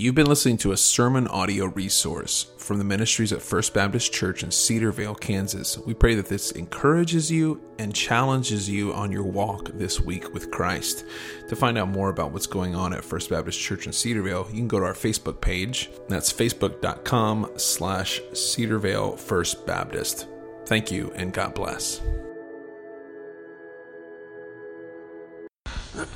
You've 0.00 0.14
been 0.14 0.28
listening 0.30 0.56
to 0.58 0.72
a 0.72 0.78
sermon 0.78 1.28
audio 1.28 1.66
resource 1.66 2.46
from 2.56 2.78
the 2.78 2.84
ministries 2.84 3.34
at 3.34 3.42
First 3.42 3.74
Baptist 3.74 4.10
Church 4.14 4.42
in 4.42 4.50
Cedar 4.50 4.92
Vale, 4.92 5.14
Kansas. 5.14 5.76
We 5.76 5.92
pray 5.92 6.14
that 6.14 6.24
this 6.24 6.52
encourages 6.52 7.30
you 7.30 7.60
and 7.78 7.94
challenges 7.94 8.66
you 8.66 8.94
on 8.94 9.12
your 9.12 9.24
walk 9.24 9.68
this 9.74 10.00
week 10.00 10.32
with 10.32 10.50
Christ. 10.50 11.04
To 11.48 11.54
find 11.54 11.76
out 11.76 11.90
more 11.90 12.08
about 12.08 12.32
what's 12.32 12.46
going 12.46 12.74
on 12.74 12.94
at 12.94 13.04
First 13.04 13.28
Baptist 13.28 13.60
Church 13.60 13.84
in 13.84 13.92
Cedar 13.92 14.22
Vale, 14.22 14.46
you 14.48 14.56
can 14.56 14.68
go 14.68 14.80
to 14.80 14.86
our 14.86 14.94
Facebook 14.94 15.42
page. 15.42 15.90
That's 16.08 16.32
facebook.com 16.32 17.50
slash 17.58 18.22
Cedarvale 18.32 19.18
First 19.18 19.66
Baptist. 19.66 20.26
Thank 20.64 20.90
you 20.90 21.12
and 21.14 21.30
God 21.30 21.54
bless. 21.54 22.00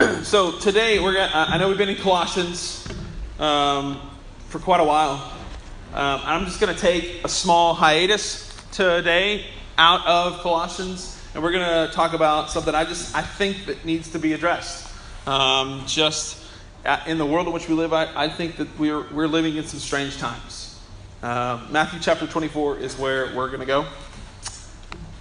so 0.22 0.58
today 0.58 1.00
we're 1.00 1.12
gonna, 1.12 1.30
I 1.34 1.58
know 1.58 1.68
we've 1.68 1.76
been 1.76 1.90
in 1.90 1.96
Colossians 1.96 2.88
um, 3.38 4.00
for 4.48 4.58
quite 4.58 4.80
a 4.80 4.84
while. 4.84 5.14
Um, 5.92 6.20
I'm 6.24 6.44
just 6.44 6.60
going 6.60 6.74
to 6.74 6.80
take 6.80 7.24
a 7.24 7.28
small 7.28 7.74
hiatus 7.74 8.54
today 8.72 9.46
out 9.78 10.06
of 10.06 10.40
Colossians, 10.40 11.20
and 11.34 11.42
we're 11.42 11.52
going 11.52 11.88
to 11.88 11.92
talk 11.94 12.12
about 12.12 12.50
something 12.50 12.74
I 12.74 12.84
just 12.84 13.14
I 13.14 13.22
think 13.22 13.66
that 13.66 13.84
needs 13.84 14.12
to 14.12 14.18
be 14.18 14.32
addressed. 14.32 14.92
Um, 15.26 15.84
just 15.86 16.44
uh, 16.84 17.00
in 17.06 17.18
the 17.18 17.26
world 17.26 17.46
in 17.46 17.52
which 17.52 17.68
we 17.68 17.74
live, 17.74 17.92
I, 17.92 18.24
I 18.24 18.28
think 18.28 18.56
that 18.56 18.78
we're 18.78 19.02
we're 19.12 19.28
living 19.28 19.56
in 19.56 19.64
some 19.64 19.80
strange 19.80 20.18
times. 20.18 20.80
Uh, 21.22 21.66
Matthew 21.70 21.98
chapter 22.00 22.26
24 22.26 22.78
is 22.78 22.98
where 22.98 23.34
we're 23.34 23.48
going 23.48 23.60
to 23.60 23.66
go, 23.66 23.86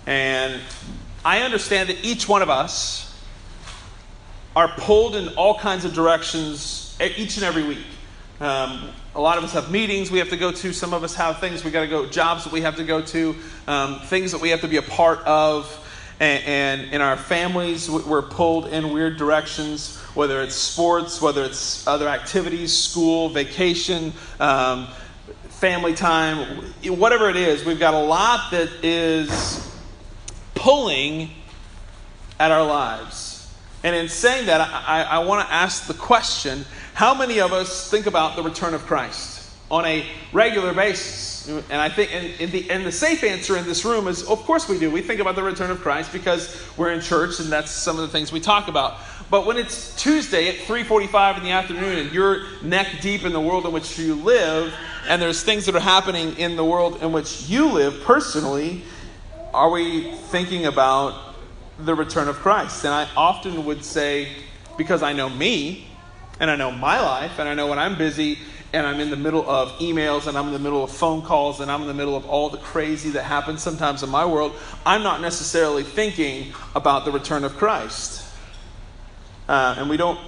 and 0.06 0.60
I 1.24 1.42
understand 1.42 1.90
that 1.90 2.04
each 2.04 2.28
one 2.28 2.42
of 2.42 2.50
us 2.50 3.10
are 4.56 4.68
pulled 4.78 5.16
in 5.16 5.30
all 5.30 5.58
kinds 5.58 5.86
of 5.86 5.94
directions 5.94 6.96
each 7.00 7.38
and 7.38 7.44
every 7.44 7.64
week. 7.64 7.86
Um, 8.44 8.90
a 9.16 9.22
lot 9.22 9.38
of 9.38 9.46
us 9.46 9.54
have 9.54 9.72
meetings 9.72 10.12
we 10.12 10.20
have 10.20 10.28
to 10.32 10.36
go 10.36 10.52
to. 10.52 10.74
Some 10.74 10.94
of 10.94 11.06
us 11.06 11.16
have 11.16 11.40
things 11.40 11.64
we 11.64 11.72
got 11.72 11.80
to 11.80 11.88
go, 11.88 12.06
jobs 12.06 12.44
that 12.44 12.52
we 12.52 12.60
have 12.60 12.76
to 12.76 12.84
go 12.84 13.02
to, 13.02 13.36
um, 13.70 14.02
things 14.02 14.34
that 14.34 14.42
we 14.42 14.50
have 14.50 14.60
to 14.62 14.68
be 14.68 14.76
a 14.76 14.82
part 14.82 15.20
of. 15.20 15.80
And, 16.20 16.44
and 16.44 16.94
in 16.94 17.00
our 17.00 17.16
families, 17.16 17.90
we're 17.90 18.22
pulled 18.22 18.68
in 18.68 18.92
weird 18.92 19.16
directions, 19.16 19.96
whether 20.14 20.42
it's 20.42 20.56
sports, 20.56 21.22
whether 21.22 21.46
it's 21.46 21.88
other 21.88 22.10
activities, 22.10 22.78
school, 22.78 23.30
vacation, 23.30 24.12
um, 24.42 24.90
family 25.48 25.94
time, 25.94 26.66
whatever 26.84 27.30
it 27.30 27.38
is. 27.38 27.64
We've 27.64 27.80
got 27.80 27.94
a 27.94 28.04
lot 28.04 28.52
that 28.52 28.70
is 28.84 29.74
pulling 30.54 31.30
at 32.42 32.52
our 32.52 32.66
lives. 32.66 33.33
And 33.84 33.96
in 33.96 34.08
saying 34.08 34.46
that, 34.46 34.62
I, 34.62 35.04
I 35.04 35.20
want 35.20 35.46
to 35.48 35.54
ask 35.54 35.88
the 35.88 35.94
question 35.94 36.66
how 36.94 37.14
many 37.14 37.40
of 37.40 37.52
us 37.52 37.90
think 37.92 38.06
about 38.06 38.36
the 38.36 38.44
return 38.44 38.74
of 38.74 38.86
Christ 38.86 39.52
on 39.70 39.86
a 39.86 40.06
regular 40.32 40.74
basis? 40.74 41.50
And 41.50 41.74
I 41.74 41.90
think, 41.90 42.38
the, 42.52 42.72
and 42.72 42.86
the 42.86 42.92
safe 42.92 43.24
answer 43.24 43.58
in 43.58 43.66
this 43.66 43.84
room 43.84 44.08
is, 44.08 44.24
of 44.24 44.44
course 44.44 44.70
we 44.70 44.80
do. 44.80 44.90
We 44.90 45.02
think 45.02 45.20
about 45.20 45.36
the 45.36 45.44
return 45.44 45.72
of 45.72 45.82
Christ 45.82 46.14
because 46.14 46.66
we're 46.78 46.92
in 46.92 47.02
church, 47.02 47.42
and 47.42 47.52
that's 47.52 47.72
some 47.72 47.98
of 47.98 48.04
the 48.04 48.08
things 48.08 48.32
we 48.32 48.40
talk 48.40 48.70
about. 48.70 48.98
But 49.30 49.46
when 49.46 49.58
it's 49.58 49.96
Tuesday 50.02 50.48
at 50.48 50.56
3:45 50.68 51.38
in 51.38 51.44
the 51.44 51.52
afternoon, 51.52 51.98
and 51.98 52.12
you're 52.14 52.44
neck 52.62 52.88
deep 53.02 53.26
in 53.26 53.34
the 53.34 53.42
world 53.42 53.66
in 53.66 53.74
which 53.74 53.98
you 53.98 54.16
live, 54.16 54.74
and 55.10 55.22
there's 55.22 55.44
things 55.44 55.66
that 55.66 55.76
are 55.76 55.82
happening 55.82 56.38
in 56.38 56.56
the 56.56 56.64
world 56.64 57.02
in 57.02 57.12
which 57.12 57.50
you 57.50 57.70
live 57.70 58.02
personally, 58.04 58.84
are 59.54 59.70
we 59.70 60.12
thinking 60.30 60.68
about 60.68 61.33
the 61.80 61.96
return 61.96 62.28
of 62.28 62.38
Christ? 62.38 62.86
And 62.86 62.94
I 62.94 63.08
often 63.16 63.66
would 63.66 63.84
say, 63.84 64.30
because 64.78 65.04
I 65.04 65.14
know 65.14 65.30
me, 65.30 65.88
and 66.40 66.50
I 66.50 66.56
know 66.56 66.72
my 66.72 67.00
life, 67.00 67.40
and 67.40 67.48
I 67.48 67.54
know 67.54 67.68
when 67.68 67.80
I'm 67.80 67.98
busy 67.98 68.40
and 68.74 68.88
I'm 68.88 69.00
in 69.00 69.12
the 69.12 69.16
middle 69.16 69.48
of 69.48 69.72
emails 69.74 70.26
and 70.26 70.36
I'm 70.36 70.48
in 70.48 70.54
the 70.54 70.60
middle 70.60 70.84
of 70.84 70.90
phone 70.90 71.22
calls 71.22 71.60
and 71.60 71.72
I'm 71.72 71.82
in 71.82 71.88
the 71.88 71.94
middle 71.94 72.16
of 72.16 72.26
all 72.26 72.50
the 72.50 72.58
crazy 72.58 73.12
that 73.12 73.24
happens 73.24 73.62
sometimes 73.62 74.02
in 74.02 74.10
my 74.10 74.26
world, 74.26 74.54
I'm 74.84 75.04
not 75.04 75.22
necessarily 75.22 75.84
thinking 75.84 76.54
about 76.76 77.06
the 77.06 77.12
return 77.12 77.44
of 77.44 77.56
Christ. 77.56 78.28
Uh, 79.48 79.76
and 79.78 79.90
we 79.90 79.98
don't, 79.98 80.20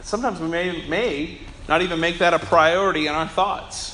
sometimes 0.00 0.40
we 0.40 0.48
may, 0.48 0.88
may 0.88 1.38
not 1.68 1.82
even 1.82 2.00
make 2.00 2.18
that 2.18 2.32
a 2.32 2.38
priority 2.38 3.08
in 3.08 3.14
our 3.14 3.28
thoughts. 3.28 3.92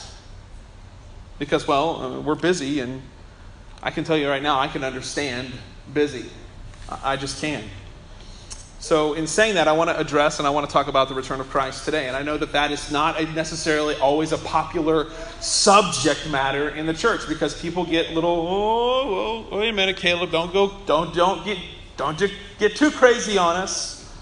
Because, 1.38 1.66
well, 1.66 1.96
uh, 1.96 2.20
we're 2.20 2.36
busy, 2.36 2.78
and 2.78 3.02
I 3.82 3.90
can 3.90 4.04
tell 4.04 4.16
you 4.16 4.28
right 4.28 4.42
now, 4.42 4.60
I 4.60 4.68
can 4.68 4.84
understand 4.84 5.52
busy. 5.92 6.26
I 7.02 7.16
just 7.16 7.40
can. 7.40 7.64
So, 8.82 9.14
in 9.14 9.28
saying 9.28 9.54
that, 9.54 9.68
I 9.68 9.72
want 9.72 9.90
to 9.90 9.98
address 9.98 10.40
and 10.40 10.46
I 10.46 10.50
want 10.50 10.68
to 10.68 10.72
talk 10.72 10.88
about 10.88 11.08
the 11.08 11.14
return 11.14 11.40
of 11.40 11.48
Christ 11.48 11.84
today. 11.84 12.08
And 12.08 12.16
I 12.16 12.22
know 12.22 12.36
that 12.36 12.50
that 12.50 12.72
is 12.72 12.90
not 12.90 13.22
necessarily 13.32 13.94
always 13.94 14.32
a 14.32 14.38
popular 14.38 15.08
subject 15.40 16.28
matter 16.28 16.70
in 16.70 16.86
the 16.86 16.92
church 16.92 17.28
because 17.28 17.54
people 17.60 17.84
get 17.84 18.10
little, 18.10 18.44
oh, 18.48 19.46
oh 19.52 19.58
wait 19.58 19.68
a 19.68 19.72
minute, 19.72 19.96
Caleb, 19.96 20.32
don't 20.32 20.52
go, 20.52 20.80
don't, 20.84 21.14
don't 21.14 21.44
get, 21.44 21.58
don't 21.96 22.20
get 22.58 22.74
too 22.74 22.90
crazy 22.90 23.38
on 23.38 23.54
us. 23.54 24.12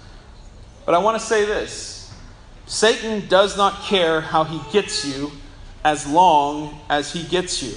But 0.84 0.94
I 0.94 0.98
want 0.98 1.18
to 1.18 1.26
say 1.26 1.46
this 1.46 2.12
Satan 2.66 3.26
does 3.28 3.56
not 3.56 3.82
care 3.84 4.20
how 4.20 4.44
he 4.44 4.60
gets 4.72 5.06
you 5.06 5.32
as 5.84 6.06
long 6.06 6.78
as 6.90 7.12
he 7.12 7.22
gets 7.22 7.62
you. 7.62 7.76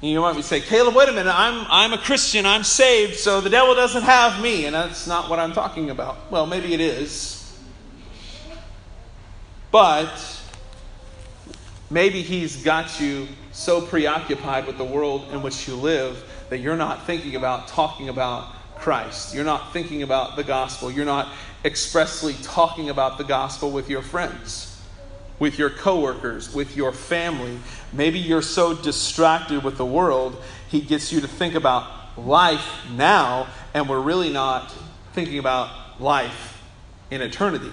You 0.00 0.22
might 0.22 0.42
say, 0.44 0.60
Caleb, 0.60 0.94
wait 0.94 1.10
a 1.10 1.12
minute, 1.12 1.34
I'm, 1.34 1.66
I'm 1.68 1.92
a 1.92 1.98
Christian, 1.98 2.46
I'm 2.46 2.64
saved, 2.64 3.16
so 3.16 3.42
the 3.42 3.50
devil 3.50 3.74
doesn't 3.74 4.02
have 4.02 4.40
me. 4.40 4.64
And 4.64 4.74
that's 4.74 5.06
not 5.06 5.28
what 5.28 5.38
I'm 5.38 5.52
talking 5.52 5.90
about. 5.90 6.30
Well, 6.30 6.46
maybe 6.46 6.72
it 6.72 6.80
is. 6.80 7.36
But 9.70 10.40
maybe 11.90 12.22
he's 12.22 12.62
got 12.64 12.98
you 12.98 13.28
so 13.52 13.82
preoccupied 13.82 14.66
with 14.66 14.78
the 14.78 14.84
world 14.84 15.28
in 15.32 15.42
which 15.42 15.68
you 15.68 15.76
live 15.76 16.24
that 16.48 16.58
you're 16.58 16.76
not 16.76 17.04
thinking 17.06 17.36
about 17.36 17.68
talking 17.68 18.08
about 18.08 18.54
Christ. 18.76 19.34
You're 19.34 19.44
not 19.44 19.74
thinking 19.74 20.02
about 20.02 20.34
the 20.34 20.44
gospel. 20.44 20.90
You're 20.90 21.04
not 21.04 21.28
expressly 21.62 22.34
talking 22.42 22.88
about 22.88 23.18
the 23.18 23.24
gospel 23.24 23.70
with 23.70 23.90
your 23.90 24.00
friends 24.00 24.69
with 25.40 25.58
your 25.58 25.70
coworkers, 25.70 26.54
with 26.54 26.76
your 26.76 26.92
family. 26.92 27.58
Maybe 27.92 28.20
you're 28.20 28.42
so 28.42 28.74
distracted 28.74 29.64
with 29.64 29.76
the 29.76 29.86
world, 29.86 30.40
he 30.68 30.80
gets 30.80 31.12
you 31.12 31.20
to 31.22 31.26
think 31.26 31.56
about 31.56 32.16
life 32.16 32.86
now, 32.92 33.48
and 33.74 33.88
we're 33.88 34.00
really 34.00 34.32
not 34.32 34.72
thinking 35.14 35.40
about 35.40 36.00
life 36.00 36.62
in 37.10 37.22
eternity. 37.22 37.72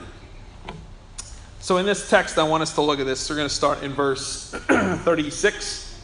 So, 1.59 1.78
in 1.78 1.85
this 1.85 2.09
text, 2.09 2.38
I 2.38 2.44
want 2.44 2.63
us 2.63 2.73
to 2.75 2.81
look 2.81 3.00
at 3.00 3.05
this. 3.05 3.29
We're 3.29 3.35
going 3.35 3.50
to 3.50 3.53
start 3.53 3.84
in 3.84 3.91
verse 3.91 4.51
36, 4.67 6.01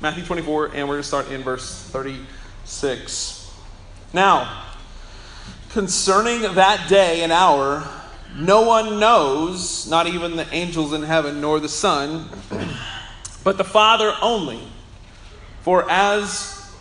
Matthew 0.00 0.24
24, 0.24 0.66
and 0.66 0.88
we're 0.88 0.94
going 0.94 1.02
to 1.02 1.02
start 1.02 1.30
in 1.30 1.42
verse 1.42 1.82
36. 1.88 3.52
Now, 4.12 4.64
concerning 5.70 6.42
that 6.54 6.88
day 6.88 7.22
and 7.22 7.32
hour, 7.32 7.88
no 8.36 8.62
one 8.62 8.98
knows, 8.98 9.86
not 9.88 10.06
even 10.06 10.36
the 10.36 10.52
angels 10.54 10.92
in 10.92 11.02
heaven, 11.02 11.40
nor 11.40 11.60
the 11.60 11.68
Son, 11.68 12.28
but 13.44 13.58
the 13.58 13.64
Father 13.64 14.14
only. 14.22 14.60
For 15.62 15.88
as 15.90 16.72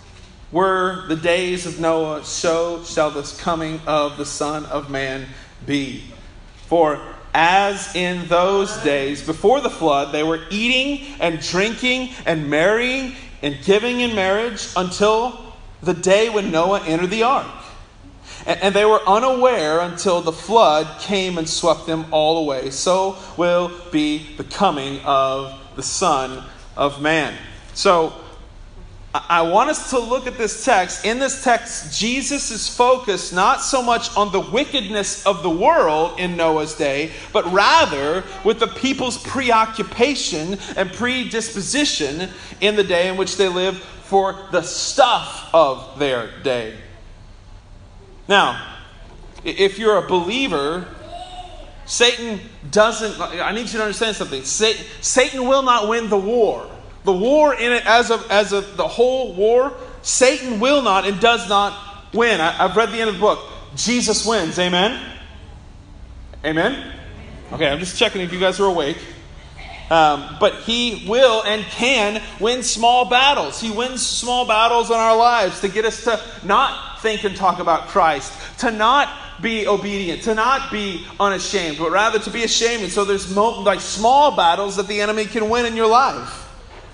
were 0.51 1.05
the 1.07 1.15
days 1.15 1.65
of 1.65 1.79
Noah, 1.79 2.23
so 2.23 2.83
shall 2.83 3.11
this 3.11 3.39
coming 3.39 3.79
of 3.85 4.17
the 4.17 4.25
Son 4.25 4.65
of 4.65 4.89
Man 4.89 5.27
be. 5.65 6.03
For 6.67 7.01
as 7.33 7.95
in 7.95 8.27
those 8.27 8.75
days 8.83 9.25
before 9.25 9.61
the 9.61 9.69
flood, 9.69 10.11
they 10.11 10.23
were 10.23 10.41
eating 10.49 11.15
and 11.19 11.39
drinking 11.39 12.11
and 12.25 12.49
marrying 12.49 13.15
and 13.41 13.57
giving 13.63 14.01
in 14.01 14.15
marriage 14.15 14.69
until 14.75 15.53
the 15.81 15.93
day 15.93 16.29
when 16.29 16.51
Noah 16.51 16.81
entered 16.85 17.09
the 17.09 17.23
ark 17.23 17.60
and 18.45 18.73
they 18.73 18.85
were 18.85 19.01
unaware 19.07 19.79
until 19.79 20.21
the 20.21 20.31
flood 20.31 20.99
came 20.99 21.37
and 21.37 21.47
swept 21.47 21.85
them 21.85 22.05
all 22.11 22.37
away. 22.37 22.69
So 22.69 23.17
will 23.37 23.71
be 23.91 24.35
the 24.37 24.43
coming 24.43 24.99
of 25.01 25.59
the 25.75 25.83
Son 25.83 26.43
of 26.75 27.01
Man. 27.01 27.33
So 27.73 28.13
I 29.13 29.41
want 29.41 29.69
us 29.69 29.89
to 29.89 29.99
look 29.99 30.25
at 30.25 30.37
this 30.37 30.63
text. 30.63 31.03
In 31.03 31.19
this 31.19 31.43
text, 31.43 31.99
Jesus 31.99 32.49
is 32.49 32.73
focused 32.73 33.33
not 33.33 33.61
so 33.61 33.81
much 33.81 34.15
on 34.15 34.31
the 34.31 34.39
wickedness 34.39 35.25
of 35.25 35.43
the 35.43 35.49
world 35.49 36.17
in 36.17 36.37
Noah's 36.37 36.75
day, 36.75 37.11
but 37.33 37.45
rather 37.51 38.23
with 38.45 38.59
the 38.59 38.67
people's 38.67 39.17
preoccupation 39.17 40.57
and 40.77 40.93
predisposition 40.93 42.29
in 42.61 42.77
the 42.77 42.85
day 42.85 43.09
in 43.09 43.17
which 43.17 43.35
they 43.35 43.49
live 43.49 43.79
for 43.79 44.47
the 44.51 44.61
stuff 44.61 45.49
of 45.53 45.99
their 45.99 46.31
day. 46.41 46.77
Now, 48.27 48.75
if 49.43 49.79
you're 49.79 49.97
a 49.97 50.07
believer, 50.07 50.87
Satan 51.85 52.39
doesn't, 52.69 53.19
I 53.19 53.51
need 53.51 53.61
you 53.61 53.79
to 53.79 53.81
understand 53.81 54.15
something. 54.15 54.43
Satan, 54.43 55.45
will 55.45 55.63
not 55.63 55.89
win 55.89 56.09
the 56.09 56.17
war. 56.17 56.69
The 57.03 57.11
war 57.11 57.53
in 57.53 57.71
it, 57.71 57.85
as 57.85 58.11
of, 58.11 58.29
as 58.29 58.53
of 58.53 58.77
the 58.77 58.87
whole 58.87 59.33
war, 59.33 59.73
Satan 60.01 60.59
will 60.59 60.81
not 60.81 61.07
and 61.07 61.19
does 61.19 61.49
not 61.49 62.13
win. 62.13 62.39
I, 62.39 62.51
have 62.51 62.75
read 62.75 62.89
the 62.89 62.99
end 62.99 63.09
of 63.09 63.15
the 63.15 63.21
book. 63.21 63.39
Jesus 63.75 64.25
wins. 64.25 64.59
Amen? 64.59 65.17
Amen? 66.45 66.93
Okay, 67.51 67.67
I'm 67.67 67.79
just 67.79 67.97
checking 67.97 68.21
if 68.21 68.31
you 68.31 68.39
guys 68.39 68.59
are 68.59 68.65
awake. 68.65 68.97
Um, 69.89 70.37
but 70.39 70.55
he 70.61 71.05
will 71.09 71.43
and 71.43 71.63
can 71.63 72.21
win 72.39 72.63
small 72.63 73.09
battles. 73.09 73.59
He 73.59 73.69
wins 73.69 74.05
small 74.05 74.47
battles 74.47 74.89
in 74.89 74.95
our 74.95 75.17
lives 75.17 75.59
to 75.59 75.67
get 75.67 75.83
us 75.83 76.05
to 76.05 76.21
not 76.45 76.90
think 77.01 77.23
and 77.23 77.35
talk 77.35 77.59
about 77.59 77.87
Christ, 77.87 78.33
to 78.59 78.71
not 78.71 79.09
be 79.41 79.67
obedient, 79.67 80.23
to 80.23 80.35
not 80.35 80.71
be 80.71 81.05
unashamed, 81.19 81.77
but 81.77 81.91
rather 81.91 82.19
to 82.19 82.29
be 82.29 82.43
ashamed. 82.43 82.83
And 82.83 82.91
so 82.91 83.05
there's 83.05 83.33
mo- 83.33 83.61
like 83.61 83.79
small 83.79 84.35
battles 84.35 84.75
that 84.75 84.87
the 84.87 85.01
enemy 85.01 85.25
can 85.25 85.49
win 85.49 85.65
in 85.65 85.75
your 85.75 85.87
life. 85.87 86.47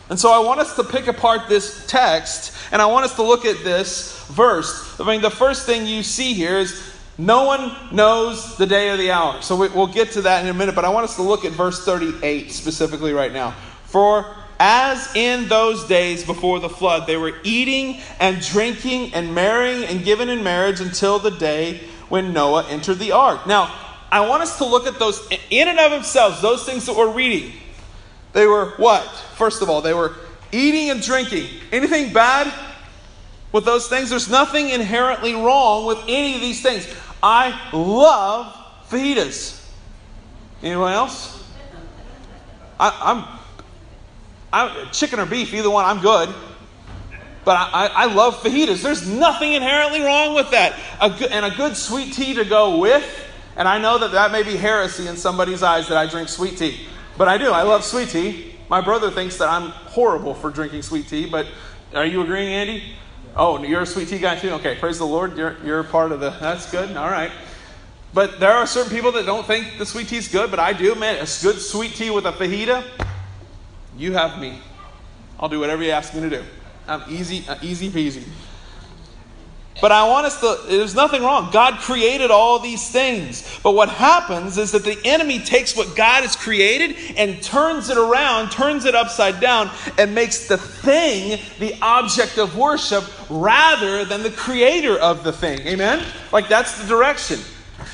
And 0.09 0.17
so 0.17 0.31
I 0.31 0.39
want 0.39 0.59
us 0.61 0.75
to 0.77 0.83
pick 0.83 1.07
apart 1.07 1.49
this 1.49 1.85
text 1.87 2.53
and 2.71 2.81
I 2.81 2.85
want 2.85 3.05
us 3.05 3.15
to 3.15 3.23
look 3.23 3.45
at 3.45 3.63
this 3.63 4.25
verse. 4.27 4.99
I 4.99 5.05
mean, 5.05 5.21
the 5.21 5.29
first 5.29 5.65
thing 5.65 5.85
you 5.85 6.03
see 6.03 6.33
here 6.33 6.57
is 6.57 6.93
no 7.17 7.43
one 7.43 7.75
knows 7.91 8.57
the 8.57 8.65
day 8.65 8.89
or 8.89 8.97
the 8.97 9.11
hour. 9.11 9.41
So 9.41 9.55
we, 9.55 9.67
will 9.69 9.87
get 9.87 10.11
to 10.11 10.21
that 10.21 10.43
in 10.43 10.49
a 10.49 10.53
minute, 10.53 10.75
but 10.75 10.85
I 10.85 10.89
want 10.89 11.03
us 11.03 11.15
to 11.15 11.23
look 11.23 11.43
at 11.45 11.51
verse 11.51 11.83
38 11.83 12.51
specifically 12.51 13.11
right 13.11 13.33
now. 13.33 13.51
For 13.85 14.35
as 14.59 15.15
in 15.15 15.47
those 15.47 15.85
days 15.87 16.25
before 16.25 16.59
the 16.59 16.69
flood, 16.69 17.07
they 17.07 17.17
were 17.17 17.33
eating 17.43 18.01
and 18.19 18.41
drinking 18.41 19.13
and 19.13 19.33
marrying 19.35 19.83
and 19.83 20.03
giving 20.03 20.29
in 20.29 20.43
marriage 20.43 20.79
until 20.79 21.19
the 21.19 21.31
day 21.31 21.81
when 22.09 22.33
Noah 22.33 22.65
entered 22.69 22.99
the 22.99 23.11
ark. 23.11 23.45
Now, 23.45 23.73
I 24.11 24.27
want 24.27 24.41
us 24.41 24.57
to 24.57 24.65
look 24.65 24.87
at 24.87 24.99
those 24.99 25.27
in 25.49 25.67
and 25.67 25.79
of 25.79 25.91
themselves, 25.91 26.41
those 26.41 26.65
things 26.65 26.85
that 26.85 26.95
we're 26.95 27.11
reading. 27.11 27.53
They 28.33 28.47
were 28.47 28.73
what? 28.77 29.05
First 29.35 29.61
of 29.61 29.69
all, 29.69 29.81
they 29.81 29.93
were 29.93 30.15
eating 30.51 30.89
and 30.89 31.01
drinking. 31.01 31.47
Anything 31.71 32.13
bad 32.13 32.53
with 33.51 33.65
those 33.65 33.87
things? 33.87 34.09
There's 34.09 34.29
nothing 34.29 34.69
inherently 34.69 35.33
wrong 35.33 35.85
with 35.85 35.99
any 36.07 36.35
of 36.35 36.41
these 36.41 36.61
things. 36.61 36.87
I 37.21 37.69
love 37.73 38.53
fajitas. 38.89 39.63
Anyone 40.63 40.93
else? 40.93 41.43
I, 42.79 43.11
am 43.11 43.36
I'm 44.51 44.89
chicken 44.91 45.19
or 45.19 45.25
beef, 45.25 45.53
either 45.53 45.69
one, 45.69 45.85
I'm 45.85 46.01
good. 46.01 46.33
But 47.43 47.55
I, 47.55 47.69
I, 47.71 47.87
I, 47.87 48.05
love 48.13 48.35
fajitas. 48.41 48.81
There's 48.81 49.07
nothing 49.07 49.53
inherently 49.53 50.01
wrong 50.01 50.35
with 50.35 50.51
that. 50.51 50.77
A 50.99 51.09
good, 51.09 51.31
and 51.31 51.45
a 51.45 51.49
good 51.49 51.77
sweet 51.77 52.13
tea 52.13 52.33
to 52.33 52.43
go 52.43 52.77
with. 52.77 53.05
And 53.55 53.67
I 53.67 53.79
know 53.79 53.97
that 53.97 54.11
that 54.11 54.31
may 54.31 54.43
be 54.43 54.57
heresy 54.57 55.07
in 55.07 55.15
somebody's 55.15 55.63
eyes 55.63 55.87
that 55.87 55.97
I 55.97 56.07
drink 56.07 56.27
sweet 56.27 56.57
tea. 56.57 56.85
But 57.17 57.29
I 57.29 57.37
do. 57.37 57.51
I 57.51 57.61
love 57.61 57.85
sweet 57.85 58.09
tea. 58.09 58.55
My 58.69 58.81
brother 58.81 59.09
thinks 59.09 59.37
that 59.37 59.49
I'm 59.49 59.69
horrible 59.69 60.33
for 60.33 60.49
drinking 60.49 60.81
sweet 60.81 61.07
tea. 61.07 61.25
But 61.25 61.47
are 61.93 62.05
you 62.05 62.21
agreeing, 62.21 62.53
Andy? 62.53 62.83
Oh, 63.35 63.63
you're 63.63 63.81
a 63.81 63.85
sweet 63.85 64.09
tea 64.09 64.19
guy 64.19 64.35
too? 64.35 64.51
Okay, 64.51 64.75
praise 64.75 64.97
the 64.97 65.07
Lord. 65.07 65.37
You're, 65.37 65.55
you're 65.63 65.83
part 65.83 66.11
of 66.11 66.19
the. 66.19 66.31
That's 66.31 66.69
good. 66.69 66.97
All 66.97 67.09
right. 67.09 67.31
But 68.13 68.39
there 68.39 68.51
are 68.51 68.67
certain 68.67 68.91
people 68.91 69.11
that 69.13 69.25
don't 69.25 69.45
think 69.45 69.77
the 69.77 69.85
sweet 69.85 70.07
tea's 70.07 70.27
good, 70.27 70.49
but 70.49 70.59
I 70.59 70.73
do. 70.73 70.95
Man, 70.95 71.15
a 71.15 71.27
good 71.41 71.59
sweet 71.59 71.95
tea 71.95 72.09
with 72.09 72.25
a 72.25 72.31
fajita, 72.31 72.83
you 73.97 74.13
have 74.13 74.39
me. 74.39 74.59
I'll 75.39 75.49
do 75.49 75.59
whatever 75.59 75.83
you 75.83 75.91
ask 75.91 76.13
me 76.13 76.21
to 76.21 76.29
do. 76.29 76.43
I'm 76.87 77.03
easy, 77.09 77.47
uh, 77.47 77.57
easy 77.61 77.89
peasy. 77.89 78.23
But 79.79 79.91
I 79.91 80.07
want 80.07 80.25
us 80.25 80.39
to, 80.39 80.57
there's 80.67 80.95
nothing 80.95 81.21
wrong. 81.21 81.51
God 81.51 81.75
created 81.79 82.31
all 82.31 82.57
these 82.57 82.89
things. 82.89 83.59
But 83.61 83.73
what 83.73 83.89
happens 83.89 84.57
is 84.57 84.71
that 84.71 84.83
the 84.83 84.99
enemy 85.05 85.39
takes 85.39 85.75
what 85.75 85.95
God 85.95 86.23
has 86.23 86.35
created 86.35 86.95
and 87.15 87.41
turns 87.43 87.89
it 87.89 87.97
around, 87.97 88.49
turns 88.49 88.85
it 88.85 88.95
upside 88.95 89.39
down, 89.39 89.69
and 89.99 90.15
makes 90.15 90.47
the 90.47 90.57
thing 90.57 91.39
the 91.59 91.77
object 91.81 92.39
of 92.39 92.57
worship 92.57 93.03
rather 93.29 94.03
than 94.03 94.23
the 94.23 94.31
creator 94.31 94.97
of 94.97 95.23
the 95.23 95.31
thing. 95.31 95.59
Amen? 95.67 96.03
Like 96.31 96.47
that's 96.47 96.81
the 96.81 96.87
direction. 96.87 97.39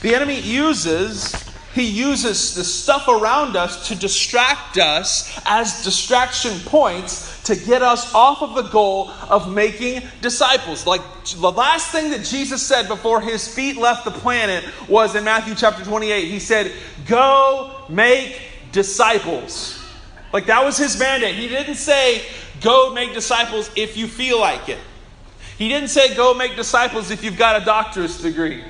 The 0.02 0.16
enemy 0.16 0.40
uses 0.40 1.43
he 1.74 1.86
uses 1.86 2.54
the 2.54 2.64
stuff 2.64 3.08
around 3.08 3.56
us 3.56 3.88
to 3.88 3.96
distract 3.96 4.78
us 4.78 5.40
as 5.46 5.84
distraction 5.84 6.60
points 6.66 7.42
to 7.44 7.56
get 7.56 7.82
us 7.82 8.14
off 8.14 8.44
of 8.44 8.54
the 8.54 8.70
goal 8.70 9.10
of 9.28 9.52
making 9.52 10.04
disciples. 10.22 10.86
Like 10.86 11.02
the 11.36 11.52
last 11.52 11.92
thing 11.92 12.12
that 12.12 12.24
Jesus 12.24 12.62
said 12.62 12.88
before 12.88 13.22
his 13.22 13.48
feet 13.48 13.76
left 13.76 14.06
the 14.06 14.12
planet 14.12 14.64
was 14.88 15.16
in 15.16 15.24
Matthew 15.24 15.56
chapter 15.56 15.84
28. 15.84 16.28
He 16.28 16.40
said, 16.40 16.72
Go 17.08 17.86
make 17.90 18.40
disciples. 18.72 19.84
Like 20.32 20.46
that 20.46 20.64
was 20.64 20.78
his 20.78 21.00
mandate. 21.00 21.34
He 21.36 21.48
didn't 21.48 21.76
say, 21.76 22.22
Go 22.62 22.94
make 22.94 23.16
disciples 23.16 23.72
if 23.76 23.98
you 23.98 24.08
feel 24.08 24.40
like 24.40 24.70
it. 24.70 24.80
He 25.58 25.70
didn't 25.70 25.90
say, 25.90 26.16
Go 26.16 26.36
make 26.36 26.56
disciples 26.56 27.10
if 27.10 27.24
you've 27.24 27.38
got 27.38 27.60
a 27.60 27.66
doctor's 27.66 28.22
degree. 28.22 28.64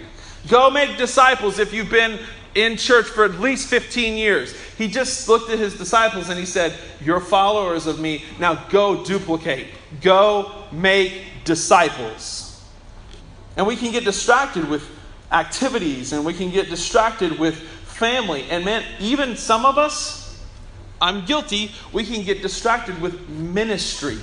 Go 0.48 0.70
make 0.70 0.98
disciples 0.98 1.60
if 1.60 1.74
you've 1.74 1.90
been 1.90 2.20
in 2.56 2.78
church 2.78 3.06
for 3.06 3.26
at 3.26 3.40
least 3.40 3.68
15 3.68 4.16
years. 4.16 4.54
He 4.78 4.88
just 4.88 5.28
looked 5.28 5.50
at 5.50 5.60
his 5.60 5.78
disciples 5.78 6.30
and 6.30 6.40
he 6.40 6.46
said, 6.46 6.74
You're 7.02 7.20
followers 7.20 7.88
of 7.88 8.00
me. 8.00 8.24
Now 8.40 8.66
go 8.70 9.04
duplicate, 9.04 9.68
go 10.02 10.66
make 10.72 11.24
disciples. 11.44 12.50
And 13.58 13.68
we 13.68 13.76
can 13.76 13.92
get 13.92 14.04
distracted 14.04 14.68
with 14.68 14.90
activities 15.32 16.14
and 16.14 16.26
we 16.26 16.34
can 16.34 16.50
get 16.50 16.70
distracted 16.70 17.38
with 17.40 17.56
family. 17.58 18.46
And 18.50 18.66
man, 18.66 18.84
even 19.00 19.36
some 19.36 19.66
of 19.66 19.78
us, 19.78 20.42
I'm 21.02 21.26
guilty, 21.26 21.72
we 21.92 22.04
can 22.04 22.24
get 22.24 22.42
distracted 22.42 23.00
with 23.02 23.30
ministry. 23.30 24.18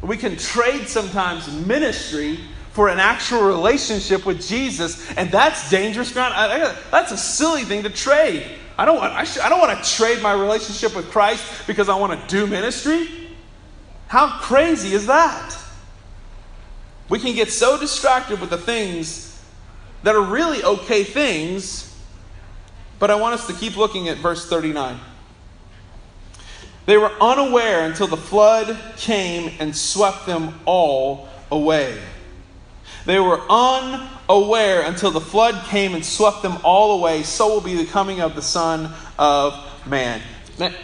We 0.00 0.16
can 0.16 0.36
trade 0.36 0.86
sometimes 0.86 1.50
ministry 1.66 2.38
for 2.74 2.88
an 2.88 2.98
actual 2.98 3.42
relationship 3.42 4.26
with 4.26 4.46
Jesus, 4.46 5.10
and 5.12 5.30
that's 5.30 5.70
dangerous 5.70 6.12
ground. 6.12 6.34
I, 6.34 6.70
I, 6.70 6.76
that's 6.90 7.12
a 7.12 7.16
silly 7.16 7.62
thing 7.62 7.84
to 7.84 7.88
trade. 7.90 8.44
I 8.76 8.84
don't 8.84 8.96
want. 8.96 9.12
I, 9.12 9.22
sh- 9.22 9.38
I 9.38 9.48
don't 9.48 9.60
want 9.60 9.82
to 9.82 9.90
trade 9.96 10.20
my 10.20 10.32
relationship 10.32 10.96
with 10.96 11.08
Christ 11.10 11.68
because 11.68 11.88
I 11.88 11.96
want 11.96 12.20
to 12.20 12.26
do 12.26 12.48
ministry. 12.48 13.08
How 14.08 14.38
crazy 14.40 14.92
is 14.92 15.06
that? 15.06 15.56
We 17.08 17.20
can 17.20 17.34
get 17.36 17.52
so 17.52 17.78
distracted 17.78 18.40
with 18.40 18.50
the 18.50 18.58
things 18.58 19.40
that 20.02 20.16
are 20.16 20.22
really 20.22 20.64
okay 20.64 21.04
things, 21.04 21.96
but 22.98 23.08
I 23.08 23.14
want 23.14 23.34
us 23.34 23.46
to 23.46 23.52
keep 23.52 23.76
looking 23.76 24.08
at 24.08 24.18
verse 24.18 24.48
39. 24.48 24.98
They 26.86 26.96
were 26.96 27.12
unaware 27.20 27.86
until 27.86 28.08
the 28.08 28.16
flood 28.16 28.76
came 28.96 29.52
and 29.60 29.76
swept 29.76 30.26
them 30.26 30.58
all 30.66 31.28
away. 31.52 32.00
They 33.06 33.20
were 33.20 33.40
unaware 33.50 34.82
until 34.82 35.10
the 35.10 35.20
flood 35.20 35.66
came 35.66 35.94
and 35.94 36.04
swept 36.04 36.42
them 36.42 36.58
all 36.64 36.98
away. 36.98 37.22
So 37.22 37.48
will 37.48 37.60
be 37.60 37.76
the 37.76 37.86
coming 37.86 38.20
of 38.20 38.34
the 38.34 38.42
Son 38.42 38.90
of 39.18 39.54
Man. 39.86 40.20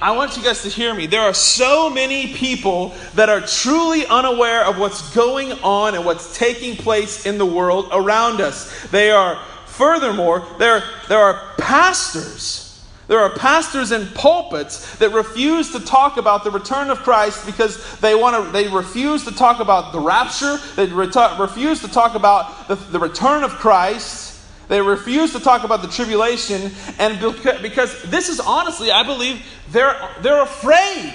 I 0.03 0.17
want 0.17 0.37
you 0.37 0.43
guys 0.43 0.63
to 0.63 0.69
hear 0.69 0.93
me. 0.93 1.07
There 1.07 1.21
are 1.21 1.33
so 1.33 1.89
many 1.89 2.35
people 2.35 2.93
that 3.15 3.29
are 3.29 3.41
truly 3.41 4.05
unaware 4.07 4.65
of 4.65 4.79
what's 4.79 5.15
going 5.15 5.53
on 5.63 5.95
and 5.95 6.05
what's 6.05 6.37
taking 6.37 6.77
place 6.77 7.25
in 7.25 7.39
the 7.39 7.47
world 7.47 7.89
around 7.93 8.41
us. 8.41 8.89
They 8.89 9.13
are, 9.13 9.37
furthermore, 9.67 10.45
there, 10.59 10.83
there 11.09 11.21
are 11.21 11.55
pastors 11.57 12.70
there 13.11 13.19
are 13.19 13.31
pastors 13.31 13.91
in 13.91 14.07
pulpits 14.07 14.95
that 14.99 15.11
refuse 15.11 15.73
to 15.73 15.81
talk 15.81 16.17
about 16.17 16.45
the 16.45 16.51
return 16.53 16.91
of 16.91 16.99
Christ 16.99 17.45
because 17.45 17.99
they 17.99 18.15
want 18.15 18.47
to. 18.47 18.53
They 18.53 18.69
refuse 18.69 19.25
to 19.25 19.33
talk 19.33 19.59
about 19.59 19.91
the 19.91 19.99
rapture. 19.99 20.59
They 20.77 20.87
refuse 20.87 21.81
to 21.81 21.89
talk 21.89 22.15
about 22.15 22.69
the, 22.69 22.77
the 22.77 23.01
return 23.01 23.43
of 23.43 23.51
Christ. 23.51 24.41
They 24.69 24.81
refuse 24.81 25.33
to 25.33 25.41
talk 25.41 25.65
about 25.65 25.83
the 25.83 25.89
tribulation, 25.89 26.71
and 27.01 27.19
because 27.61 28.01
this 28.05 28.29
is 28.29 28.39
honestly, 28.39 28.93
I 28.93 29.03
believe 29.03 29.45
they're 29.73 29.97
they're 30.21 30.43
afraid. 30.43 31.13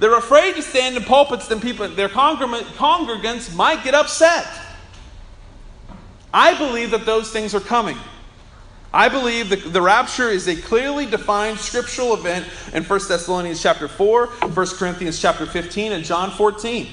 They're 0.00 0.18
afraid 0.18 0.56
to 0.56 0.62
stand 0.62 0.96
in 0.96 1.04
pulpits, 1.04 1.46
then 1.46 1.60
people, 1.60 1.86
their 1.86 2.08
congregants 2.08 3.54
might 3.54 3.84
get 3.84 3.94
upset. 3.94 4.48
I 6.34 6.58
believe 6.58 6.90
that 6.90 7.06
those 7.06 7.30
things 7.30 7.54
are 7.54 7.60
coming. 7.60 7.96
I 8.96 9.10
believe 9.10 9.50
the, 9.50 9.56
the 9.56 9.82
rapture 9.82 10.30
is 10.30 10.48
a 10.48 10.56
clearly 10.56 11.04
defined 11.04 11.58
scriptural 11.58 12.14
event 12.14 12.46
in 12.72 12.82
1 12.82 13.00
Thessalonians 13.06 13.62
chapter 13.62 13.88
4, 13.88 14.26
1 14.26 14.66
Corinthians 14.68 15.20
chapter 15.20 15.44
15, 15.44 15.92
and 15.92 16.02
John 16.02 16.30
14. 16.30 16.88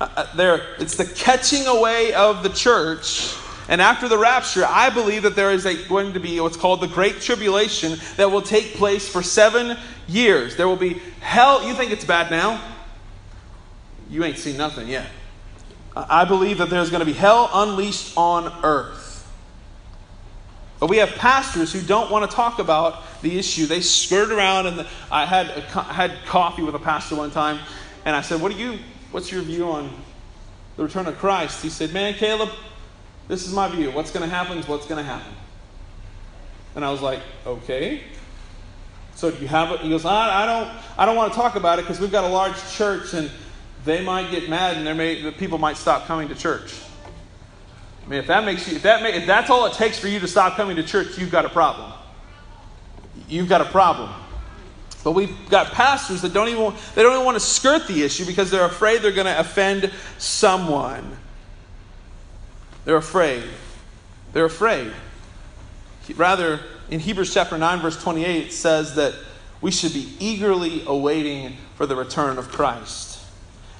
Uh, 0.00 0.08
uh, 0.16 0.36
there, 0.36 0.62
it's 0.78 0.96
the 0.96 1.04
catching 1.04 1.66
away 1.66 2.14
of 2.14 2.44
the 2.44 2.50
church. 2.50 3.34
And 3.68 3.82
after 3.82 4.08
the 4.08 4.16
rapture, 4.16 4.64
I 4.64 4.90
believe 4.90 5.24
that 5.24 5.34
there 5.34 5.50
is 5.50 5.66
a, 5.66 5.74
going 5.88 6.12
to 6.12 6.20
be 6.20 6.38
what's 6.38 6.56
called 6.56 6.80
the 6.80 6.86
Great 6.86 7.20
Tribulation 7.20 7.98
that 8.16 8.30
will 8.30 8.42
take 8.42 8.74
place 8.74 9.08
for 9.08 9.20
seven 9.20 9.76
years. 10.06 10.54
There 10.54 10.68
will 10.68 10.76
be 10.76 11.00
hell. 11.18 11.66
You 11.66 11.74
think 11.74 11.90
it's 11.90 12.04
bad 12.04 12.30
now? 12.30 12.62
You 14.08 14.22
ain't 14.22 14.38
seen 14.38 14.56
nothing 14.56 14.86
yet. 14.86 15.08
I 15.96 16.26
believe 16.26 16.58
that 16.58 16.70
there's 16.70 16.90
going 16.90 17.00
to 17.00 17.06
be 17.06 17.12
hell 17.12 17.50
unleashed 17.52 18.16
on 18.16 18.52
earth. 18.62 19.13
But 20.84 20.90
we 20.90 20.98
have 20.98 21.14
pastors 21.14 21.72
who 21.72 21.80
don't 21.80 22.10
want 22.10 22.30
to 22.30 22.36
talk 22.36 22.58
about 22.58 23.04
the 23.22 23.38
issue. 23.38 23.64
They 23.64 23.80
skirt 23.80 24.30
around, 24.30 24.66
and 24.66 24.86
I 25.10 25.24
had 25.24 25.48
a, 25.48 25.60
had 25.62 26.12
coffee 26.26 26.62
with 26.62 26.74
a 26.74 26.78
pastor 26.78 27.16
one 27.16 27.30
time, 27.30 27.58
and 28.04 28.14
I 28.14 28.20
said, 28.20 28.42
"What 28.42 28.52
do 28.52 28.58
you? 28.58 28.78
What's 29.10 29.32
your 29.32 29.40
view 29.40 29.70
on 29.70 29.90
the 30.76 30.82
return 30.82 31.06
of 31.06 31.16
Christ?" 31.16 31.62
He 31.62 31.70
said, 31.70 31.94
"Man, 31.94 32.12
Caleb, 32.12 32.50
this 33.28 33.46
is 33.46 33.54
my 33.54 33.66
view. 33.66 33.92
What's 33.92 34.10
going 34.10 34.28
to 34.28 34.36
happen 34.36 34.58
is 34.58 34.68
what's 34.68 34.84
going 34.84 35.02
to 35.02 35.10
happen." 35.10 35.32
And 36.76 36.84
I 36.84 36.90
was 36.90 37.00
like, 37.00 37.20
"Okay." 37.46 38.02
So 39.14 39.30
do 39.30 39.38
you 39.38 39.48
have 39.48 39.70
it? 39.70 39.80
He 39.80 39.88
goes, 39.88 40.04
I, 40.04 40.42
I 40.42 40.44
don't, 40.44 40.70
I 40.98 41.06
don't 41.06 41.16
want 41.16 41.32
to 41.32 41.38
talk 41.38 41.56
about 41.56 41.78
it 41.78 41.86
because 41.86 41.98
we've 41.98 42.12
got 42.12 42.24
a 42.24 42.28
large 42.28 42.56
church 42.72 43.14
and 43.14 43.30
they 43.86 44.04
might 44.04 44.30
get 44.30 44.50
mad 44.50 44.76
and 44.76 44.86
there 44.86 44.94
may, 44.94 45.22
the 45.22 45.32
people 45.32 45.56
might 45.56 45.78
stop 45.78 46.04
coming 46.06 46.28
to 46.28 46.34
church. 46.34 46.74
I 48.04 48.08
mean, 48.08 48.18
if 48.18 48.26
that 48.26 48.44
makes 48.44 48.68
you, 48.68 48.76
if 48.76 48.82
that 48.82 49.02
if 49.14 49.26
that's 49.26 49.48
all 49.48 49.64
it 49.66 49.72
takes 49.72 49.98
for 49.98 50.08
you 50.08 50.20
to 50.20 50.28
stop 50.28 50.56
coming 50.56 50.76
to 50.76 50.82
church, 50.82 51.16
you've 51.16 51.30
got 51.30 51.44
a 51.44 51.48
problem. 51.48 51.92
You've 53.28 53.48
got 53.48 53.62
a 53.62 53.66
problem. 53.66 54.10
But 55.02 55.12
we've 55.12 55.48
got 55.48 55.72
pastors 55.72 56.22
that 56.22 56.32
don't 56.32 56.48
even 56.48 56.74
they 56.94 57.02
don't 57.02 57.12
even 57.14 57.24
want 57.24 57.36
to 57.36 57.44
skirt 57.44 57.86
the 57.86 58.02
issue 58.02 58.24
because 58.24 58.50
they're 58.50 58.64
afraid 58.64 59.02
they're 59.02 59.12
going 59.12 59.26
to 59.26 59.38
offend 59.38 59.90
someone. 60.18 61.16
They're 62.84 62.96
afraid. 62.96 63.44
They're 64.32 64.46
afraid. 64.46 64.92
Rather, 66.16 66.60
in 66.90 67.00
Hebrews 67.00 67.32
chapter 67.32 67.56
9 67.56 67.80
verse 67.80 68.02
28 68.02 68.46
it 68.46 68.52
says 68.52 68.94
that 68.96 69.14
we 69.60 69.70
should 69.70 69.94
be 69.94 70.14
eagerly 70.18 70.82
awaiting 70.86 71.56
for 71.76 71.86
the 71.86 71.96
return 71.96 72.36
of 72.36 72.48
Christ. 72.48 73.13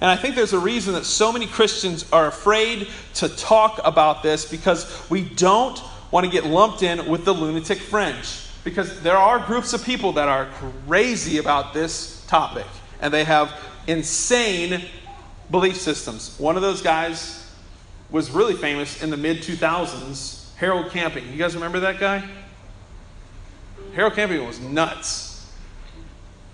And 0.05 0.11
I 0.11 0.17
think 0.17 0.35
there's 0.35 0.53
a 0.53 0.59
reason 0.59 0.93
that 0.93 1.07
so 1.07 1.33
many 1.33 1.47
Christians 1.47 2.05
are 2.13 2.27
afraid 2.27 2.89
to 3.15 3.27
talk 3.27 3.81
about 3.85 4.23
this 4.23 4.45
because 4.45 5.03
we 5.09 5.23
don't 5.23 5.83
want 6.11 6.27
to 6.27 6.31
get 6.31 6.45
lumped 6.45 6.83
in 6.83 7.09
with 7.09 7.25
the 7.25 7.33
lunatic 7.33 7.79
fringe. 7.79 8.47
Because 8.65 9.01
there 9.01 9.17
are 9.17 9.39
groups 9.39 9.73
of 9.73 9.83
people 9.83 10.13
that 10.13 10.29
are 10.29 10.51
crazy 10.87 11.39
about 11.39 11.73
this 11.73 12.23
topic 12.27 12.67
and 13.01 13.15
they 13.15 13.25
have 13.25 13.59
insane 13.87 14.85
belief 15.51 15.79
systems. 15.79 16.39
One 16.39 16.57
of 16.57 16.61
those 16.61 16.83
guys 16.83 17.51
was 18.11 18.31
really 18.31 18.57
famous 18.57 19.03
in 19.03 19.09
the 19.09 19.17
mid 19.17 19.39
2000s, 19.39 20.55
Harold 20.57 20.91
Camping. 20.91 21.33
You 21.33 21.39
guys 21.39 21.55
remember 21.55 21.81
that 21.81 21.99
guy? 21.99 22.29
Harold 23.95 24.13
Camping 24.13 24.47
was 24.47 24.61
nuts. 24.61 25.51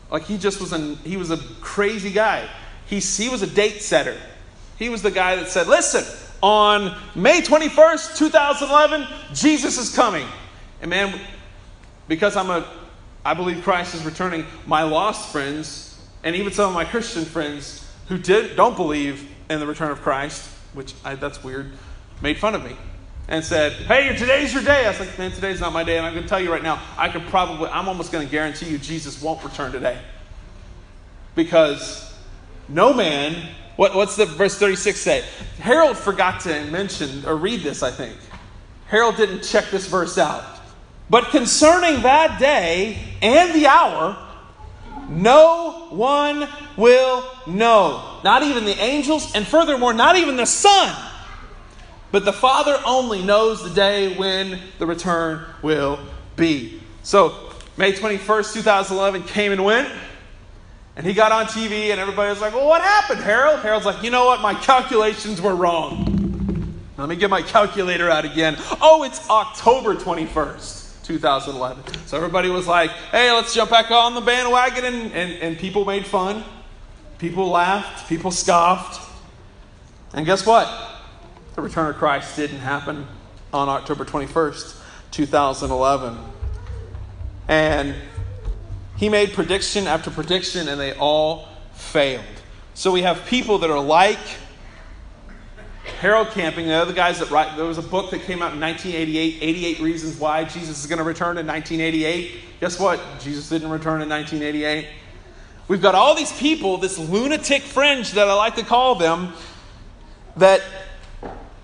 Like 0.09 0.23
he 0.23 0.39
just 0.39 0.61
was 0.61 0.73
a 0.73 0.95
he 1.03 1.17
was 1.17 1.33
a 1.33 1.39
crazy 1.61 2.13
guy. 2.13 2.49
He, 2.91 2.99
he 2.99 3.29
was 3.29 3.43
a 3.43 3.47
date 3.47 3.83
setter. 3.83 4.17
He 4.77 4.89
was 4.89 5.01
the 5.01 5.13
guy 5.13 5.37
that 5.37 5.49
said, 5.49 5.69
listen, 5.69 6.05
on 6.43 6.97
May 7.15 7.41
21st, 7.41 8.17
2011, 8.17 9.07
Jesus 9.33 9.79
is 9.79 9.95
coming. 9.95 10.27
And 10.83 10.91
man, 10.91 11.21
because 12.09 12.35
I'm 12.35 12.51
a, 12.51 12.67
I 13.25 13.35
believe 13.35 13.63
Christ 13.63 13.95
is 13.95 14.05
returning, 14.05 14.45
my 14.67 14.83
lost 14.83 15.31
friends, 15.31 16.01
and 16.25 16.35
even 16.35 16.53
some 16.53 16.69
of 16.69 16.75
my 16.75 16.85
Christian 16.85 17.25
friends 17.25 17.89
who 18.09 18.19
did, 18.19 18.57
don't 18.57 18.77
believe 18.77 19.31
in 19.49 19.61
the 19.61 19.67
return 19.67 19.93
of 19.93 20.03
Christ, 20.03 20.51
which 20.75 20.95
I, 21.05 21.15
that's 21.15 21.45
weird, 21.45 21.71
made 22.21 22.39
fun 22.39 22.57
of 22.57 22.65
me 22.65 22.77
and 23.29 23.45
said, 23.45 23.73
Hey, 23.73 24.17
today's 24.17 24.53
your 24.53 24.65
day. 24.65 24.85
I 24.85 24.89
was 24.89 24.99
like, 24.99 25.17
Man, 25.17 25.31
today's 25.31 25.61
not 25.61 25.73
my 25.73 25.85
day. 25.85 25.97
And 25.97 26.07
I'm 26.07 26.13
going 26.13 26.25
to 26.25 26.29
tell 26.29 26.41
you 26.41 26.51
right 26.51 26.63
now, 26.63 26.83
I 26.99 27.09
could 27.09 27.23
probably, 27.29 27.69
I'm 27.69 27.89
almost 27.89 28.11
going 28.11 28.27
to 28.27 28.31
guarantee 28.31 28.69
you 28.69 28.79
Jesus 28.79 29.23
won't 29.23 29.45
return 29.45 29.71
today. 29.71 29.99
Because 31.37 32.10
no 32.71 32.93
man, 32.93 33.49
what, 33.77 33.95
what's 33.95 34.17
the 34.17 34.27
verse 34.27 34.59
36 34.59 34.99
say? 34.99 35.25
Harold 35.59 35.97
forgot 35.97 36.41
to 36.41 36.65
mention 36.67 37.25
or 37.25 37.37
read 37.37 37.63
this, 37.63 37.83
I 37.83 37.91
think. 37.91 38.17
Harold 38.89 39.17
didn't 39.17 39.43
check 39.43 39.71
this 39.71 39.87
verse 39.87 40.19
out. 40.19 40.45
But 41.09 41.31
concerning 41.31 42.03
that 42.03 42.39
day 42.39 42.99
and 43.21 43.55
the 43.55 43.67
hour, 43.67 44.17
no 45.09 45.89
one 45.91 46.49
will 46.77 47.25
know. 47.47 48.21
Not 48.23 48.43
even 48.43 48.65
the 48.65 48.79
angels, 48.81 49.35
and 49.35 49.47
furthermore, 49.47 49.93
not 49.93 50.17
even 50.17 50.37
the 50.37 50.47
Son. 50.47 50.95
But 52.13 52.25
the 52.25 52.33
Father 52.33 52.81
only 52.85 53.23
knows 53.23 53.63
the 53.63 53.75
day 53.75 54.17
when 54.17 54.61
the 54.79 54.87
return 54.87 55.45
will 55.63 55.99
be. 56.37 56.81
So, 57.03 57.53
May 57.77 57.93
21st, 57.93 58.53
2011 58.53 59.23
came 59.25 59.53
and 59.53 59.65
went. 59.65 59.89
And 60.97 61.07
he 61.07 61.15
got 61.15 61.33
on 61.33 61.47
TV, 61.47 61.91
and 61.91 62.01
everybody 62.01 62.31
was 62.31 62.41
like, 62.41 62.55
Well, 62.55 62.67
what 62.67 62.83
happened, 62.83 63.21
Harold? 63.21 63.61
Harold's 63.61 63.87
like, 63.87 64.03
You 64.03 64.11
know 64.11 64.27
what? 64.27 64.41
My 64.41 64.55
calculations 64.55 65.41
were 65.41 65.55
wrong. 65.55 66.07
Let 66.99 67.09
me 67.09 67.17
get 67.17 67.31
my 67.31 67.41
calculator 67.41 68.11
out 68.11 68.27
again. 68.27 68.57
Oh, 68.83 69.05
it's 69.05 69.29
October 69.31 69.95
21st, 69.95 71.03
2011. 71.05 72.07
So 72.07 72.17
everybody 72.17 72.51
was 72.51 72.67
like, 72.67 72.91
Hey, 72.91 73.33
let's 73.33 73.55
jump 73.55 73.71
back 73.71 73.91
on 73.91 74.15
the 74.15 74.21
bandwagon. 74.21 74.85
And, 74.85 75.13
and, 75.13 75.33
and 75.43 75.59
people 75.59 75.85
made 75.85 76.05
fun. 76.05 76.45
People 77.19 77.49
laughed. 77.49 78.09
People 78.09 78.31
scoffed. 78.31 79.09
And 80.13 80.27
guess 80.27 80.45
what? 80.45 80.69
The 81.55 81.63
return 81.63 81.89
of 81.89 81.97
Christ 81.97 82.37
didn't 82.37 82.59
happen 82.59 83.07
on 83.53 83.69
October 83.69 84.05
21st, 84.05 84.77
2011. 85.11 86.19
And 87.49 87.95
he 89.01 89.09
made 89.09 89.33
prediction 89.33 89.87
after 89.87 90.11
prediction, 90.11 90.69
and 90.69 90.79
they 90.79 90.93
all 90.93 91.49
failed. 91.73 92.23
So 92.75 92.93
we 92.93 93.01
have 93.01 93.25
people 93.25 93.59
that 93.61 93.71
are 93.71 93.81
like 93.81 94.19
Harold 96.01 96.29
Camping, 96.33 96.67
the 96.67 96.75
other 96.75 96.93
guys 96.93 97.19
that 97.21 97.31
write. 97.31 97.57
There 97.57 97.65
was 97.65 97.79
a 97.79 97.83
book 97.83 98.11
that 98.11 98.21
came 98.21 98.43
out 98.43 98.53
in 98.53 98.61
1988, 98.61 99.39
88 99.41 99.81
Reasons 99.81 100.21
Why 100.21 100.45
Jesus 100.45 100.81
is 100.81 100.87
going 100.87 100.99
to 100.99 101.05
return 101.05 101.39
in 101.39 101.47
1988. 101.47 102.61
Guess 102.61 102.79
what? 102.79 103.01
Jesus 103.21 103.49
didn't 103.49 103.71
return 103.71 104.03
in 104.03 104.09
1988. 104.11 104.87
We've 105.67 105.81
got 105.81 105.95
all 105.95 106.15
these 106.15 106.39
people, 106.39 106.77
this 106.77 106.99
lunatic 106.99 107.63
fringe 107.63 108.13
that 108.13 108.29
I 108.29 108.35
like 108.35 108.57
to 108.57 108.65
call 108.65 108.97
them, 108.97 109.33
that 110.37 110.61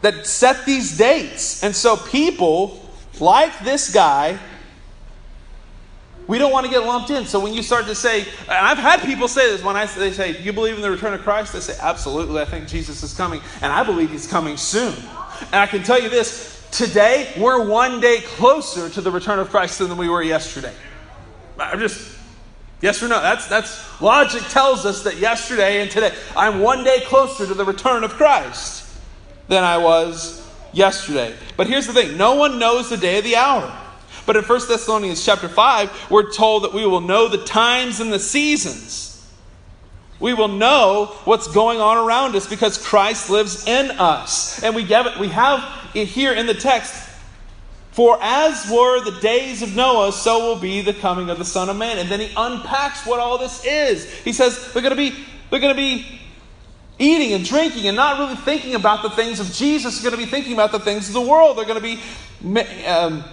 that 0.01 0.27
set 0.27 0.65
these 0.65 0.97
dates. 0.97 1.63
And 1.63 1.77
so 1.77 1.99
people 1.99 2.89
like 3.21 3.59
this 3.61 3.93
guy 3.93 4.39
we 6.29 6.39
don't 6.39 6.53
want 6.53 6.67
to 6.67 6.71
get 6.71 6.85
lumped 6.85 7.11
in. 7.11 7.25
So 7.25 7.39
when 7.39 7.55
you 7.55 7.63
start 7.63 7.87
to 7.87 7.95
say, 7.95 8.21
and 8.21 8.51
I've 8.51 8.79
had 8.79 9.01
people 9.03 9.29
say 9.29 9.51
this 9.51 9.63
when 9.63 9.77
I 9.77 9.87
they 9.87 10.13
say, 10.13 10.33
"Do 10.33 10.43
you 10.43 10.53
believe 10.53 10.75
in 10.75 10.83
the 10.83 10.91
return 10.91 11.15
of 11.15 11.23
Christ?" 11.23 11.55
I 11.55 11.61
say, 11.61 11.77
"Absolutely. 11.81 12.41
I 12.41 12.45
think 12.45 12.67
Jesus 12.67 13.03
is 13.03 13.15
coming, 13.15 13.41
and 13.63 13.73
I 13.73 13.85
believe 13.85 14.11
He's 14.11 14.27
coming 14.27 14.57
soon." 14.57 14.95
And 15.53 15.57
I 15.57 15.67
can 15.67 15.83
tell 15.83 16.01
you 16.01 16.09
this: 16.09 16.67
today 16.73 17.33
we're 17.37 17.65
one 17.65 18.01
day 18.01 18.21
closer 18.21 18.89
to 18.89 19.01
the 19.01 19.11
return 19.11 19.39
of 19.39 19.51
Christ 19.51 19.79
than 19.79 19.97
we 19.97 20.09
were 20.09 20.23
yesterday. 20.23 20.75
I'm 21.59 21.79
just 21.79 22.17
yes 22.81 23.03
or 23.03 23.09
no. 23.09 23.21
That's 23.23 23.47
that's 23.47 24.01
logic 24.01 24.43
tells 24.49 24.85
us 24.85 25.05
that 25.05 25.19
yesterday 25.19 25.81
and 25.81 25.91
today 25.91 26.13
I'm 26.37 26.61
one 26.61 26.83
day 26.83 27.03
closer 27.07 27.47
to 27.47 27.55
the 27.55 27.65
return 27.65 28.03
of 28.03 28.13
Christ 28.13 28.85
than 29.49 29.63
I 29.63 29.79
was 29.79 30.45
yesterday. 30.73 31.35
But 31.57 31.69
here's 31.69 31.87
the 31.87 31.93
thing: 31.93 32.17
no 32.17 32.35
one 32.35 32.59
knows 32.59 32.91
the 32.91 32.97
day 32.97 33.19
of 33.19 33.25
the 33.25 33.37
hour. 33.37 33.73
But 34.27 34.37
in 34.37 34.45
1 34.45 34.61
Thessalonians 34.69 35.25
chapter 35.25 35.49
5, 35.49 36.11
we're 36.11 36.31
told 36.33 36.65
that 36.65 36.75
we 36.75 36.85
will 36.85 37.01
know 37.01 37.29
the 37.29 37.45
times 37.45 38.01
and 38.01 38.13
the 38.13 38.19
seasons. 38.19 39.13
We 40.19 40.35
will 40.35 40.49
know 40.49 41.17
what's 41.25 41.47
going 41.47 41.81
on 41.81 41.97
around 41.97 42.35
us 42.37 42.49
because 42.49 42.85
Christ 42.85 43.31
lives 43.31 43.67
in 43.67 43.91
us. 43.93 44.63
And 44.63 44.75
we 44.75 44.85
have, 44.85 45.07
it, 45.07 45.19
we 45.19 45.29
have 45.29 45.63
it 45.95 46.09
here 46.09 46.33
in 46.33 46.47
the 46.47 46.55
text 46.55 47.07
for 47.97 48.19
as 48.21 48.71
were 48.71 49.03
the 49.03 49.19
days 49.23 49.63
of 49.63 49.75
Noah, 49.75 50.13
so 50.13 50.41
will 50.41 50.61
be 50.61 50.83
the 50.83 50.93
coming 50.93 51.31
of 51.31 51.39
the 51.39 51.47
Son 51.47 51.71
of 51.71 51.79
Man. 51.79 51.97
And 51.97 52.11
then 52.11 52.21
he 52.21 52.31
unpacks 52.37 53.07
what 53.07 53.21
all 53.21 53.39
this 53.39 53.65
is. 53.65 54.13
He 54.17 54.35
says 54.35 54.71
they're 54.75 54.83
going 54.83 54.95
to 54.95 54.97
be 54.97 55.25
they're 55.49 55.61
going 55.61 55.75
to 55.75 55.81
be 55.81 56.05
eating 56.99 57.33
and 57.33 57.43
drinking 57.43 57.87
and 57.87 57.97
not 57.97 58.19
really 58.19 58.37
thinking 58.37 58.75
about 58.75 59.01
the 59.01 59.09
things 59.09 59.41
of 59.41 59.51
Jesus. 59.51 59.99
They're 59.99 60.11
going 60.11 60.21
to 60.21 60.27
be 60.27 60.31
thinking 60.31 60.53
about 60.53 60.73
the 60.73 60.79
things 60.79 61.09
of 61.09 61.15
the 61.15 61.23
world. 61.23 61.57
They're 61.57 61.65
going 61.65 61.81
to 61.81 61.97
be 62.45 62.85
um, 62.85 63.25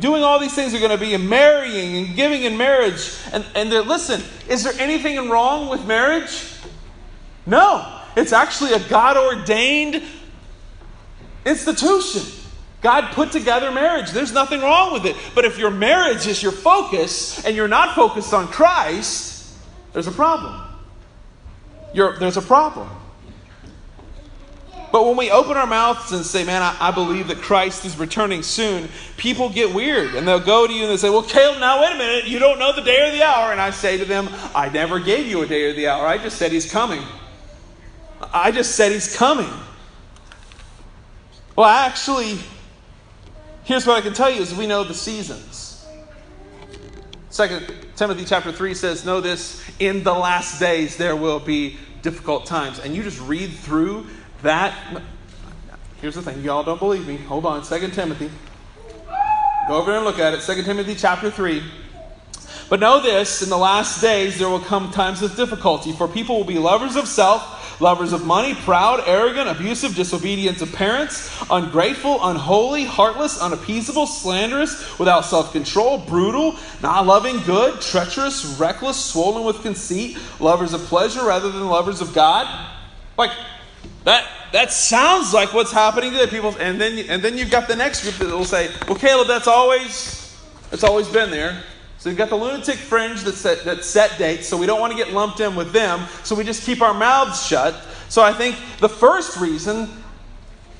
doing 0.00 0.22
all 0.22 0.38
these 0.38 0.54
things 0.54 0.74
are 0.74 0.78
going 0.78 0.90
to 0.90 0.98
be 0.98 1.16
marrying 1.16 1.96
and 1.96 2.16
giving 2.16 2.42
in 2.42 2.56
marriage. 2.56 3.16
And, 3.32 3.44
and 3.54 3.70
listen, 3.70 4.22
is 4.48 4.64
there 4.64 4.74
anything 4.78 5.28
wrong 5.28 5.68
with 5.68 5.86
marriage? 5.86 6.48
No. 7.46 8.00
It's 8.16 8.32
actually 8.32 8.72
a 8.72 8.88
God 8.88 9.16
ordained 9.16 10.02
institution. 11.44 12.22
God 12.82 13.12
put 13.12 13.30
together 13.30 13.70
marriage. 13.70 14.10
There's 14.10 14.32
nothing 14.32 14.60
wrong 14.60 14.92
with 14.92 15.06
it. 15.06 15.16
But 15.34 15.44
if 15.44 15.56
your 15.56 15.70
marriage 15.70 16.26
is 16.26 16.42
your 16.42 16.52
focus 16.52 17.44
and 17.44 17.54
you're 17.54 17.68
not 17.68 17.94
focused 17.94 18.34
on 18.34 18.48
Christ, 18.48 19.56
there's 19.92 20.08
a 20.08 20.12
problem. 20.12 20.60
You're, 21.94 22.18
there's 22.18 22.36
a 22.36 22.42
problem. 22.42 22.88
But 24.92 25.06
when 25.06 25.16
we 25.16 25.30
open 25.30 25.56
our 25.56 25.66
mouths 25.66 26.12
and 26.12 26.24
say, 26.24 26.44
man, 26.44 26.60
I, 26.60 26.76
I, 26.78 26.90
believe 26.90 27.28
that 27.28 27.38
Christ 27.38 27.86
is 27.86 27.96
returning 27.96 28.42
soon, 28.42 28.90
people 29.16 29.48
get 29.48 29.74
weird 29.74 30.14
and 30.14 30.28
they'll 30.28 30.38
go 30.38 30.66
to 30.66 30.72
you 30.72 30.82
and 30.82 30.90
they 30.90 30.98
say, 30.98 31.08
well, 31.08 31.22
Caleb, 31.22 31.60
now 31.60 31.80
wait 31.80 31.94
a 31.94 31.98
minute. 31.98 32.26
You 32.26 32.38
don't 32.38 32.58
know 32.58 32.74
the 32.74 32.82
day 32.82 33.08
or 33.08 33.10
the 33.10 33.22
hour. 33.22 33.52
And 33.52 33.60
I 33.60 33.70
say 33.70 33.96
to 33.96 34.04
them, 34.04 34.28
I 34.54 34.68
never 34.68 35.00
gave 35.00 35.26
you 35.26 35.40
a 35.40 35.46
day 35.46 35.64
or 35.64 35.72
the 35.72 35.88
hour. 35.88 36.06
I 36.06 36.18
just 36.18 36.36
said 36.36 36.52
he's 36.52 36.70
coming. 36.70 37.02
I 38.34 38.50
just 38.50 38.76
said 38.76 38.92
he's 38.92 39.16
coming. 39.16 39.48
Well, 41.56 41.66
actually, 41.66 42.38
here's 43.64 43.86
what 43.86 43.96
I 43.96 44.02
can 44.02 44.12
tell 44.12 44.30
you 44.30 44.42
is 44.42 44.54
we 44.54 44.66
know 44.66 44.84
the 44.84 44.94
seasons. 44.94 45.86
Second 47.30 47.74
Timothy 47.96 48.26
chapter 48.26 48.52
3 48.52 48.74
says, 48.74 49.06
Know 49.06 49.22
this, 49.22 49.64
in 49.78 50.02
the 50.02 50.12
last 50.12 50.60
days 50.60 50.98
there 50.98 51.16
will 51.16 51.40
be 51.40 51.78
difficult 52.02 52.44
times. 52.44 52.78
And 52.78 52.94
you 52.94 53.02
just 53.02 53.20
read 53.22 53.52
through 53.52 54.06
that, 54.42 54.74
here's 56.00 56.14
the 56.14 56.22
thing, 56.22 56.42
y'all 56.42 56.62
don't 56.62 56.78
believe 56.78 57.06
me. 57.06 57.16
Hold 57.16 57.46
on, 57.46 57.62
2 57.62 57.88
Timothy. 57.88 58.30
Go 59.68 59.76
over 59.76 59.94
and 59.94 60.04
look 60.04 60.18
at 60.18 60.34
it. 60.34 60.40
2 60.40 60.62
Timothy 60.62 60.94
chapter 60.94 61.30
3. 61.30 61.62
But 62.68 62.80
know 62.80 63.00
this 63.00 63.42
in 63.42 63.48
the 63.48 63.58
last 63.58 64.00
days 64.00 64.38
there 64.38 64.48
will 64.48 64.60
come 64.60 64.90
times 64.90 65.22
of 65.22 65.36
difficulty, 65.36 65.92
for 65.92 66.08
people 66.08 66.36
will 66.36 66.44
be 66.44 66.58
lovers 66.58 66.96
of 66.96 67.06
self 67.06 67.60
lovers 67.82 68.12
of 68.12 68.24
money, 68.24 68.54
proud, 68.54 69.02
arrogant, 69.06 69.48
abusive, 69.48 69.94
disobedient 69.94 70.58
to 70.58 70.66
parents, 70.66 71.36
ungrateful, 71.50 72.18
unholy, 72.22 72.84
heartless, 72.84 73.42
unappeasable, 73.42 74.06
slanderous, 74.06 74.98
without 74.98 75.24
self 75.24 75.52
control, 75.52 75.98
brutal, 75.98 76.56
not 76.80 77.06
loving 77.06 77.40
good, 77.40 77.80
treacherous, 77.80 78.56
reckless, 78.58 78.96
swollen 78.96 79.44
with 79.44 79.60
conceit, 79.62 80.16
lovers 80.40 80.72
of 80.72 80.80
pleasure 80.82 81.24
rather 81.26 81.50
than 81.50 81.66
lovers 81.66 82.00
of 82.00 82.14
God. 82.14 82.46
Like, 83.18 83.32
that, 84.04 84.28
that 84.52 84.72
sounds 84.72 85.32
like 85.32 85.52
what's 85.52 85.72
happening 85.72 86.12
to 86.12 86.26
people. 86.28 86.54
And 86.58 86.80
then, 86.80 86.98
and 87.08 87.22
then 87.22 87.38
you've 87.38 87.50
got 87.50 87.68
the 87.68 87.76
next 87.76 88.02
group 88.02 88.16
that 88.16 88.36
will 88.36 88.44
say, 88.44 88.70
well, 88.86 88.98
Caleb, 88.98 89.28
that's 89.28 89.46
always, 89.46 90.36
that's 90.70 90.84
always 90.84 91.08
been 91.08 91.30
there. 91.30 91.62
So 91.98 92.08
you've 92.08 92.18
got 92.18 92.30
the 92.30 92.36
lunatic 92.36 92.78
fringe 92.78 93.22
that 93.22 93.34
set, 93.34 93.64
that 93.64 93.84
set 93.84 94.18
dates, 94.18 94.48
so 94.48 94.56
we 94.56 94.66
don't 94.66 94.80
want 94.80 94.92
to 94.92 94.96
get 94.96 95.12
lumped 95.12 95.38
in 95.38 95.54
with 95.54 95.72
them, 95.72 96.08
so 96.24 96.34
we 96.34 96.42
just 96.42 96.64
keep 96.66 96.82
our 96.82 96.92
mouths 96.92 97.46
shut. 97.46 97.76
So 98.08 98.22
I 98.22 98.32
think 98.32 98.56
the 98.80 98.88
first 98.88 99.38
reason 99.38 99.88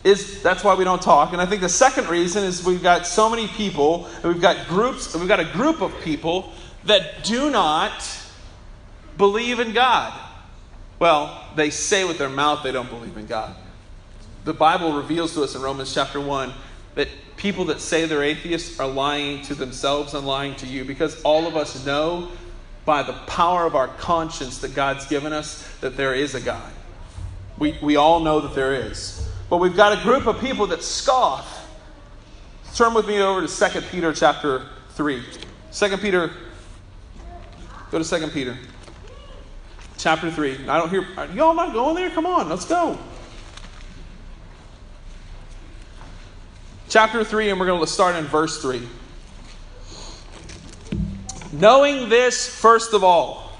is 0.02 0.42
that's 0.42 0.64
why 0.64 0.74
we 0.74 0.82
don't 0.82 1.00
talk. 1.00 1.32
And 1.32 1.40
I 1.40 1.46
think 1.46 1.60
the 1.60 1.68
second 1.68 2.08
reason 2.08 2.42
is 2.42 2.66
we've 2.66 2.82
got 2.82 3.06
so 3.06 3.30
many 3.30 3.46
people, 3.46 4.08
and 4.16 4.32
we've 4.32 4.42
got 4.42 4.66
groups, 4.66 5.14
we've 5.14 5.28
got 5.28 5.38
a 5.38 5.44
group 5.44 5.80
of 5.80 5.94
people 6.00 6.52
that 6.86 7.22
do 7.22 7.50
not 7.50 8.04
believe 9.16 9.60
in 9.60 9.72
God. 9.72 10.12
Well, 11.02 11.36
they 11.56 11.70
say 11.70 12.04
with 12.04 12.18
their 12.18 12.28
mouth 12.28 12.62
they 12.62 12.70
don't 12.70 12.88
believe 12.88 13.16
in 13.16 13.26
God. 13.26 13.56
The 14.44 14.52
Bible 14.54 14.92
reveals 14.92 15.34
to 15.34 15.42
us 15.42 15.56
in 15.56 15.60
Romans 15.60 15.92
chapter 15.92 16.20
1 16.20 16.52
that 16.94 17.08
people 17.36 17.64
that 17.64 17.80
say 17.80 18.06
they're 18.06 18.22
atheists 18.22 18.78
are 18.78 18.86
lying 18.86 19.42
to 19.46 19.56
themselves 19.56 20.14
and 20.14 20.24
lying 20.24 20.54
to 20.54 20.66
you 20.68 20.84
because 20.84 21.20
all 21.22 21.48
of 21.48 21.56
us 21.56 21.84
know 21.84 22.28
by 22.84 23.02
the 23.02 23.14
power 23.26 23.66
of 23.66 23.74
our 23.74 23.88
conscience 23.88 24.58
that 24.58 24.76
God's 24.76 25.04
given 25.08 25.32
us 25.32 25.68
that 25.80 25.96
there 25.96 26.14
is 26.14 26.36
a 26.36 26.40
God. 26.40 26.72
We, 27.58 27.76
we 27.82 27.96
all 27.96 28.20
know 28.20 28.38
that 28.38 28.54
there 28.54 28.72
is. 28.72 29.28
But 29.50 29.56
we've 29.56 29.74
got 29.74 29.98
a 29.98 30.02
group 30.04 30.28
of 30.28 30.38
people 30.38 30.68
that 30.68 30.84
scoff. 30.84 31.68
Turn 32.76 32.94
with 32.94 33.08
me 33.08 33.20
over 33.20 33.44
to 33.44 33.70
2 33.70 33.80
Peter 33.90 34.12
chapter 34.12 34.68
3. 34.90 35.20
2 35.72 35.96
Peter, 35.96 36.30
go 37.90 38.00
to 38.00 38.08
2 38.08 38.28
Peter 38.28 38.56
chapter 40.02 40.30
3. 40.30 40.68
I 40.68 40.78
don't 40.78 40.90
hear, 40.90 41.06
y'all 41.34 41.54
not 41.54 41.72
going 41.72 41.94
there? 41.94 42.10
Come 42.10 42.26
on, 42.26 42.48
let's 42.48 42.64
go. 42.64 42.98
chapter 46.92 47.24
3, 47.24 47.48
and 47.48 47.58
we're 47.58 47.64
going 47.64 47.80
to 47.80 47.86
start 47.86 48.16
in 48.16 48.24
verse 48.26 48.60
3. 48.60 48.82
Knowing 51.54 52.10
this, 52.10 52.46
first 52.46 52.92
of 52.92 53.02
all, 53.02 53.58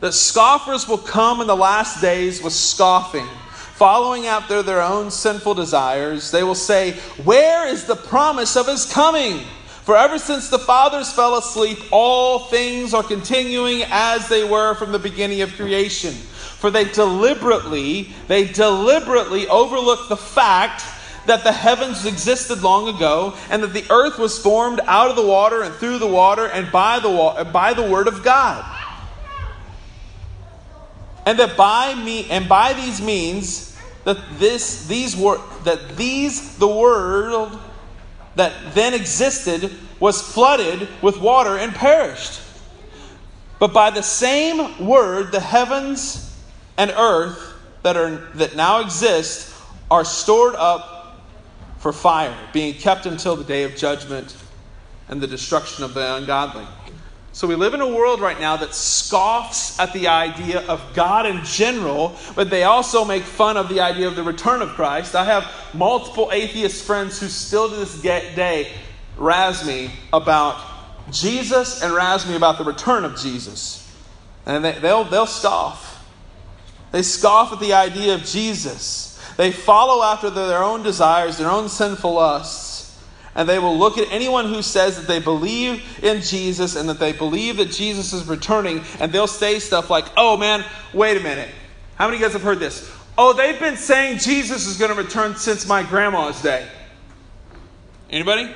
that 0.00 0.14
scoffers 0.14 0.88
will 0.88 0.96
come 0.96 1.42
in 1.42 1.46
the 1.46 1.54
last 1.54 2.00
days 2.00 2.42
with 2.42 2.54
scoffing, 2.54 3.26
following 3.74 4.24
after 4.24 4.62
their 4.62 4.80
own 4.80 5.10
sinful 5.10 5.52
desires. 5.52 6.30
They 6.30 6.42
will 6.42 6.54
say, 6.54 6.92
Where 7.24 7.68
is 7.68 7.84
the 7.84 7.96
promise 7.96 8.56
of 8.56 8.66
his 8.66 8.90
coming? 8.90 9.44
For 9.84 9.98
ever 9.98 10.18
since 10.18 10.48
the 10.48 10.58
fathers 10.58 11.12
fell 11.12 11.36
asleep, 11.36 11.78
all 11.90 12.38
things 12.38 12.94
are 12.94 13.02
continuing 13.02 13.82
as 13.90 14.28
they 14.30 14.42
were 14.42 14.74
from 14.74 14.92
the 14.92 14.98
beginning 14.98 15.42
of 15.42 15.54
creation. 15.56 16.14
For 16.14 16.70
they 16.70 16.84
deliberately, 16.84 18.08
they 18.26 18.46
deliberately 18.46 19.46
overlook 19.46 20.08
the 20.08 20.16
fact 20.16 20.82
that 21.26 21.44
the 21.44 21.52
heavens 21.52 22.06
existed 22.06 22.62
long 22.62 22.94
ago, 22.94 23.34
and 23.50 23.62
that 23.62 23.74
the 23.74 23.84
earth 23.90 24.18
was 24.18 24.38
formed 24.38 24.80
out 24.86 25.10
of 25.10 25.16
the 25.16 25.26
water 25.26 25.62
and 25.62 25.74
through 25.74 25.98
the 25.98 26.06
water 26.06 26.46
and 26.46 26.72
by 26.72 26.98
the, 26.98 27.10
wa- 27.10 27.44
by 27.44 27.74
the 27.74 27.82
word 27.82 28.08
of 28.08 28.24
God. 28.24 28.64
And 31.26 31.38
that 31.38 31.58
by 31.58 31.94
me 31.94 32.30
and 32.30 32.48
by 32.48 32.72
these 32.72 33.02
means 33.02 33.76
that 34.04 34.18
this 34.38 34.86
these 34.86 35.16
were 35.16 35.40
that 35.64 35.96
these 35.96 36.56
the 36.58 36.68
world 36.68 37.58
that 38.36 38.52
then 38.74 38.94
existed 38.94 39.70
was 40.00 40.20
flooded 40.20 40.88
with 41.02 41.18
water 41.20 41.56
and 41.56 41.74
perished. 41.74 42.40
But 43.58 43.72
by 43.72 43.90
the 43.90 44.02
same 44.02 44.86
word 44.86 45.32
the 45.32 45.40
heavens 45.40 46.36
and 46.76 46.90
earth 46.96 47.54
that 47.82 47.96
are 47.96 48.16
that 48.34 48.56
now 48.56 48.80
exist 48.80 49.54
are 49.90 50.04
stored 50.04 50.54
up 50.56 51.22
for 51.78 51.92
fire, 51.92 52.36
being 52.52 52.74
kept 52.74 53.06
until 53.06 53.36
the 53.36 53.44
day 53.44 53.62
of 53.62 53.76
judgment 53.76 54.36
and 55.08 55.20
the 55.20 55.26
destruction 55.26 55.84
of 55.84 55.94
the 55.94 56.14
ungodly. 56.16 56.66
So 57.34 57.48
we 57.48 57.56
live 57.56 57.74
in 57.74 57.80
a 57.80 57.88
world 57.88 58.20
right 58.20 58.38
now 58.38 58.56
that 58.58 58.76
scoffs 58.76 59.80
at 59.80 59.92
the 59.92 60.06
idea 60.06 60.60
of 60.68 60.80
God 60.94 61.26
in 61.26 61.44
general, 61.44 62.14
but 62.36 62.48
they 62.48 62.62
also 62.62 63.04
make 63.04 63.24
fun 63.24 63.56
of 63.56 63.68
the 63.68 63.80
idea 63.80 64.06
of 64.06 64.14
the 64.14 64.22
return 64.22 64.62
of 64.62 64.68
Christ. 64.68 65.16
I 65.16 65.24
have 65.24 65.50
multiple 65.74 66.30
atheist 66.32 66.84
friends 66.84 67.18
who 67.18 67.26
still 67.26 67.68
to 67.68 67.74
this 67.74 68.00
day 68.00 68.70
razz 69.16 69.66
me 69.66 69.90
about 70.12 70.56
Jesus 71.10 71.82
and 71.82 71.92
razz 71.92 72.24
me 72.24 72.36
about 72.36 72.56
the 72.56 72.64
return 72.64 73.04
of 73.04 73.16
Jesus. 73.18 73.92
And 74.46 74.64
they, 74.64 74.78
they'll, 74.78 75.02
they'll 75.02 75.26
scoff. 75.26 76.06
They 76.92 77.02
scoff 77.02 77.52
at 77.52 77.58
the 77.58 77.72
idea 77.72 78.14
of 78.14 78.24
Jesus. 78.24 79.20
They 79.36 79.50
follow 79.50 80.04
after 80.04 80.30
their 80.30 80.62
own 80.62 80.84
desires, 80.84 81.38
their 81.38 81.50
own 81.50 81.68
sinful 81.68 82.14
lusts, 82.14 82.73
and 83.34 83.48
they 83.48 83.58
will 83.58 83.76
look 83.76 83.98
at 83.98 84.10
anyone 84.10 84.46
who 84.46 84.62
says 84.62 84.96
that 84.96 85.06
they 85.06 85.18
believe 85.18 85.82
in 86.02 86.22
Jesus 86.22 86.76
and 86.76 86.88
that 86.88 86.98
they 86.98 87.12
believe 87.12 87.56
that 87.56 87.70
Jesus 87.70 88.12
is 88.12 88.26
returning, 88.26 88.82
and 89.00 89.12
they'll 89.12 89.26
say 89.26 89.58
stuff 89.58 89.90
like, 89.90 90.06
oh 90.16 90.36
man, 90.36 90.64
wait 90.92 91.16
a 91.16 91.20
minute. 91.20 91.50
How 91.96 92.06
many 92.06 92.16
of 92.16 92.20
you 92.20 92.26
guys 92.26 92.32
have 92.32 92.42
heard 92.42 92.58
this? 92.58 92.90
Oh, 93.16 93.32
they've 93.32 93.58
been 93.58 93.76
saying 93.76 94.18
Jesus 94.18 94.66
is 94.66 94.76
going 94.76 94.90
to 94.94 95.00
return 95.00 95.36
since 95.36 95.66
my 95.68 95.82
grandma's 95.82 96.42
day. 96.42 96.66
Anybody? 98.10 98.50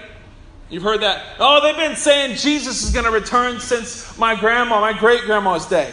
You've 0.70 0.82
heard 0.82 1.00
that? 1.00 1.36
Oh, 1.38 1.60
they've 1.62 1.76
been 1.76 1.96
saying 1.96 2.36
Jesus 2.36 2.82
is 2.82 2.90
going 2.92 3.06
to 3.06 3.10
return 3.10 3.60
since 3.60 4.18
my 4.18 4.38
grandma, 4.38 4.80
my 4.80 4.92
great 4.92 5.22
grandma's 5.22 5.66
day. 5.66 5.92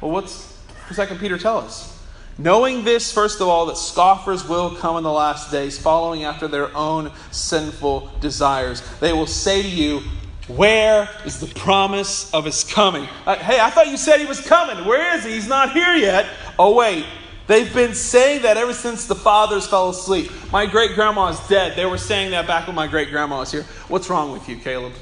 Well, 0.00 0.10
what's 0.10 0.56
Second 0.92 1.18
Peter 1.18 1.36
tell 1.36 1.58
us? 1.58 1.97
Knowing 2.40 2.84
this, 2.84 3.12
first 3.12 3.40
of 3.40 3.48
all, 3.48 3.66
that 3.66 3.76
scoffers 3.76 4.48
will 4.48 4.70
come 4.76 4.96
in 4.96 5.02
the 5.02 5.10
last 5.10 5.50
days, 5.50 5.76
following 5.76 6.22
after 6.22 6.46
their 6.46 6.74
own 6.76 7.10
sinful 7.32 8.08
desires. 8.20 8.80
They 9.00 9.12
will 9.12 9.26
say 9.26 9.60
to 9.60 9.68
you, 9.68 10.02
Where 10.46 11.08
is 11.24 11.40
the 11.40 11.52
promise 11.58 12.32
of 12.32 12.44
his 12.44 12.62
coming? 12.62 13.08
Uh, 13.26 13.34
hey, 13.36 13.58
I 13.58 13.70
thought 13.70 13.88
you 13.88 13.96
said 13.96 14.20
he 14.20 14.26
was 14.26 14.40
coming. 14.40 14.86
Where 14.86 15.16
is 15.16 15.24
he? 15.24 15.32
He's 15.32 15.48
not 15.48 15.72
here 15.72 15.94
yet. 15.94 16.26
Oh, 16.60 16.76
wait. 16.76 17.04
They've 17.48 17.72
been 17.74 17.94
saying 17.94 18.42
that 18.42 18.56
ever 18.56 18.74
since 18.74 19.06
the 19.06 19.14
fathers 19.16 19.66
fell 19.66 19.88
asleep. 19.88 20.30
My 20.52 20.66
great 20.66 20.94
grandma 20.94 21.28
is 21.28 21.40
dead. 21.48 21.76
They 21.76 21.86
were 21.86 21.98
saying 21.98 22.30
that 22.30 22.46
back 22.46 22.66
when 22.66 22.76
my 22.76 22.86
great 22.86 23.10
grandma 23.10 23.38
was 23.38 23.50
here. 23.50 23.64
What's 23.88 24.08
wrong 24.10 24.30
with 24.30 24.48
you, 24.48 24.56
Caleb? 24.56 24.92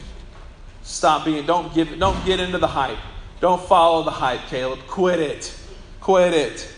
Stop 0.83 1.25
being, 1.25 1.45
don't 1.45 1.75
give, 1.75 1.99
don't 1.99 2.25
get 2.25 2.41
into 2.41 2.59
the 2.59 2.69
hype. 2.69 2.99
Don't 3.41 3.61
follow 3.61 4.05
the 4.05 4.13
hype, 4.13 4.41
Caleb. 4.47 4.79
Quit 4.87 5.19
it. 5.19 5.55
Quit 6.01 6.33
it. 6.33 6.73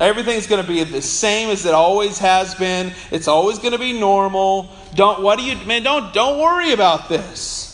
Everything's 0.00 0.46
going 0.46 0.62
to 0.62 0.66
be 0.66 0.82
the 0.82 1.02
same 1.02 1.50
as 1.50 1.66
it 1.66 1.74
always 1.74 2.18
has 2.18 2.54
been. 2.54 2.92
It's 3.10 3.28
always 3.28 3.58
going 3.58 3.72
to 3.72 3.78
be 3.78 3.92
normal. 3.92 4.70
Don't 4.94 5.22
what 5.22 5.38
do 5.38 5.44
you 5.44 5.54
man 5.66 5.82
don't 5.82 6.14
don't 6.14 6.40
worry 6.40 6.72
about 6.72 7.10
this. 7.10 7.68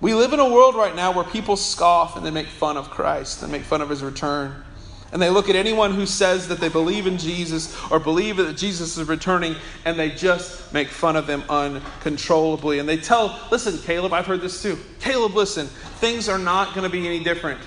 We 0.00 0.14
live 0.14 0.32
in 0.32 0.40
a 0.40 0.50
world 0.50 0.74
right 0.74 0.94
now 0.94 1.12
where 1.12 1.24
people 1.24 1.56
scoff 1.56 2.16
and 2.16 2.26
they 2.26 2.30
make 2.30 2.48
fun 2.48 2.76
of 2.76 2.90
Christ 2.90 3.42
and 3.42 3.50
make 3.50 3.62
fun 3.62 3.80
of 3.80 3.88
his 3.88 4.02
return. 4.02 4.64
And 5.12 5.22
they 5.22 5.30
look 5.30 5.48
at 5.48 5.56
anyone 5.56 5.94
who 5.94 6.04
says 6.04 6.48
that 6.48 6.58
they 6.58 6.68
believe 6.68 7.06
in 7.06 7.16
Jesus 7.16 7.74
or 7.90 8.00
believe 8.00 8.36
that 8.38 8.56
Jesus 8.56 8.98
is 8.98 9.08
returning 9.08 9.54
and 9.84 9.98
they 9.98 10.10
just 10.10 10.72
make 10.74 10.88
fun 10.88 11.16
of 11.16 11.26
them 11.26 11.44
uncontrollably. 11.48 12.80
And 12.80 12.88
they 12.88 12.96
tell, 12.96 13.40
listen, 13.50 13.78
Caleb, 13.78 14.12
I've 14.12 14.26
heard 14.26 14.40
this 14.40 14.60
too. 14.60 14.76
Caleb, 15.00 15.34
listen, 15.34 15.68
things 15.68 16.28
are 16.28 16.38
not 16.38 16.74
going 16.74 16.84
to 16.84 16.90
be 16.90 17.06
any 17.06 17.22
different. 17.22 17.60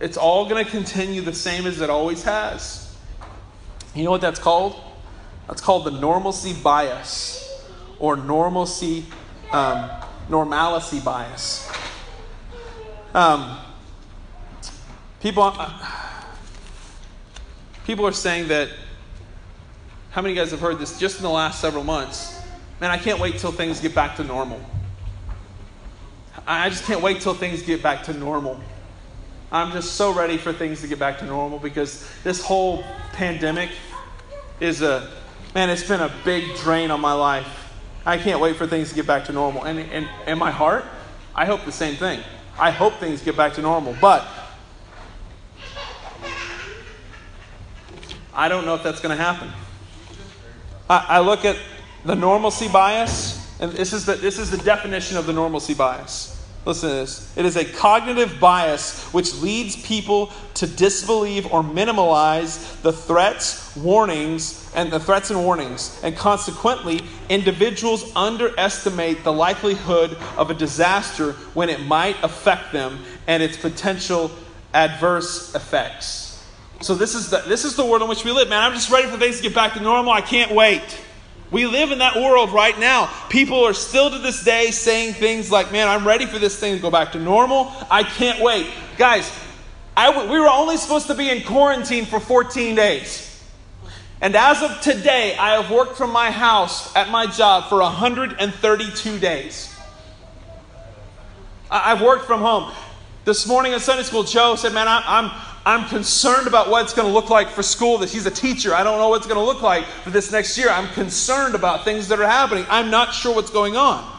It's 0.00 0.16
all 0.16 0.48
going 0.48 0.64
to 0.64 0.70
continue 0.70 1.22
the 1.22 1.34
same 1.34 1.66
as 1.66 1.80
it 1.80 1.90
always 1.90 2.24
has. 2.24 2.96
You 3.94 4.04
know 4.04 4.10
what 4.10 4.20
that's 4.20 4.40
called? 4.40 4.76
That's 5.46 5.60
called 5.60 5.84
the 5.84 5.92
normalcy 5.92 6.52
bias 6.52 7.40
or 7.98 8.16
normalcy, 8.16 9.04
um, 9.52 9.88
normalcy 10.28 11.00
bias. 11.00 11.70
Um, 13.14 13.58
people, 15.20 15.42
uh, 15.44 15.90
people 17.86 18.06
are 18.06 18.12
saying 18.12 18.48
that. 18.48 18.68
How 20.10 20.22
many 20.22 20.32
of 20.32 20.36
you 20.36 20.42
guys 20.44 20.52
have 20.52 20.60
heard 20.60 20.78
this 20.78 20.96
just 20.96 21.16
in 21.16 21.24
the 21.24 21.30
last 21.30 21.60
several 21.60 21.82
months? 21.82 22.40
Man, 22.80 22.92
I 22.92 22.98
can't 22.98 23.18
wait 23.18 23.38
till 23.38 23.50
things 23.50 23.80
get 23.80 23.96
back 23.96 24.14
to 24.16 24.24
normal. 24.24 24.60
I 26.46 26.68
just 26.68 26.84
can't 26.84 27.00
wait 27.00 27.20
till 27.20 27.34
things 27.34 27.62
get 27.62 27.82
back 27.82 28.04
to 28.04 28.12
normal. 28.12 28.60
I'm 29.54 29.70
just 29.70 29.92
so 29.92 30.12
ready 30.12 30.36
for 30.36 30.52
things 30.52 30.80
to 30.80 30.88
get 30.88 30.98
back 30.98 31.20
to 31.20 31.26
normal 31.26 31.60
because 31.60 32.04
this 32.24 32.42
whole 32.42 32.82
pandemic 33.12 33.70
is 34.58 34.82
a, 34.82 35.08
man, 35.54 35.70
it's 35.70 35.86
been 35.86 36.00
a 36.00 36.12
big 36.24 36.56
drain 36.56 36.90
on 36.90 37.00
my 37.00 37.12
life. 37.12 37.72
I 38.04 38.18
can't 38.18 38.40
wait 38.40 38.56
for 38.56 38.66
things 38.66 38.88
to 38.88 38.96
get 38.96 39.06
back 39.06 39.26
to 39.26 39.32
normal. 39.32 39.62
And 39.62 40.08
in 40.26 40.38
my 40.38 40.50
heart, 40.50 40.84
I 41.36 41.44
hope 41.44 41.64
the 41.64 41.70
same 41.70 41.94
thing. 41.94 42.18
I 42.58 42.72
hope 42.72 42.94
things 42.94 43.22
get 43.22 43.36
back 43.36 43.54
to 43.54 43.62
normal. 43.62 43.94
But 44.00 44.26
I 48.34 48.48
don't 48.48 48.66
know 48.66 48.74
if 48.74 48.82
that's 48.82 49.00
going 49.00 49.16
to 49.16 49.22
happen. 49.22 49.52
I, 50.90 51.06
I 51.10 51.20
look 51.20 51.44
at 51.44 51.56
the 52.04 52.16
normalcy 52.16 52.66
bias, 52.66 53.56
and 53.60 53.70
this 53.70 53.92
is 53.92 54.04
the, 54.04 54.16
this 54.16 54.36
is 54.36 54.50
the 54.50 54.58
definition 54.58 55.16
of 55.16 55.26
the 55.26 55.32
normalcy 55.32 55.74
bias. 55.74 56.33
Listen 56.66 56.88
to 56.88 56.94
this. 56.94 57.36
It 57.36 57.44
is 57.44 57.56
a 57.56 57.64
cognitive 57.64 58.40
bias 58.40 59.02
which 59.12 59.34
leads 59.42 59.76
people 59.84 60.32
to 60.54 60.66
disbelieve 60.66 61.52
or 61.52 61.62
minimize 61.62 62.74
the 62.80 62.92
threats, 62.92 63.76
warnings, 63.76 64.72
and 64.74 64.90
the 64.90 64.98
threats 64.98 65.30
and 65.30 65.44
warnings. 65.44 66.00
And 66.02 66.16
consequently, 66.16 67.02
individuals 67.28 68.10
underestimate 68.16 69.24
the 69.24 69.32
likelihood 69.32 70.16
of 70.38 70.50
a 70.50 70.54
disaster 70.54 71.32
when 71.52 71.68
it 71.68 71.80
might 71.80 72.16
affect 72.22 72.72
them 72.72 72.98
and 73.26 73.42
its 73.42 73.58
potential 73.58 74.30
adverse 74.72 75.54
effects. 75.54 76.42
So 76.80 76.94
this 76.94 77.14
is 77.14 77.30
the 77.30 77.38
this 77.46 77.64
is 77.64 77.76
the 77.76 77.84
world 77.84 78.02
in 78.02 78.08
which 78.08 78.24
we 78.24 78.32
live, 78.32 78.48
man. 78.48 78.62
I'm 78.62 78.72
just 78.72 78.90
ready 78.90 79.08
for 79.08 79.16
things 79.16 79.36
to 79.38 79.42
get 79.42 79.54
back 79.54 79.74
to 79.74 79.80
normal. 79.80 80.12
I 80.12 80.20
can't 80.20 80.50
wait. 80.50 80.82
We 81.50 81.66
live 81.66 81.92
in 81.92 81.98
that 81.98 82.16
world 82.16 82.50
right 82.50 82.78
now. 82.78 83.10
People 83.28 83.64
are 83.64 83.74
still 83.74 84.10
to 84.10 84.18
this 84.18 84.42
day 84.42 84.70
saying 84.70 85.14
things 85.14 85.50
like, 85.52 85.70
man, 85.70 85.88
I'm 85.88 86.06
ready 86.06 86.26
for 86.26 86.38
this 86.38 86.58
thing 86.58 86.74
to 86.74 86.82
go 86.82 86.90
back 86.90 87.12
to 87.12 87.20
normal. 87.20 87.72
I 87.90 88.02
can't 88.02 88.40
wait. 88.42 88.66
Guys, 88.96 89.30
I, 89.96 90.26
we 90.30 90.40
were 90.40 90.48
only 90.48 90.76
supposed 90.76 91.06
to 91.08 91.14
be 91.14 91.30
in 91.30 91.44
quarantine 91.44 92.06
for 92.06 92.18
14 92.18 92.74
days. 92.74 93.30
And 94.20 94.34
as 94.34 94.62
of 94.62 94.80
today, 94.80 95.36
I 95.36 95.60
have 95.60 95.70
worked 95.70 95.96
from 95.96 96.10
my 96.10 96.30
house 96.30 96.94
at 96.96 97.10
my 97.10 97.26
job 97.26 97.68
for 97.68 97.80
132 97.80 99.18
days. 99.18 99.74
I've 101.70 102.00
worked 102.00 102.24
from 102.24 102.40
home. 102.40 102.72
This 103.24 103.46
morning 103.46 103.72
in 103.72 103.80
Sunday 103.80 104.02
school, 104.02 104.22
Joe 104.22 104.54
said, 104.54 104.72
Man, 104.72 104.86
I'm, 104.88 105.30
I'm 105.66 105.88
concerned 105.88 106.46
about 106.46 106.68
what 106.68 106.82
it's 106.84 106.92
going 106.92 107.08
to 107.08 107.14
look 107.14 107.30
like 107.30 107.48
for 107.48 107.62
school. 107.62 107.98
That 107.98 108.10
he's 108.10 108.26
a 108.26 108.30
teacher. 108.30 108.74
I 108.74 108.84
don't 108.84 108.98
know 108.98 109.08
what 109.08 109.16
it's 109.18 109.26
going 109.26 109.40
to 109.40 109.44
look 109.44 109.62
like 109.62 109.84
for 109.84 110.10
this 110.10 110.30
next 110.30 110.58
year. 110.58 110.68
I'm 110.68 110.88
concerned 110.88 111.54
about 111.54 111.84
things 111.84 112.08
that 112.08 112.20
are 112.20 112.26
happening. 112.26 112.66
I'm 112.68 112.90
not 112.90 113.14
sure 113.14 113.34
what's 113.34 113.50
going 113.50 113.76
on. 113.76 114.10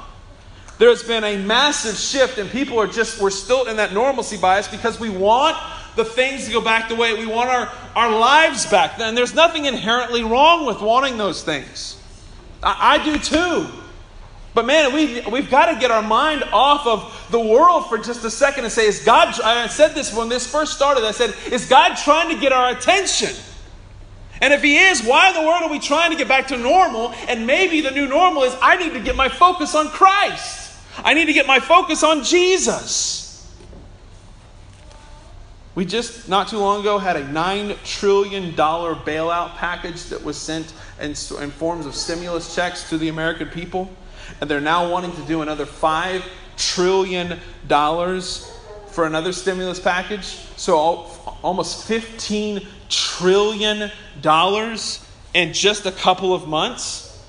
There's 0.77 1.03
been 1.03 1.23
a 1.23 1.37
massive 1.37 1.95
shift, 1.95 2.37
and 2.37 2.49
people 2.49 2.79
are 2.81 2.87
just, 2.87 3.21
we're 3.21 3.29
still 3.29 3.67
in 3.67 3.77
that 3.77 3.93
normalcy 3.93 4.37
bias 4.37 4.67
because 4.67 4.99
we 4.99 5.09
want 5.09 5.55
the 5.95 6.03
things 6.03 6.47
to 6.47 6.51
go 6.51 6.59
back 6.59 6.89
the 6.89 6.95
way 6.95 7.13
we 7.13 7.25
want 7.25 7.49
our, 7.49 7.71
our 7.95 8.09
lives 8.09 8.65
back. 8.65 8.99
And 8.99 9.17
there's 9.17 9.33
nothing 9.33 9.65
inherently 9.65 10.23
wrong 10.23 10.65
with 10.65 10.81
wanting 10.81 11.17
those 11.17 11.43
things. 11.43 12.01
I, 12.61 12.99
I 12.99 13.03
do 13.05 13.17
too. 13.17 13.69
But 14.55 14.65
man, 14.65 14.93
we, 14.93 15.19
we've 15.29 15.49
got 15.49 15.65
to 15.65 15.77
get 15.77 15.91
our 15.91 16.01
mind 16.01 16.45
off 16.53 16.87
of 16.87 17.27
the 17.29 17.39
world 17.39 17.89
for 17.89 17.97
just 17.97 18.23
a 18.23 18.31
second 18.31 18.63
and 18.63 18.71
say, 18.71 18.87
is 18.87 19.03
God, 19.03 19.39
I 19.41 19.67
said 19.67 19.93
this 19.93 20.13
when 20.13 20.29
this 20.29 20.47
first 20.47 20.73
started, 20.73 21.03
I 21.03 21.11
said, 21.11 21.35
is 21.51 21.67
God 21.67 21.95
trying 21.95 22.33
to 22.33 22.39
get 22.39 22.53
our 22.53 22.69
attention? 22.69 23.35
And 24.41 24.53
if 24.53 24.63
He 24.63 24.77
is, 24.77 25.03
why 25.03 25.27
in 25.27 25.35
the 25.35 25.41
world 25.41 25.63
are 25.63 25.69
we 25.69 25.79
trying 25.79 26.11
to 26.11 26.17
get 26.17 26.29
back 26.29 26.47
to 26.47 26.57
normal? 26.57 27.11
And 27.27 27.45
maybe 27.45 27.81
the 27.81 27.91
new 27.91 28.07
normal 28.07 28.43
is 28.43 28.55
I 28.61 28.77
need 28.77 28.93
to 28.93 29.01
get 29.01 29.17
my 29.17 29.27
focus 29.27 29.75
on 29.75 29.89
Christ. 29.89 30.73
I 30.99 31.13
need 31.13 31.25
to 31.25 31.33
get 31.33 31.47
my 31.47 31.59
focus 31.59 32.01
on 32.01 32.23
Jesus. 32.23 33.53
We 35.75 35.83
just, 35.83 36.29
not 36.29 36.47
too 36.47 36.59
long 36.59 36.79
ago, 36.79 36.97
had 36.97 37.17
a 37.17 37.25
$9 37.25 37.83
trillion 37.83 38.53
bailout 38.53 39.55
package 39.55 40.05
that 40.05 40.23
was 40.23 40.37
sent 40.37 40.71
in, 41.01 41.09
in 41.09 41.51
forms 41.51 41.85
of 41.85 41.93
stimulus 41.93 42.55
checks 42.55 42.89
to 42.89 42.97
the 42.97 43.09
American 43.09 43.49
people 43.49 43.89
and 44.41 44.49
they're 44.49 44.61
now 44.61 44.89
wanting 44.89 45.11
to 45.13 45.21
do 45.23 45.41
another 45.41 45.65
$5 45.65 46.23
trillion 46.57 47.39
for 47.67 49.05
another 49.05 49.33
stimulus 49.33 49.79
package. 49.79 50.25
So 50.57 50.77
almost 50.77 51.89
$15 51.89 52.65
trillion 52.89 53.91
in 55.33 55.53
just 55.53 55.85
a 55.85 55.91
couple 55.91 56.33
of 56.33 56.47
months. 56.47 57.23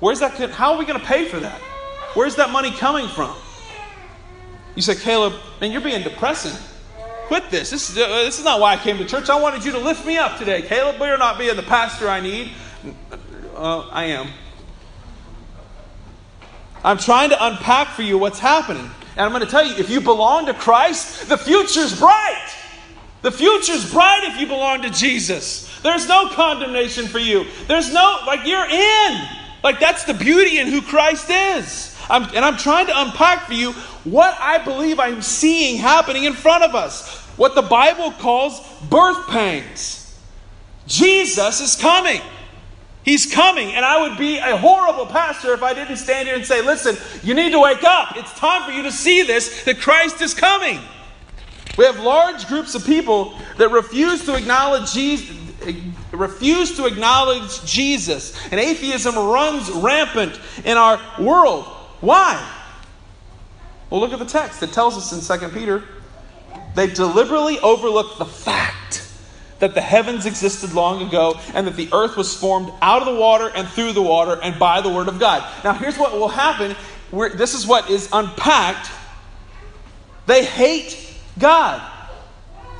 Where's 0.00 0.20
that? 0.20 0.32
How 0.50 0.74
are 0.74 0.78
we 0.78 0.84
going 0.84 1.00
to 1.00 1.06
pay 1.06 1.24
for 1.24 1.40
that? 1.40 1.60
Where's 2.14 2.36
that 2.36 2.50
money 2.50 2.70
coming 2.70 3.08
from? 3.08 3.34
You 4.76 4.82
say, 4.82 4.94
Caleb, 4.94 5.34
man, 5.60 5.72
you're 5.72 5.80
being 5.80 6.02
depressing. 6.02 6.56
Quit 7.26 7.50
this. 7.50 7.70
This 7.70 7.90
is, 7.90 7.98
uh, 7.98 8.08
this 8.24 8.38
is 8.38 8.44
not 8.44 8.60
why 8.60 8.74
I 8.74 8.76
came 8.76 8.96
to 8.98 9.04
church. 9.04 9.28
I 9.28 9.38
wanted 9.40 9.64
you 9.64 9.72
to 9.72 9.78
lift 9.78 10.06
me 10.06 10.16
up 10.16 10.38
today. 10.38 10.62
Caleb, 10.62 10.96
you're 11.00 11.18
not 11.18 11.36
being 11.36 11.56
the 11.56 11.62
pastor 11.62 12.08
I 12.08 12.20
need. 12.20 12.52
Uh, 13.54 13.88
I 13.88 14.04
am. 14.04 14.28
I'm 16.84 16.98
trying 16.98 17.30
to 17.30 17.46
unpack 17.46 17.88
for 17.88 18.02
you 18.02 18.18
what's 18.18 18.38
happening. 18.38 18.90
And 19.12 19.20
I'm 19.20 19.30
going 19.32 19.44
to 19.44 19.50
tell 19.50 19.64
you 19.64 19.74
if 19.76 19.90
you 19.90 20.00
belong 20.00 20.46
to 20.46 20.54
Christ, 20.54 21.28
the 21.28 21.36
future's 21.36 21.98
bright. 21.98 22.54
The 23.22 23.32
future's 23.32 23.90
bright 23.92 24.20
if 24.24 24.40
you 24.40 24.46
belong 24.46 24.82
to 24.82 24.90
Jesus. 24.90 25.68
There's 25.82 26.06
no 26.06 26.28
condemnation 26.28 27.06
for 27.06 27.18
you. 27.18 27.46
There's 27.66 27.92
no, 27.92 28.18
like, 28.26 28.46
you're 28.46 28.68
in. 28.68 29.28
Like, 29.64 29.80
that's 29.80 30.04
the 30.04 30.14
beauty 30.14 30.58
in 30.58 30.68
who 30.68 30.80
Christ 30.80 31.28
is. 31.30 31.96
I'm, 32.08 32.24
and 32.34 32.44
I'm 32.44 32.56
trying 32.56 32.86
to 32.86 33.00
unpack 33.00 33.46
for 33.46 33.54
you 33.54 33.72
what 34.04 34.36
I 34.40 34.58
believe 34.58 35.00
I'm 35.00 35.20
seeing 35.20 35.78
happening 35.78 36.24
in 36.24 36.32
front 36.32 36.62
of 36.62 36.74
us. 36.74 37.16
What 37.36 37.54
the 37.54 37.62
Bible 37.62 38.12
calls 38.12 38.60
birth 38.88 39.28
pangs. 39.28 40.18
Jesus 40.86 41.60
is 41.60 41.76
coming. 41.76 42.20
He's 43.04 43.32
coming, 43.32 43.72
and 43.72 43.84
I 43.84 44.02
would 44.02 44.18
be 44.18 44.38
a 44.38 44.56
horrible 44.56 45.06
pastor 45.06 45.54
if 45.54 45.62
I 45.62 45.72
didn't 45.72 45.96
stand 45.96 46.28
here 46.28 46.36
and 46.36 46.44
say, 46.44 46.62
Listen, 46.62 46.96
you 47.22 47.34
need 47.34 47.52
to 47.52 47.60
wake 47.60 47.84
up. 47.84 48.16
It's 48.16 48.32
time 48.34 48.62
for 48.64 48.70
you 48.70 48.82
to 48.82 48.92
see 48.92 49.22
this 49.22 49.64
that 49.64 49.80
Christ 49.80 50.20
is 50.20 50.34
coming. 50.34 50.80
We 51.78 51.84
have 51.84 52.00
large 52.00 52.48
groups 52.48 52.74
of 52.74 52.84
people 52.84 53.38
that 53.56 53.70
refuse 53.70 54.24
to 54.24 54.34
acknowledge 54.34 54.92
Jesus, 54.92 55.34
refuse 56.10 56.76
to 56.76 56.86
acknowledge 56.86 57.64
Jesus, 57.64 58.36
and 58.50 58.60
atheism 58.60 59.14
runs 59.14 59.70
rampant 59.70 60.40
in 60.64 60.76
our 60.76 61.00
world. 61.20 61.64
Why? 62.00 62.44
Well, 63.90 64.00
look 64.00 64.12
at 64.12 64.18
the 64.18 64.24
text. 64.24 64.62
It 64.62 64.72
tells 64.72 64.96
us 64.96 65.30
in 65.30 65.38
2 65.38 65.48
Peter 65.50 65.84
they 66.74 66.88
deliberately 66.88 67.58
overlook 67.60 68.18
the 68.18 68.24
fact 68.24 69.07
that 69.58 69.74
the 69.74 69.80
heavens 69.80 70.26
existed 70.26 70.72
long 70.72 71.06
ago 71.06 71.38
and 71.54 71.66
that 71.66 71.76
the 71.76 71.88
earth 71.92 72.16
was 72.16 72.34
formed 72.34 72.72
out 72.80 73.02
of 73.02 73.12
the 73.12 73.20
water 73.20 73.50
and 73.54 73.68
through 73.68 73.92
the 73.92 74.02
water 74.02 74.38
and 74.42 74.58
by 74.58 74.80
the 74.80 74.88
word 74.88 75.08
of 75.08 75.18
God. 75.18 75.44
Now, 75.64 75.72
here's 75.74 75.98
what 75.98 76.12
will 76.12 76.28
happen. 76.28 76.76
We're, 77.10 77.30
this 77.30 77.54
is 77.54 77.66
what 77.66 77.90
is 77.90 78.08
unpacked. 78.12 78.90
They 80.26 80.44
hate 80.44 81.12
God. 81.38 81.82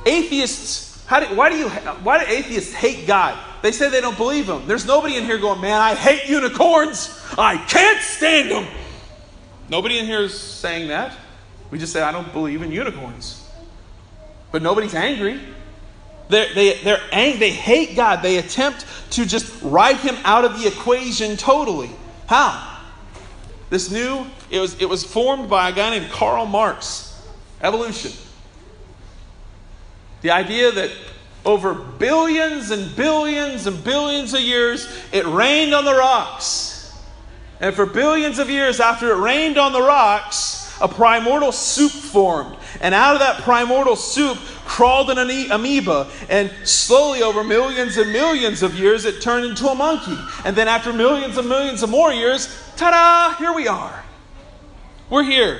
Atheists, 0.05 1.05
how 1.05 1.19
do, 1.19 1.35
why, 1.35 1.49
do 1.49 1.57
you, 1.57 1.69
why 1.69 2.23
do 2.23 2.31
atheists 2.31 2.73
hate 2.73 3.07
God? 3.07 3.37
They 3.61 3.71
say 3.71 3.89
they 3.89 4.01
don't 4.01 4.17
believe 4.17 4.47
him. 4.47 4.67
There's 4.67 4.85
nobody 4.85 5.17
in 5.17 5.25
here 5.25 5.37
going, 5.37 5.59
man, 5.59 5.81
I 5.81 5.95
hate 5.95 6.29
unicorns. 6.29 7.09
I 7.37 7.57
can't 7.57 8.01
stand 8.01 8.51
them. 8.51 8.67
Nobody 9.69 9.99
in 9.99 10.05
here 10.05 10.21
is 10.21 10.39
saying 10.39 10.87
that. 10.87 11.15
We 11.69 11.77
just 11.77 11.91
say, 11.91 12.01
I 12.01 12.11
don't 12.11 12.31
believe 12.31 12.61
in 12.61 12.71
unicorns. 12.71 13.45
But 14.51 14.61
nobody's 14.61 14.95
angry. 14.95 15.39
They're, 16.29 16.53
they, 16.53 16.77
they're 16.83 17.01
ang- 17.11 17.39
they 17.39 17.49
hate 17.49 17.95
God. 17.95 18.21
They 18.21 18.37
attempt 18.37 18.85
to 19.11 19.25
just 19.25 19.61
write 19.61 19.97
him 19.97 20.15
out 20.23 20.45
of 20.45 20.59
the 20.59 20.67
equation 20.67 21.35
totally. 21.35 21.89
How? 22.27 22.77
This 23.69 23.91
new, 23.91 24.25
it 24.49 24.59
was, 24.59 24.79
it 24.79 24.87
was 24.87 25.03
formed 25.03 25.49
by 25.49 25.69
a 25.69 25.73
guy 25.73 25.97
named 25.97 26.11
Karl 26.11 26.45
Marx. 26.45 27.05
Evolution. 27.61 28.11
The 30.21 30.31
idea 30.31 30.71
that 30.71 30.91
over 31.45 31.73
billions 31.73 32.71
and 32.71 32.95
billions 32.95 33.67
and 33.67 33.83
billions 33.83 34.33
of 34.33 34.41
years, 34.41 34.87
it 35.11 35.25
rained 35.25 35.73
on 35.73 35.85
the 35.85 35.93
rocks. 35.93 36.97
And 37.59 37.75
for 37.75 37.85
billions 37.85 38.39
of 38.39 38.49
years 38.49 38.79
after 38.79 39.11
it 39.11 39.17
rained 39.17 39.57
on 39.57 39.73
the 39.73 39.81
rocks, 39.81 40.58
a 40.81 40.87
primordial 40.87 41.51
soup 41.51 41.91
formed. 41.91 42.55
And 42.81 42.93
out 42.93 43.13
of 43.13 43.19
that 43.19 43.41
primordial 43.41 43.95
soup 43.95 44.37
crawled 44.65 45.09
an 45.09 45.17
amoeba, 45.51 46.09
and 46.29 46.51
slowly 46.63 47.21
over 47.21 47.43
millions 47.43 47.97
and 47.97 48.11
millions 48.13 48.63
of 48.63 48.75
years, 48.75 49.05
it 49.05 49.21
turned 49.21 49.45
into 49.45 49.67
a 49.67 49.75
monkey. 49.75 50.17
And 50.45 50.55
then 50.55 50.67
after 50.67 50.93
millions 50.93 51.37
and 51.37 51.49
millions 51.49 51.83
of 51.83 51.89
more 51.89 52.13
years, 52.13 52.47
ta 52.75 52.91
da, 52.91 53.35
here 53.37 53.53
we 53.53 53.67
are. 53.67 54.03
We're 55.09 55.23
here. 55.23 55.59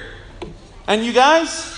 And 0.88 1.04
you 1.04 1.12
guys, 1.12 1.76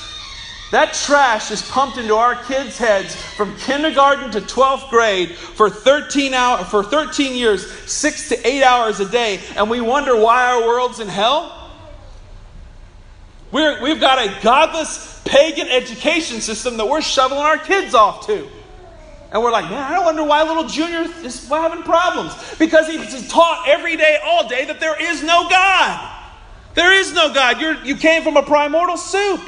that 0.71 0.93
trash 0.93 1.51
is 1.51 1.62
pumped 1.69 1.97
into 1.97 2.15
our 2.15 2.36
kids' 2.43 2.77
heads 2.77 3.13
from 3.13 3.58
kindergarten 3.58 4.32
to 4.32 4.41
12th 4.41 4.89
grade 4.89 5.32
for 5.32 5.69
13 5.69 6.34
hour, 6.34 6.63
for 6.63 6.84
13 6.84 7.36
years, 7.36 7.69
6 7.91 8.30
to 8.30 8.47
8 8.47 8.63
hours 8.63 8.99
a 9.01 9.10
day, 9.10 9.41
and 9.58 9.69
we 9.69 9.82
wonder 9.82 10.15
why 10.15 10.45
our 10.54 10.62
world's 10.65 11.01
in 11.01 11.10
hell? 11.10 11.61
We're, 13.52 13.82
we've 13.82 14.00
got 14.00 14.18
a 14.20 14.42
godless 14.42 15.22
pagan 15.26 15.68
education 15.68 16.42
system 16.42 16.78
that 16.78 16.88
we're 16.88 17.02
shoveling 17.02 17.42
our 17.42 17.58
kids 17.58 17.94
off 17.94 18.26
to. 18.28 18.48
And 19.32 19.42
we're 19.42 19.52
like, 19.52 19.70
man, 19.70 19.94
I 19.94 20.00
wonder 20.00 20.24
why 20.24 20.44
little 20.44 20.68
Junior 20.68 21.10
is 21.24 21.48
having 21.48 21.84
problems. 21.84 22.34
Because 22.58 22.88
he's 22.88 23.30
taught 23.30 23.66
every 23.68 23.96
day, 23.96 24.20
all 24.24 24.48
day, 24.48 24.66
that 24.66 24.80
there 24.80 25.02
is 25.02 25.24
no 25.24 25.50
God. 25.50 26.18
There 26.74 26.94
is 26.94 27.14
no 27.14 27.34
God. 27.34 27.62
You're, 27.62 27.82
you 27.84 27.96
came 27.96 28.24
from 28.24 28.36
a 28.36 28.44
primordial 28.44 28.98
soup. 28.98 29.42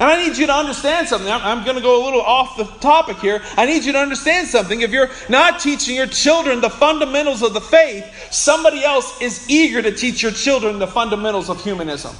And 0.00 0.08
I 0.08 0.24
need 0.24 0.36
you 0.36 0.46
to 0.46 0.52
understand 0.52 1.08
something. 1.08 1.28
I'm, 1.28 1.64
going 1.64 1.74
to 1.76 1.82
go 1.82 2.00
a 2.00 2.04
little 2.04 2.20
off 2.20 2.56
the 2.56 2.64
topic 2.80 3.16
here. 3.18 3.42
I 3.56 3.66
need 3.66 3.84
you 3.84 3.92
to 3.92 3.98
understand 3.98 4.46
something. 4.46 4.82
If 4.82 4.92
you're 4.92 5.10
not 5.28 5.58
teaching 5.58 5.96
your 5.96 6.06
children 6.06 6.60
the 6.60 6.70
fundamentals 6.70 7.42
of 7.42 7.52
the 7.52 7.60
faith, 7.60 8.06
somebody 8.32 8.84
else 8.84 9.20
is 9.20 9.50
eager 9.50 9.82
to 9.82 9.90
teach 9.90 10.22
your 10.22 10.30
children 10.30 10.78
the 10.78 10.86
fundamentals 10.86 11.50
of 11.50 11.62
humanism. 11.64 12.14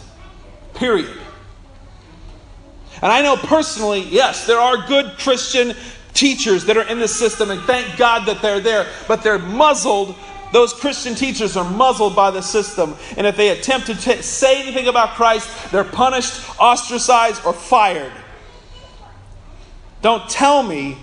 Period. 0.75 1.17
And 3.01 3.13
I 3.13 3.23
know 3.23 3.37
personally, 3.37 4.01
yes, 4.01 4.45
there 4.45 4.59
are 4.59 4.89
good 4.89 5.17
Christian 5.19 5.73
teachers 6.15 6.65
that 6.65 6.77
are 6.77 6.89
in 6.89 6.99
the 6.99 7.07
system, 7.07 7.53
and 7.53 7.61
thank 7.63 7.97
God 7.97 8.27
that 8.27 8.43
they're 8.43 8.59
there, 8.59 8.89
but 9.07 9.23
they're 9.23 9.39
muzzled 9.39 10.17
those 10.53 10.73
Christian 10.73 11.15
teachers 11.15 11.57
are 11.57 11.69
muzzled 11.69 12.17
by 12.17 12.31
the 12.31 12.43
system, 12.43 12.97
and 13.17 13.27
if 13.27 13.37
they 13.37 13.51
attempt 13.51 13.87
to 13.89 13.95
t- 13.95 14.23
say 14.23 14.63
anything 14.63 14.89
about 14.89 15.11
Christ, 15.11 15.71
they're 15.71 15.85
punished, 15.85 16.41
ostracized, 16.59 17.45
or 17.45 17.53
fired. 17.53 18.13
Don't 20.01 20.29
tell 20.31 20.63
me 20.63 20.97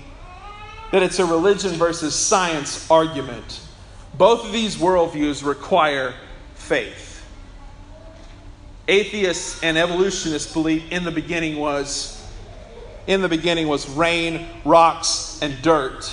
that 0.92 1.04
it's 1.04 1.20
a 1.20 1.26
religion 1.26 1.74
versus 1.74 2.16
science 2.16 2.90
argument. 2.90 3.62
Both 4.18 4.46
of 4.46 4.54
these 4.54 4.78
worldviews 4.78 5.46
require 5.46 6.14
faith. 6.56 7.24
Atheists 8.88 9.62
and 9.64 9.78
evolutionists 9.78 10.54
believe 10.54 10.92
in 10.92 11.04
the 11.04 11.12
beginning 11.12 11.58
was 11.58 12.16
in 13.08 13.22
the 13.22 13.30
beginning 13.30 13.68
was 13.68 13.88
rain, 13.90 14.48
rocks, 14.64 15.40
and 15.42 15.62
dirt. 15.62 16.12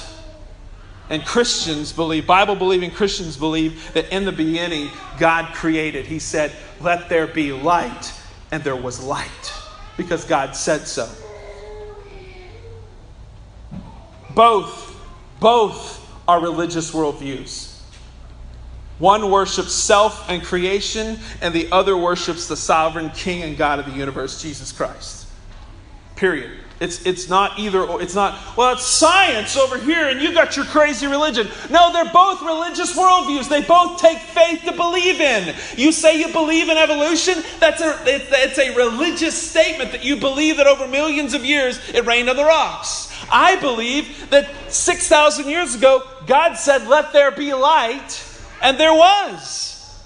And 1.12 1.26
Christians 1.26 1.92
believe, 1.92 2.26
Bible 2.26 2.56
believing 2.56 2.90
Christians 2.90 3.36
believe, 3.36 3.92
that 3.92 4.10
in 4.10 4.24
the 4.24 4.32
beginning 4.32 4.88
God 5.18 5.52
created. 5.52 6.06
He 6.06 6.18
said, 6.18 6.52
Let 6.80 7.10
there 7.10 7.26
be 7.26 7.52
light, 7.52 8.14
and 8.50 8.64
there 8.64 8.74
was 8.74 9.04
light, 9.04 9.52
because 9.98 10.24
God 10.24 10.56
said 10.56 10.86
so. 10.88 11.06
Both, 14.34 14.98
both 15.38 16.10
are 16.26 16.40
religious 16.40 16.92
worldviews. 16.92 17.78
One 18.98 19.30
worships 19.30 19.74
self 19.74 20.30
and 20.30 20.42
creation, 20.42 21.18
and 21.42 21.52
the 21.52 21.70
other 21.72 21.94
worships 21.94 22.48
the 22.48 22.56
sovereign 22.56 23.10
King 23.10 23.42
and 23.42 23.58
God 23.58 23.78
of 23.78 23.84
the 23.84 23.92
universe, 23.92 24.40
Jesus 24.40 24.72
Christ. 24.72 25.26
Period. 26.16 26.61
It's, 26.82 27.06
it's 27.06 27.28
not 27.28 27.60
either 27.60 27.84
or. 27.84 28.02
It's 28.02 28.16
not, 28.16 28.56
well, 28.56 28.72
it's 28.72 28.82
science 28.84 29.56
over 29.56 29.78
here 29.78 30.08
and 30.08 30.20
you 30.20 30.34
got 30.34 30.56
your 30.56 30.64
crazy 30.64 31.06
religion. 31.06 31.48
No, 31.70 31.92
they're 31.92 32.12
both 32.12 32.42
religious 32.42 32.96
worldviews. 32.96 33.48
They 33.48 33.62
both 33.62 34.00
take 34.00 34.18
faith 34.18 34.64
to 34.64 34.72
believe 34.72 35.20
in. 35.20 35.54
You 35.76 35.92
say 35.92 36.18
you 36.18 36.32
believe 36.32 36.68
in 36.68 36.76
evolution, 36.76 37.44
that's 37.60 37.80
a, 37.80 37.96
it's, 38.04 38.26
it's 38.30 38.58
a 38.58 38.74
religious 38.74 39.40
statement 39.40 39.92
that 39.92 40.04
you 40.04 40.16
believe 40.16 40.56
that 40.56 40.66
over 40.66 40.88
millions 40.88 41.34
of 41.34 41.44
years 41.44 41.78
it 41.94 42.04
rained 42.04 42.28
on 42.28 42.34
the 42.34 42.44
rocks. 42.44 43.14
I 43.30 43.54
believe 43.60 44.30
that 44.30 44.50
6,000 44.68 45.48
years 45.48 45.76
ago, 45.76 46.02
God 46.26 46.54
said, 46.54 46.88
let 46.88 47.12
there 47.12 47.30
be 47.30 47.54
light, 47.54 48.24
and 48.60 48.76
there 48.76 48.92
was. 48.92 50.02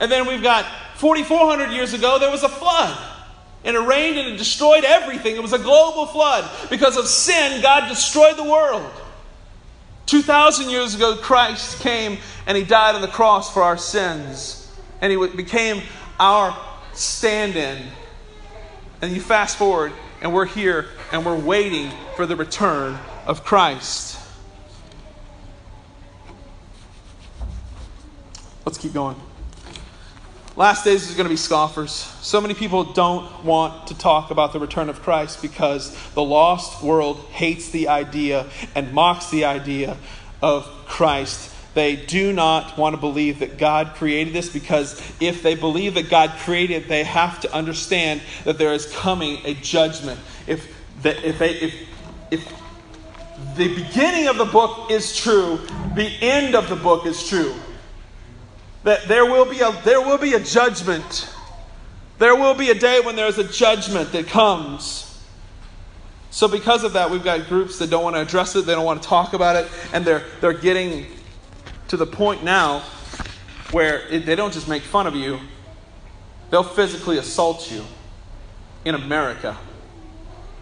And 0.00 0.12
then 0.12 0.26
we've 0.26 0.42
got 0.42 0.66
4,400 0.96 1.70
years 1.70 1.94
ago, 1.94 2.18
there 2.18 2.30
was 2.30 2.42
a 2.42 2.48
flood 2.50 3.13
and 3.64 3.76
it 3.76 3.80
rained 3.80 4.18
and 4.18 4.34
it 4.34 4.36
destroyed 4.36 4.84
everything. 4.84 5.36
It 5.36 5.42
was 5.42 5.52
a 5.52 5.58
global 5.58 6.06
flood. 6.06 6.48
Because 6.68 6.96
of 6.96 7.06
sin, 7.06 7.62
God 7.62 7.88
destroyed 7.88 8.36
the 8.36 8.44
world. 8.44 8.90
2,000 10.06 10.68
years 10.68 10.94
ago, 10.94 11.16
Christ 11.16 11.80
came 11.80 12.18
and 12.46 12.56
he 12.56 12.64
died 12.64 12.94
on 12.94 13.00
the 13.00 13.08
cross 13.08 13.52
for 13.52 13.62
our 13.62 13.78
sins. 13.78 14.70
And 15.00 15.10
he 15.10 15.28
became 15.28 15.82
our 16.20 16.56
stand 16.92 17.56
in. 17.56 17.82
And 19.00 19.14
you 19.14 19.20
fast 19.20 19.56
forward, 19.56 19.92
and 20.20 20.32
we're 20.32 20.46
here 20.46 20.86
and 21.12 21.24
we're 21.24 21.38
waiting 21.38 21.90
for 22.16 22.26
the 22.26 22.36
return 22.36 22.98
of 23.26 23.44
Christ. 23.44 24.18
Let's 28.64 28.78
keep 28.78 28.94
going. 28.94 29.16
Last 30.56 30.84
days 30.84 31.10
is 31.10 31.16
going 31.16 31.24
to 31.24 31.30
be 31.30 31.36
scoffers. 31.36 31.90
So 31.90 32.40
many 32.40 32.54
people 32.54 32.84
don't 32.84 33.44
want 33.44 33.88
to 33.88 33.98
talk 33.98 34.30
about 34.30 34.52
the 34.52 34.60
return 34.60 34.88
of 34.88 35.02
Christ 35.02 35.42
because 35.42 35.92
the 36.12 36.22
lost 36.22 36.80
world 36.80 37.18
hates 37.32 37.70
the 37.70 37.88
idea 37.88 38.46
and 38.76 38.92
mocks 38.92 39.30
the 39.30 39.46
idea 39.46 39.96
of 40.40 40.64
Christ. 40.86 41.52
They 41.74 41.96
do 41.96 42.32
not 42.32 42.78
want 42.78 42.94
to 42.94 43.00
believe 43.00 43.40
that 43.40 43.58
God 43.58 43.94
created 43.96 44.32
this 44.32 44.48
because 44.48 45.02
if 45.18 45.42
they 45.42 45.56
believe 45.56 45.94
that 45.94 46.08
God 46.08 46.30
created, 46.38 46.86
they 46.86 47.02
have 47.02 47.40
to 47.40 47.52
understand 47.52 48.20
that 48.44 48.56
there 48.56 48.72
is 48.72 48.86
coming 48.94 49.40
a 49.44 49.54
judgment. 49.54 50.20
If, 50.46 50.72
the, 51.02 51.28
if, 51.28 51.40
they, 51.40 51.50
if, 51.54 51.74
if 52.30 52.52
the 53.56 53.74
beginning 53.74 54.28
of 54.28 54.38
the 54.38 54.44
book 54.44 54.88
is 54.88 55.16
true, 55.16 55.58
the 55.96 56.12
end 56.20 56.54
of 56.54 56.68
the 56.68 56.76
book 56.76 57.06
is 57.06 57.28
true 57.28 57.56
that 58.84 59.08
there 59.08 59.24
will 59.24 59.46
be 59.46 59.60
a, 59.60 59.72
there 59.84 60.00
will 60.00 60.18
be 60.18 60.34
a 60.34 60.40
judgment. 60.40 61.28
There 62.18 62.36
will 62.36 62.54
be 62.54 62.70
a 62.70 62.74
day 62.74 63.00
when 63.00 63.16
there's 63.16 63.38
a 63.38 63.44
judgment 63.44 64.12
that 64.12 64.28
comes. 64.28 65.10
So, 66.30 66.48
because 66.48 66.84
of 66.84 66.92
that, 66.92 67.10
we've 67.10 67.24
got 67.24 67.48
groups 67.48 67.78
that 67.78 67.90
don't 67.90 68.04
want 68.04 68.16
to 68.16 68.22
address 68.22 68.54
it, 68.54 68.66
they 68.66 68.74
don't 68.74 68.84
want 68.84 69.02
to 69.02 69.08
talk 69.08 69.32
about 69.32 69.56
it, 69.56 69.70
and 69.92 70.04
they're, 70.04 70.24
they're 70.40 70.52
getting 70.52 71.06
to 71.88 71.96
the 71.96 72.06
point 72.06 72.44
now 72.44 72.80
where 73.70 74.06
it, 74.08 74.26
they 74.26 74.34
don't 74.34 74.52
just 74.52 74.68
make 74.68 74.82
fun 74.82 75.06
of 75.06 75.14
you, 75.14 75.38
they'll 76.50 76.62
physically 76.62 77.18
assault 77.18 77.70
you 77.70 77.84
in 78.84 78.94
America. 78.94 79.56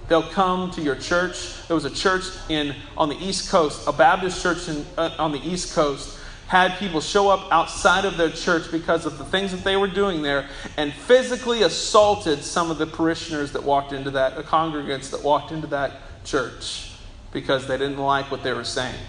They'll 0.08 0.22
come 0.22 0.70
to 0.72 0.82
your 0.82 0.96
church. 0.96 1.66
There 1.68 1.74
was 1.74 1.84
a 1.84 1.90
church 1.90 2.24
in, 2.48 2.74
on 2.96 3.08
the 3.08 3.16
East 3.16 3.50
Coast, 3.50 3.86
a 3.86 3.92
Baptist 3.92 4.42
church 4.42 4.68
in, 4.68 4.84
uh, 4.98 5.14
on 5.18 5.32
the 5.32 5.40
East 5.40 5.74
Coast 5.74 6.18
had 6.52 6.78
people 6.78 7.00
show 7.00 7.30
up 7.30 7.50
outside 7.50 8.04
of 8.04 8.18
their 8.18 8.28
church 8.28 8.70
because 8.70 9.06
of 9.06 9.16
the 9.16 9.24
things 9.24 9.52
that 9.52 9.64
they 9.64 9.74
were 9.74 9.88
doing 9.88 10.20
there 10.20 10.46
and 10.76 10.92
physically 10.92 11.62
assaulted 11.62 12.44
some 12.44 12.70
of 12.70 12.76
the 12.76 12.86
parishioners 12.86 13.52
that 13.52 13.64
walked 13.64 13.94
into 13.94 14.10
that, 14.10 14.36
the 14.36 14.42
congregants 14.42 15.10
that 15.10 15.22
walked 15.24 15.50
into 15.50 15.66
that 15.66 15.92
church 16.26 16.90
because 17.32 17.66
they 17.66 17.78
didn't 17.78 17.96
like 17.96 18.30
what 18.30 18.42
they 18.42 18.52
were 18.52 18.64
saying. 18.64 19.00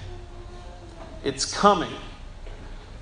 It's 1.26 1.44
coming. 1.54 1.92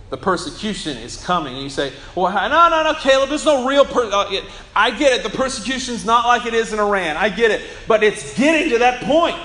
The 0.09 0.17
persecution 0.17 0.97
is 0.97 1.23
coming. 1.23 1.53
And 1.53 1.61
you 1.61 1.69
say, 1.69 1.93
well, 2.15 2.33
no, 2.33 2.67
no, 2.67 2.81
no, 2.81 2.95
Caleb, 2.95 3.29
there's 3.29 3.45
no 3.45 3.67
real. 3.67 3.85
Per- 3.85 4.09
uh, 4.11 4.41
I 4.75 4.89
get 4.89 5.19
it. 5.19 5.21
The 5.21 5.37
persecution's 5.37 6.03
not 6.03 6.25
like 6.25 6.47
it 6.47 6.55
is 6.55 6.73
in 6.73 6.79
Iran. 6.79 7.15
I 7.15 7.29
get 7.29 7.51
it. 7.51 7.61
But 7.87 8.01
it's 8.01 8.35
getting 8.35 8.71
to 8.71 8.79
that 8.79 9.03
point. 9.03 9.37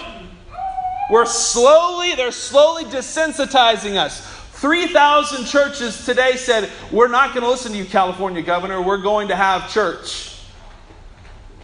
We're 1.11 1.27
slowly, 1.27 2.15
they're 2.15 2.33
slowly 2.33 2.85
desensitizing 2.85 3.97
us. 3.97 4.36
3,000 4.57 5.45
churches 5.45 6.07
today 6.07 6.37
said, 6.37 6.71
We're 6.91 7.09
not 7.09 7.35
going 7.35 7.43
to 7.43 7.51
listen 7.51 7.73
to 7.73 7.79
you, 7.79 7.85
California 7.85 8.41
governor. 8.41 8.81
We're 8.81 9.03
going 9.03 9.29
to 9.29 9.37
have 9.37 9.71
church. 9.71 10.33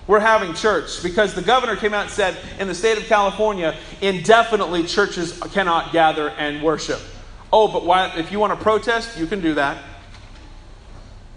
We're 0.07 0.21
having 0.21 0.53
church 0.53 1.03
because 1.03 1.35
the 1.35 1.41
governor 1.41 1.77
came 1.77 1.95
out 1.95 2.03
and 2.03 2.11
said, 2.11 2.37
in 2.59 2.69
the 2.69 2.75
state 2.75 2.99
of 2.99 3.05
California, 3.05 3.77
indefinitely 4.03 4.85
churches 4.85 5.41
cannot 5.53 5.93
gather 5.93 6.29
and 6.31 6.63
worship. 6.63 7.01
Oh, 7.51 7.69
but 7.69 7.87
why, 7.87 8.13
if 8.17 8.31
you 8.31 8.39
want 8.39 8.53
to 8.53 8.63
protest, 8.63 9.19
you 9.19 9.27
can 9.27 9.41
do 9.41 9.55
that. 9.55 9.83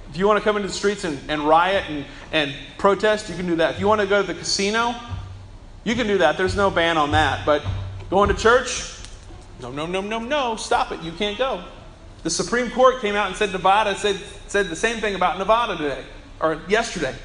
If 0.09 0.17
you 0.17 0.27
want 0.27 0.39
to 0.39 0.43
come 0.43 0.57
into 0.57 0.67
the 0.67 0.73
streets 0.73 1.03
and, 1.03 1.19
and 1.29 1.47
riot 1.47 1.85
and, 1.89 2.05
and 2.33 2.53
protest, 2.77 3.29
you 3.29 3.35
can 3.35 3.45
do 3.45 3.55
that. 3.57 3.75
If 3.75 3.79
you 3.79 3.87
want 3.87 4.01
to 4.01 4.07
go 4.07 4.21
to 4.21 4.27
the 4.27 4.37
casino, 4.37 4.95
you 5.85 5.95
can 5.95 6.07
do 6.07 6.17
that. 6.17 6.35
There's 6.35 6.55
no 6.55 6.69
ban 6.69 6.97
on 6.97 7.11
that. 7.11 7.45
But 7.45 7.63
going 8.09 8.29
to 8.29 8.35
church, 8.35 8.91
no, 9.61 9.71
no, 9.71 9.85
no, 9.85 10.01
no, 10.01 10.19
no, 10.19 10.55
stop 10.55 10.91
it. 10.91 11.01
You 11.01 11.11
can't 11.11 11.37
go. 11.37 11.63
The 12.23 12.29
Supreme 12.29 12.71
Court 12.71 13.01
came 13.01 13.15
out 13.15 13.27
and 13.27 13.35
said 13.35 13.51
Nevada 13.51 13.95
said, 13.95 14.19
said 14.47 14.69
the 14.69 14.75
same 14.75 14.99
thing 14.99 15.15
about 15.15 15.37
Nevada 15.37 15.77
today 15.77 16.03
or 16.39 16.61
yesterday. 16.67 17.15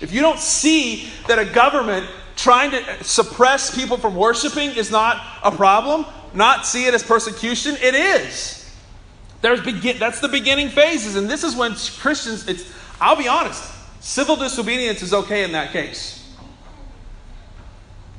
If 0.00 0.12
you 0.12 0.20
don't 0.20 0.38
see 0.38 1.08
that 1.28 1.38
a 1.38 1.44
government 1.44 2.06
trying 2.36 2.70
to 2.72 3.04
suppress 3.04 3.74
people 3.74 3.96
from 3.96 4.14
worshiping 4.14 4.70
is 4.70 4.90
not 4.90 5.24
a 5.42 5.50
problem, 5.50 6.04
not 6.34 6.66
see 6.66 6.86
it 6.86 6.94
as 6.94 7.02
persecution, 7.02 7.76
it 7.80 7.94
is. 7.94 8.60
There's 9.40 9.60
begin, 9.60 9.98
that's 9.98 10.20
the 10.20 10.28
beginning 10.28 10.68
phases, 10.68 11.16
and 11.16 11.28
this 11.28 11.44
is 11.44 11.54
when 11.54 11.72
Christians, 11.72 12.48
it's, 12.48 12.70
I'll 13.00 13.16
be 13.16 13.28
honest, 13.28 13.62
civil 14.00 14.36
disobedience 14.36 15.02
is 15.02 15.14
okay 15.14 15.44
in 15.44 15.52
that 15.52 15.72
case. 15.72 16.20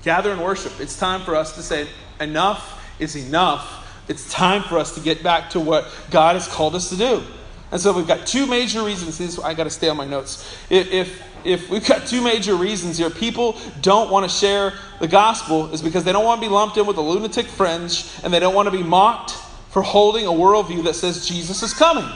Gather 0.04 0.32
and 0.32 0.42
worship. 0.42 0.80
It's 0.80 0.98
time 0.98 1.22
for 1.22 1.36
us 1.36 1.56
to 1.56 1.64
say, 1.64 1.88
enough 2.20 2.82
is 3.00 3.16
enough. 3.16 3.84
It's 4.08 4.32
time 4.32 4.62
for 4.64 4.78
us 4.78 4.94
to 4.96 5.02
get 5.02 5.24
back 5.24 5.50
to 5.52 5.60
what 5.60 5.92
God 6.12 6.36
has 6.36 6.48
called 6.48 6.76
us 6.76 6.90
to 6.90 6.96
do. 6.96 7.24
And 7.72 7.82
so 7.82 7.92
we've 7.92 8.08
got 8.08 8.28
two 8.28 8.46
major 8.46 8.84
reasons. 8.84 9.18
This, 9.18 9.40
I 9.40 9.54
got 9.54 9.64
to 9.66 9.70
stay 9.70 9.90
on 9.90 9.98
my 9.98 10.06
notes. 10.06 10.58
If, 10.70 10.92
if, 10.92 11.24
if 11.44 11.70
we've 11.70 11.86
got 11.86 12.08
two 12.08 12.22
major 12.22 12.56
reasons 12.56 12.98
here, 12.98 13.10
people 13.10 13.58
don't 13.82 14.12
want 14.12 14.30
to 14.30 14.36
share 14.36 14.74
the 15.00 15.08
gospel 15.08 15.74
is 15.74 15.82
because 15.82 16.04
they 16.04 16.12
don't 16.12 16.24
want 16.24 16.42
to 16.42 16.48
be 16.48 16.54
lumped 16.54 16.78
in 16.78 16.86
with 16.86 16.96
the 16.96 17.02
lunatic 17.02 17.48
fringe 17.48 18.10
and 18.24 18.34
they 18.34 18.40
don't 18.40 18.54
want 18.54 18.68
to 18.68 18.72
be 18.72 18.84
mocked 18.84 19.32
for 19.72 19.82
holding 19.82 20.26
a 20.26 20.32
worldview 20.32 20.84
that 20.86 20.94
says 20.94 21.28
Jesus 21.28 21.64
is 21.64 21.74
coming. 21.74 22.10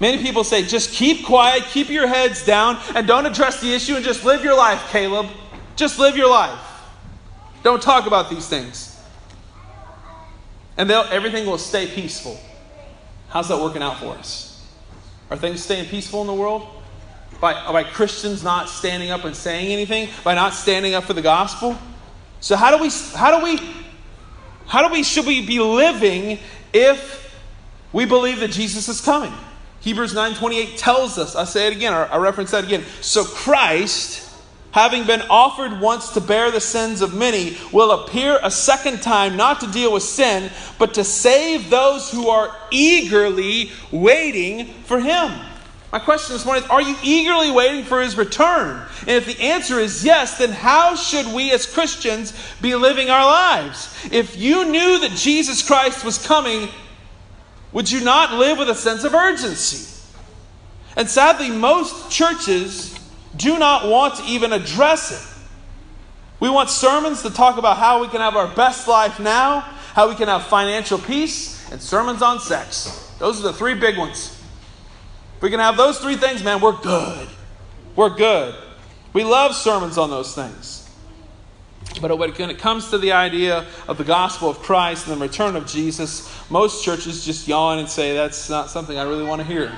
Many 0.00 0.22
people 0.22 0.44
say, 0.44 0.64
just 0.64 0.92
keep 0.92 1.24
quiet, 1.24 1.64
keep 1.64 1.88
your 1.88 2.06
heads 2.06 2.44
down, 2.44 2.78
and 2.94 3.06
don't 3.06 3.26
address 3.26 3.60
the 3.60 3.72
issue 3.72 3.96
and 3.96 4.04
just 4.04 4.24
live 4.24 4.44
your 4.44 4.56
life, 4.56 4.90
Caleb. 4.90 5.26
Just 5.76 5.98
live 5.98 6.16
your 6.16 6.28
life. 6.28 6.73
Don't 7.64 7.82
talk 7.82 8.06
about 8.06 8.30
these 8.30 8.46
things. 8.46 9.00
And 10.76 10.90
everything 10.90 11.46
will 11.46 11.58
stay 11.58 11.88
peaceful. 11.88 12.38
How's 13.30 13.48
that 13.48 13.58
working 13.58 13.82
out 13.82 13.98
for 13.98 14.14
us? 14.14 14.64
Are 15.30 15.36
things 15.36 15.62
staying 15.62 15.88
peaceful 15.88 16.20
in 16.20 16.26
the 16.26 16.34
world? 16.34 16.68
By, 17.40 17.54
by 17.72 17.82
Christians 17.82 18.44
not 18.44 18.68
standing 18.68 19.10
up 19.10 19.24
and 19.24 19.34
saying 19.34 19.72
anything? 19.72 20.10
By 20.22 20.34
not 20.34 20.52
standing 20.52 20.94
up 20.94 21.04
for 21.04 21.14
the 21.14 21.22
gospel? 21.22 21.76
So 22.40 22.54
how 22.54 22.76
do 22.76 22.82
we 22.82 22.90
how 23.16 23.38
do 23.38 23.42
we 23.42 23.58
how 24.66 24.86
do 24.86 24.92
we 24.92 25.02
should 25.02 25.24
we 25.24 25.44
be 25.44 25.58
living 25.60 26.38
if 26.74 27.34
we 27.92 28.04
believe 28.04 28.40
that 28.40 28.50
Jesus 28.50 28.88
is 28.88 29.00
coming? 29.00 29.32
Hebrews 29.80 30.12
9:28 30.12 30.76
tells 30.76 31.18
us, 31.18 31.34
I 31.34 31.44
say 31.44 31.66
it 31.68 31.72
again, 31.72 31.94
I 31.94 32.16
reference 32.18 32.50
that 32.50 32.64
again. 32.64 32.84
So 33.00 33.24
Christ 33.24 34.23
having 34.74 35.06
been 35.06 35.22
offered 35.30 35.80
once 35.80 36.10
to 36.10 36.20
bear 36.20 36.50
the 36.50 36.60
sins 36.60 37.00
of 37.00 37.14
many, 37.14 37.56
will 37.70 37.92
appear 37.92 38.40
a 38.42 38.50
second 38.50 39.00
time 39.00 39.36
not 39.36 39.60
to 39.60 39.70
deal 39.70 39.92
with 39.92 40.02
sin, 40.02 40.50
but 40.80 40.92
to 40.92 41.04
save 41.04 41.70
those 41.70 42.10
who 42.10 42.26
are 42.28 42.52
eagerly 42.72 43.70
waiting 43.92 44.66
for 44.82 44.98
him. 44.98 45.30
My 45.92 46.00
question 46.00 46.34
this 46.34 46.44
morning 46.44 46.64
is 46.64 46.70
Are 46.70 46.82
you 46.82 46.96
eagerly 47.04 47.52
waiting 47.52 47.84
for 47.84 48.02
his 48.02 48.16
return? 48.16 48.84
And 49.02 49.10
if 49.10 49.26
the 49.26 49.40
answer 49.40 49.78
is 49.78 50.04
yes, 50.04 50.38
then 50.38 50.50
how 50.50 50.96
should 50.96 51.28
we 51.32 51.52
as 51.52 51.66
Christians 51.66 52.32
be 52.60 52.74
living 52.74 53.10
our 53.10 53.24
lives? 53.24 53.96
If 54.10 54.36
you 54.36 54.64
knew 54.64 54.98
that 54.98 55.12
Jesus 55.12 55.62
Christ 55.62 56.04
was 56.04 56.26
coming, 56.26 56.68
would 57.70 57.88
you 57.88 58.00
not 58.00 58.34
live 58.34 58.58
with 58.58 58.70
a 58.70 58.74
sense 58.74 59.04
of 59.04 59.14
urgency? 59.14 59.88
And 60.96 61.08
sadly, 61.08 61.50
most 61.50 62.10
churches 62.10 62.93
do 63.36 63.58
not 63.58 63.88
want 63.88 64.16
to 64.16 64.24
even 64.24 64.52
address 64.52 65.10
it. 65.12 65.30
We 66.40 66.50
want 66.50 66.70
sermons 66.70 67.22
to 67.22 67.30
talk 67.30 67.58
about 67.58 67.78
how 67.78 68.00
we 68.00 68.08
can 68.08 68.20
have 68.20 68.36
our 68.36 68.48
best 68.54 68.86
life 68.86 69.18
now, 69.18 69.60
how 69.94 70.08
we 70.08 70.14
can 70.14 70.28
have 70.28 70.46
financial 70.46 70.98
peace, 70.98 71.70
and 71.70 71.80
sermons 71.80 72.22
on 72.22 72.40
sex. 72.40 73.12
Those 73.18 73.40
are 73.40 73.44
the 73.44 73.52
three 73.52 73.74
big 73.74 73.96
ones. 73.96 74.38
If 75.36 75.42
we 75.42 75.50
can 75.50 75.60
have 75.60 75.76
those 75.76 75.98
three 75.98 76.16
things, 76.16 76.42
man, 76.42 76.60
we're 76.60 76.80
good. 76.80 77.28
We're 77.96 78.14
good. 78.14 78.54
We 79.12 79.24
love 79.24 79.54
sermons 79.54 79.96
on 79.96 80.10
those 80.10 80.34
things. 80.34 80.90
But 82.00 82.16
when 82.18 82.50
it 82.50 82.58
comes 82.58 82.90
to 82.90 82.98
the 82.98 83.12
idea 83.12 83.66
of 83.86 83.98
the 83.98 84.04
gospel 84.04 84.50
of 84.50 84.58
Christ 84.58 85.06
and 85.06 85.16
the 85.16 85.24
return 85.24 85.54
of 85.54 85.66
Jesus, 85.66 86.28
most 86.50 86.84
churches 86.84 87.24
just 87.24 87.46
yawn 87.46 87.78
and 87.78 87.88
say, 87.88 88.14
that's 88.14 88.50
not 88.50 88.68
something 88.68 88.98
I 88.98 89.04
really 89.04 89.24
want 89.24 89.40
to 89.40 89.46
hear. 89.46 89.72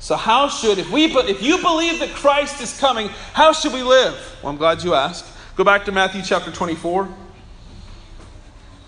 So, 0.00 0.16
how 0.16 0.48
should, 0.48 0.78
if, 0.78 0.90
we, 0.90 1.04
if 1.04 1.42
you 1.42 1.58
believe 1.58 2.00
that 2.00 2.08
Christ 2.10 2.62
is 2.62 2.78
coming, 2.80 3.08
how 3.34 3.52
should 3.52 3.74
we 3.74 3.82
live? 3.82 4.14
Well, 4.42 4.50
I'm 4.50 4.56
glad 4.56 4.82
you 4.82 4.94
asked. 4.94 5.26
Go 5.56 5.62
back 5.62 5.84
to 5.84 5.92
Matthew 5.92 6.22
chapter 6.22 6.50
24, 6.50 7.06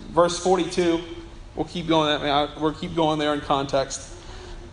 verse 0.09 0.39
42. 0.39 1.03
We'll 1.55 1.65
keep 1.65 1.87
going 1.87 2.19
that 2.19 2.27
uh, 2.27 2.49
we'll 2.59 2.73
keep 2.73 2.95
going 2.95 3.19
there 3.19 3.35
in 3.35 3.41
context. 3.41 4.11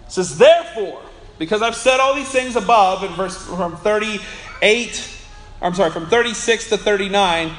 It 0.06 0.12
says, 0.12 0.38
Therefore, 0.38 1.02
because 1.38 1.60
I've 1.60 1.76
said 1.76 2.00
all 2.00 2.14
these 2.14 2.30
things 2.30 2.56
above 2.56 3.04
in 3.04 3.12
verse 3.12 3.36
from 3.46 3.76
38, 3.76 5.18
I'm 5.60 5.74
sorry, 5.74 5.90
from 5.90 6.06
36 6.06 6.70
to 6.70 6.78
39, 6.78 7.52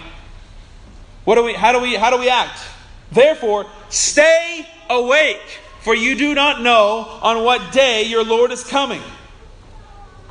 what 1.23 1.35
do 1.35 1.43
we 1.43 1.53
how 1.53 1.71
do 1.71 1.79
we 1.79 1.93
how 1.93 2.09
do 2.09 2.17
we 2.17 2.29
act? 2.29 2.59
Therefore, 3.11 3.67
stay 3.89 4.67
awake 4.89 5.59
for 5.81 5.95
you 5.95 6.15
do 6.15 6.33
not 6.33 6.61
know 6.61 7.19
on 7.21 7.43
what 7.43 7.71
day 7.71 8.03
your 8.03 8.23
Lord 8.23 8.51
is 8.51 8.63
coming. 8.63 9.01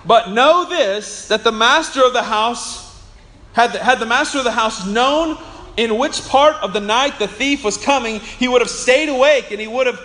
But 0.04 0.30
know 0.30 0.68
this 0.68 1.28
that 1.28 1.44
the 1.44 1.52
master 1.52 2.04
of 2.04 2.12
the 2.12 2.22
house, 2.22 3.04
had 3.52 3.72
the, 3.72 3.78
had 3.78 3.98
the 3.98 4.06
master 4.06 4.38
of 4.38 4.44
the 4.44 4.52
house 4.52 4.86
known 4.86 5.36
in 5.76 5.98
which 5.98 6.26
part 6.28 6.56
of 6.56 6.72
the 6.72 6.80
night 6.80 7.18
the 7.18 7.28
thief 7.28 7.64
was 7.64 7.76
coming, 7.76 8.20
he 8.20 8.48
would 8.48 8.60
have 8.60 8.70
stayed 8.70 9.08
awake 9.08 9.50
and 9.50 9.60
he 9.60 9.66
would 9.66 9.86
have 9.86 10.00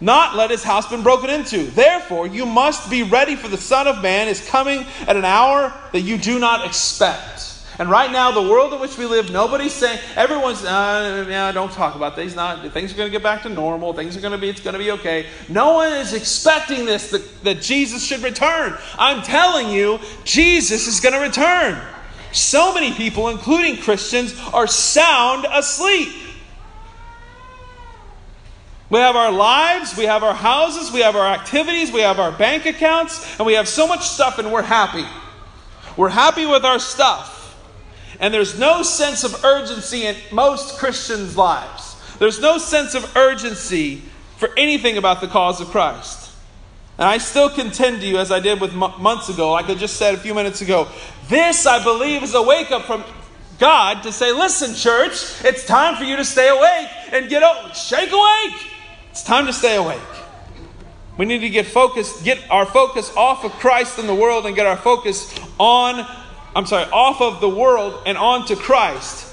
not 0.00 0.34
let 0.34 0.50
his 0.50 0.62
house 0.62 0.88
been 0.88 1.02
broken 1.02 1.30
into. 1.30 1.64
Therefore, 1.64 2.26
you 2.26 2.46
must 2.46 2.90
be 2.90 3.02
ready 3.02 3.36
for 3.36 3.48
the 3.48 3.58
Son 3.58 3.86
of 3.86 4.02
Man 4.02 4.28
is 4.28 4.46
coming 4.48 4.86
at 5.06 5.16
an 5.16 5.24
hour 5.24 5.72
that 5.92 6.00
you 6.00 6.16
do 6.16 6.38
not 6.38 6.66
expect. 6.66 7.49
And 7.80 7.88
right 7.88 8.12
now, 8.12 8.30
the 8.30 8.42
world 8.42 8.74
in 8.74 8.78
which 8.78 8.98
we 8.98 9.06
live, 9.06 9.30
nobody's 9.30 9.72
saying, 9.72 10.00
everyone's, 10.14 10.62
uh, 10.62 11.24
yeah, 11.26 11.50
don't 11.50 11.72
talk 11.72 11.94
about 11.94 12.14
things. 12.14 12.36
Not, 12.36 12.60
things 12.74 12.92
are 12.92 12.96
going 12.96 13.06
to 13.06 13.10
get 13.10 13.22
back 13.22 13.40
to 13.44 13.48
normal. 13.48 13.94
Things 13.94 14.14
are 14.18 14.20
going 14.20 14.32
to 14.32 14.38
be, 14.38 14.50
it's 14.50 14.60
going 14.60 14.74
to 14.74 14.78
be 14.78 14.90
okay. 14.90 15.24
No 15.48 15.72
one 15.72 15.94
is 15.94 16.12
expecting 16.12 16.84
this, 16.84 17.10
that, 17.10 17.42
that 17.42 17.62
Jesus 17.62 18.04
should 18.04 18.20
return. 18.20 18.76
I'm 18.98 19.22
telling 19.22 19.70
you, 19.70 19.98
Jesus 20.24 20.88
is 20.88 21.00
going 21.00 21.14
to 21.14 21.20
return. 21.20 21.82
So 22.32 22.74
many 22.74 22.92
people, 22.92 23.30
including 23.30 23.78
Christians, 23.78 24.38
are 24.52 24.66
sound 24.66 25.46
asleep. 25.50 26.12
We 28.90 28.98
have 28.98 29.16
our 29.16 29.32
lives, 29.32 29.96
we 29.96 30.04
have 30.04 30.22
our 30.22 30.34
houses, 30.34 30.92
we 30.92 31.00
have 31.00 31.16
our 31.16 31.26
activities, 31.26 31.90
we 31.90 32.02
have 32.02 32.18
our 32.18 32.30
bank 32.30 32.66
accounts, 32.66 33.38
and 33.38 33.46
we 33.46 33.54
have 33.54 33.66
so 33.66 33.88
much 33.88 34.06
stuff, 34.06 34.38
and 34.38 34.52
we're 34.52 34.60
happy. 34.60 35.06
We're 35.96 36.10
happy 36.10 36.44
with 36.44 36.66
our 36.66 36.78
stuff. 36.78 37.38
And 38.20 38.32
there's 38.32 38.58
no 38.58 38.82
sense 38.82 39.24
of 39.24 39.44
urgency 39.44 40.06
in 40.06 40.14
most 40.30 40.78
Christians' 40.78 41.36
lives. 41.36 41.96
There's 42.18 42.38
no 42.38 42.58
sense 42.58 42.94
of 42.94 43.16
urgency 43.16 44.02
for 44.36 44.50
anything 44.56 44.98
about 44.98 45.22
the 45.22 45.26
cause 45.26 45.60
of 45.60 45.68
Christ. 45.68 46.30
And 46.98 47.08
I 47.08 47.16
still 47.16 47.48
contend 47.48 48.02
to 48.02 48.06
you, 48.06 48.18
as 48.18 48.30
I 48.30 48.40
did 48.40 48.60
with 48.60 48.74
months 48.74 49.30
ago, 49.30 49.52
like 49.52 49.70
I 49.70 49.74
just 49.74 49.96
said 49.96 50.14
a 50.14 50.18
few 50.18 50.34
minutes 50.34 50.60
ago, 50.60 50.86
this, 51.28 51.64
I 51.64 51.82
believe, 51.82 52.22
is 52.22 52.34
a 52.34 52.42
wake 52.42 52.70
up 52.70 52.84
from 52.84 53.04
God 53.58 54.02
to 54.02 54.12
say, 54.12 54.32
listen, 54.32 54.74
church, 54.74 55.34
it's 55.42 55.64
time 55.64 55.96
for 55.96 56.04
you 56.04 56.16
to 56.16 56.24
stay 56.24 56.48
awake 56.48 56.90
and 57.12 57.30
get 57.30 57.42
up, 57.42 57.74
shake 57.74 58.12
awake. 58.12 58.66
It's 59.10 59.24
time 59.24 59.46
to 59.46 59.52
stay 59.52 59.76
awake. 59.76 59.98
We 61.16 61.24
need 61.24 61.40
to 61.40 61.48
get 61.48 61.66
focused, 61.66 62.22
get 62.22 62.38
our 62.50 62.66
focus 62.66 63.14
off 63.16 63.44
of 63.44 63.52
Christ 63.52 63.98
and 63.98 64.08
the 64.08 64.14
world 64.14 64.44
and 64.44 64.54
get 64.54 64.66
our 64.66 64.76
focus 64.76 65.34
on 65.58 66.06
I'm 66.54 66.66
sorry, 66.66 66.90
off 66.90 67.20
of 67.20 67.40
the 67.40 67.48
world 67.48 68.02
and 68.06 68.18
onto 68.18 68.56
Christ. 68.56 69.26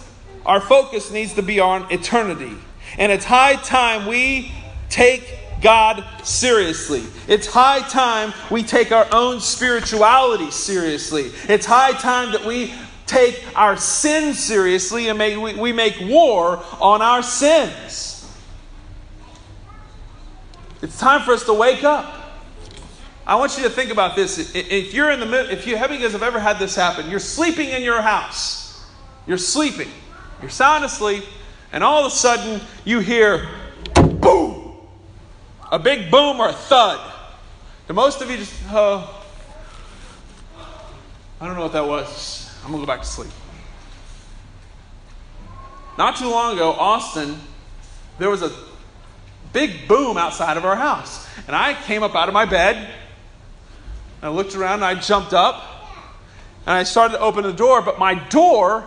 Our 0.46 0.62
focus 0.62 1.12
needs 1.12 1.34
to 1.34 1.42
be 1.42 1.60
on 1.60 1.92
eternity. 1.92 2.56
And 2.98 3.12
it's 3.12 3.26
high 3.26 3.56
time 3.56 4.08
we 4.08 4.52
take 4.90 5.38
God 5.62 6.06
seriously. 6.24 7.04
It's 7.28 7.48
high 7.48 7.80
time 7.90 8.34
we 8.52 8.64
take 8.64 8.92
our 8.92 9.08
own 9.12 9.40
spirituality 9.40 10.52
seriously. 10.52 11.32
It's 11.50 11.66
high 11.66 11.94
time 11.94 12.32
that 12.32 12.46
we 12.46 12.74
take 13.08 13.44
our 13.56 13.78
sin 13.78 14.34
seriously 14.34 15.10
and 15.10 15.18
we, 15.18 15.56
we 15.56 15.74
make 15.74 16.00
war 16.02 16.64
on 16.80 17.02
our 17.02 17.24
sins. 17.24 18.14
It's 20.82 21.00
time 21.00 21.22
for 21.22 21.32
us 21.32 21.44
to 21.46 21.54
wake 21.54 21.84
up. 21.84 22.17
I 23.28 23.36
want 23.36 23.58
you 23.58 23.64
to 23.64 23.70
think 23.70 23.92
about 23.92 24.16
this. 24.16 24.56
If 24.56 24.94
you're 24.94 25.12
in 25.12 25.20
the 25.20 25.26
middle, 25.26 25.52
if 25.52 25.68
you, 25.68 25.78
how 25.78 25.90
many 25.90 26.02
guys 26.02 26.14
have 26.14 26.24
ever 26.24 26.40
had 26.40 26.60
this 26.60 26.76
happen? 26.76 27.10
You're 27.10 27.20
sleeping 27.20 27.70
in 27.70 27.84
your 27.84 28.02
house. 28.02 28.90
You're 29.28 29.38
sleeping. 29.38 29.90
You're 30.40 30.50
sound 30.50 30.86
asleep, 30.86 31.26
and 31.74 31.84
all 31.84 32.06
of 32.06 32.14
a 32.14 32.16
sudden 32.16 32.62
you 32.86 33.00
hear 33.00 33.50
boom, 33.96 34.78
a 35.70 35.78
big 35.78 36.10
boom 36.10 36.40
or 36.40 36.48
a 36.48 36.54
thud. 36.54 37.14
Do 37.90 37.94
most 37.94 38.22
of 38.22 38.32
you 38.32 38.38
just, 38.38 38.54
oh, 38.70 39.26
I 41.42 41.48
don't 41.48 41.56
know 41.56 41.64
what 41.64 41.74
that 41.74 41.86
was. 41.86 42.50
I'm 42.64 42.72
gonna 42.72 42.84
go 42.84 42.88
back 42.88 43.02
to 43.02 43.08
sleep. 43.08 43.32
Not 45.98 46.16
too 46.16 46.30
long 46.30 46.56
ago, 46.56 46.72
Austin, 46.72 47.38
there 48.20 48.30
was 48.30 48.42
a 48.42 48.52
big 49.52 49.86
boom 49.90 50.18
outside 50.18 50.56
of 50.56 50.64
our 50.64 50.78
house, 50.78 51.28
and 51.46 51.56
I 51.58 51.74
came 51.74 52.04
up 52.04 52.16
out 52.16 52.30
of 52.30 52.34
my 52.34 52.46
bed 52.46 52.90
I 54.22 54.30
looked 54.30 54.56
around 54.56 54.76
and 54.76 54.86
I 54.86 54.96
jumped 54.96 55.34
up 55.34 55.64
and 56.66 56.76
I 56.76 56.84
started 56.84 57.18
to 57.18 57.22
open 57.22 57.44
the 57.44 57.54
door, 57.54 57.82
but 57.82 58.00
my 58.00 58.16
door 58.16 58.86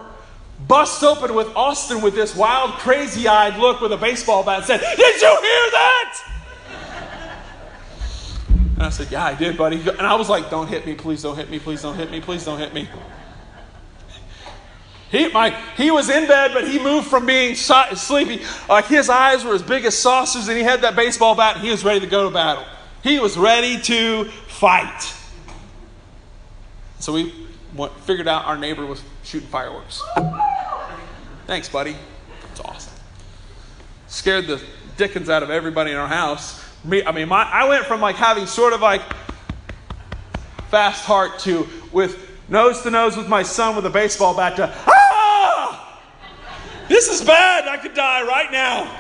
bust 0.67 1.03
open 1.03 1.35
with 1.35 1.49
Austin 1.57 2.03
with 2.03 2.15
this 2.15 2.37
wild, 2.37 2.73
crazy 2.73 3.27
eyed 3.27 3.59
look 3.59 3.81
with 3.81 3.93
a 3.93 3.97
baseball 3.97 4.43
bat 4.45 4.59
and 4.59 4.67
said, 4.67 4.81
Did 4.81 5.23
you 5.23 5.29
hear 5.29 5.71
that? 5.71 6.23
And 8.75 8.83
I 8.83 8.91
said, 8.91 9.11
Yeah, 9.11 9.25
I 9.25 9.35
did, 9.35 9.57
buddy. 9.57 9.81
And 9.81 10.03
I 10.03 10.15
was 10.15 10.29
like, 10.29 10.51
Don't 10.51 10.69
hit 10.69 10.87
me, 10.87 10.95
please 10.95 11.23
don't 11.23 11.37
hit 11.37 11.51
me, 11.51 11.59
please 11.59 11.83
don't 11.83 11.97
hit 11.97 12.11
me, 12.11 12.21
please 12.21 12.45
don't 12.45 12.59
hit 12.59 12.75
me. 12.75 12.89
He, 15.11 15.29
my, 15.29 15.51
he 15.77 15.91
was 15.91 16.09
in 16.09 16.29
bed, 16.29 16.53
but 16.55 16.69
he 16.69 16.79
moved 16.79 17.09
from 17.09 17.27
being 17.27 17.57
sleepy. 17.57 18.43
Like 18.69 18.87
his 18.87 19.09
eyes 19.09 19.45
were 19.45 19.55
as 19.55 19.63
big 19.63 19.85
as 19.85 19.99
saucers, 19.99 20.47
and 20.47 20.57
he 20.57 20.63
had 20.63 20.83
that 20.83 20.95
baseball 20.95 21.35
bat, 21.35 21.57
and 21.57 21.65
he 21.65 21.71
was 21.71 21.85
ready 21.85 22.01
to 22.01 22.07
go 22.07 22.29
to 22.29 22.31
battle. 22.33 22.65
He 23.03 23.19
was 23.19 23.37
ready 23.37 23.81
to 23.81 24.27
fight. 24.47 25.15
So 27.01 27.15
we 27.15 27.33
figured 28.05 28.29
out 28.29 28.45
our 28.45 28.59
neighbor 28.59 28.85
was 28.85 29.03
shooting 29.25 29.49
fireworks. 29.49 30.03
Thanks, 31.47 31.69
buddy. 31.69 31.97
It's 32.53 32.61
awesome. 32.61 32.93
scared 34.07 34.47
the 34.47 34.63
dickens 34.97 35.31
out 35.31 35.43
of 35.43 35.49
everybody 35.51 35.93
in 35.93 35.97
our 35.97 36.07
house. 36.07 36.63
Me, 36.85 37.03
I 37.03 37.13
mean, 37.13 37.29
my, 37.29 37.43
I 37.43 37.67
went 37.69 37.87
from 37.87 38.01
like 38.03 38.17
having 38.17 38.47
sort 38.47 38.75
of 38.75 38.83
like 38.83 39.03
fast 40.69 41.05
heart 41.05 41.39
to 41.41 41.67
with 41.91 42.31
nose 42.49 42.83
to 42.83 42.91
nose 42.91 43.17
with 43.17 43.29
my 43.29 43.43
son 43.43 43.77
with 43.77 43.87
a 43.87 43.91
baseball 43.91 44.37
bat 44.37 44.57
to 44.57 44.73
ah, 44.87 46.01
this 46.87 47.09
is 47.09 47.23
bad. 47.23 47.67
I 47.67 47.79
could 47.79 47.95
die 47.95 48.27
right 48.27 48.53
now. 48.53 48.99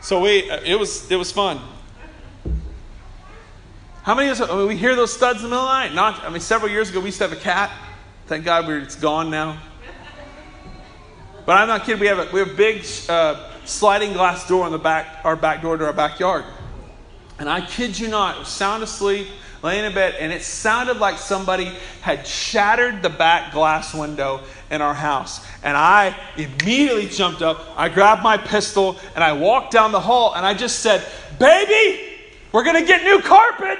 So 0.00 0.20
we, 0.20 0.50
it 0.50 0.78
was, 0.78 1.10
it 1.10 1.16
was 1.16 1.30
fun. 1.32 1.60
How 4.04 4.14
many 4.14 4.28
of 4.28 4.38
us, 4.38 4.50
I 4.50 4.54
mean, 4.54 4.68
we 4.68 4.76
hear 4.76 4.94
those 4.94 5.14
studs 5.14 5.38
in 5.38 5.44
the 5.44 5.48
middle 5.48 5.64
of 5.64 5.70
the 5.70 5.88
night? 5.88 5.94
Not, 5.94 6.22
I 6.24 6.28
mean, 6.28 6.42
several 6.42 6.70
years 6.70 6.90
ago 6.90 7.00
we 7.00 7.06
used 7.06 7.16
to 7.18 7.26
have 7.26 7.32
a 7.32 7.40
cat. 7.40 7.72
Thank 8.26 8.44
God 8.44 8.66
we're, 8.66 8.80
it's 8.80 8.96
gone 8.96 9.30
now. 9.30 9.58
But 11.46 11.56
I'm 11.56 11.68
not 11.68 11.86
kidding. 11.86 12.00
We 12.00 12.08
have 12.08 12.18
a, 12.18 12.28
we 12.30 12.40
have 12.40 12.50
a 12.50 12.54
big 12.54 12.84
uh, 13.08 13.50
sliding 13.64 14.12
glass 14.12 14.46
door 14.46 14.66
on 14.66 14.72
the 14.72 14.78
back, 14.78 15.24
our 15.24 15.36
back 15.36 15.62
door 15.62 15.78
to 15.78 15.86
our 15.86 15.94
backyard. 15.94 16.44
And 17.38 17.48
I 17.48 17.62
kid 17.64 17.98
you 17.98 18.08
not, 18.08 18.36
I 18.36 18.38
was 18.40 18.48
sound 18.48 18.82
asleep, 18.82 19.26
laying 19.62 19.86
in 19.86 19.94
bed, 19.94 20.16
and 20.20 20.34
it 20.34 20.42
sounded 20.42 20.98
like 20.98 21.16
somebody 21.16 21.72
had 22.02 22.26
shattered 22.26 23.00
the 23.00 23.08
back 23.08 23.54
glass 23.54 23.94
window 23.94 24.42
in 24.70 24.82
our 24.82 24.92
house. 24.92 25.46
And 25.62 25.78
I 25.78 26.14
immediately 26.36 27.08
jumped 27.08 27.40
up, 27.40 27.64
I 27.74 27.88
grabbed 27.88 28.22
my 28.22 28.36
pistol, 28.36 28.98
and 29.14 29.24
I 29.24 29.32
walked 29.32 29.72
down 29.72 29.92
the 29.92 30.00
hall, 30.00 30.34
and 30.34 30.44
I 30.44 30.52
just 30.52 30.80
said, 30.80 31.02
Baby, 31.38 32.02
we're 32.52 32.64
going 32.64 32.76
to 32.76 32.86
get 32.86 33.02
new 33.02 33.22
carpet. 33.22 33.78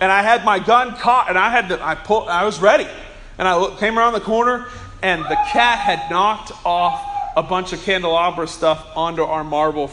And 0.00 0.10
I 0.10 0.22
had 0.22 0.44
my 0.44 0.58
gun 0.58 0.96
caught, 0.96 1.28
and 1.28 1.38
I 1.38 1.50
had 1.50 1.68
to, 1.68 1.84
I 1.84 1.94
pulled, 1.94 2.28
I 2.28 2.44
was 2.44 2.58
ready. 2.58 2.86
And 3.38 3.46
I 3.46 3.56
looked, 3.56 3.78
came 3.78 3.98
around 3.98 4.14
the 4.14 4.20
corner, 4.20 4.66
and 5.02 5.22
the 5.24 5.38
cat 5.48 5.78
had 5.78 6.10
knocked 6.10 6.52
off 6.64 7.06
a 7.36 7.42
bunch 7.42 7.72
of 7.72 7.82
candelabra 7.82 8.48
stuff 8.48 8.86
onto 8.96 9.22
our 9.22 9.44
marble 9.44 9.90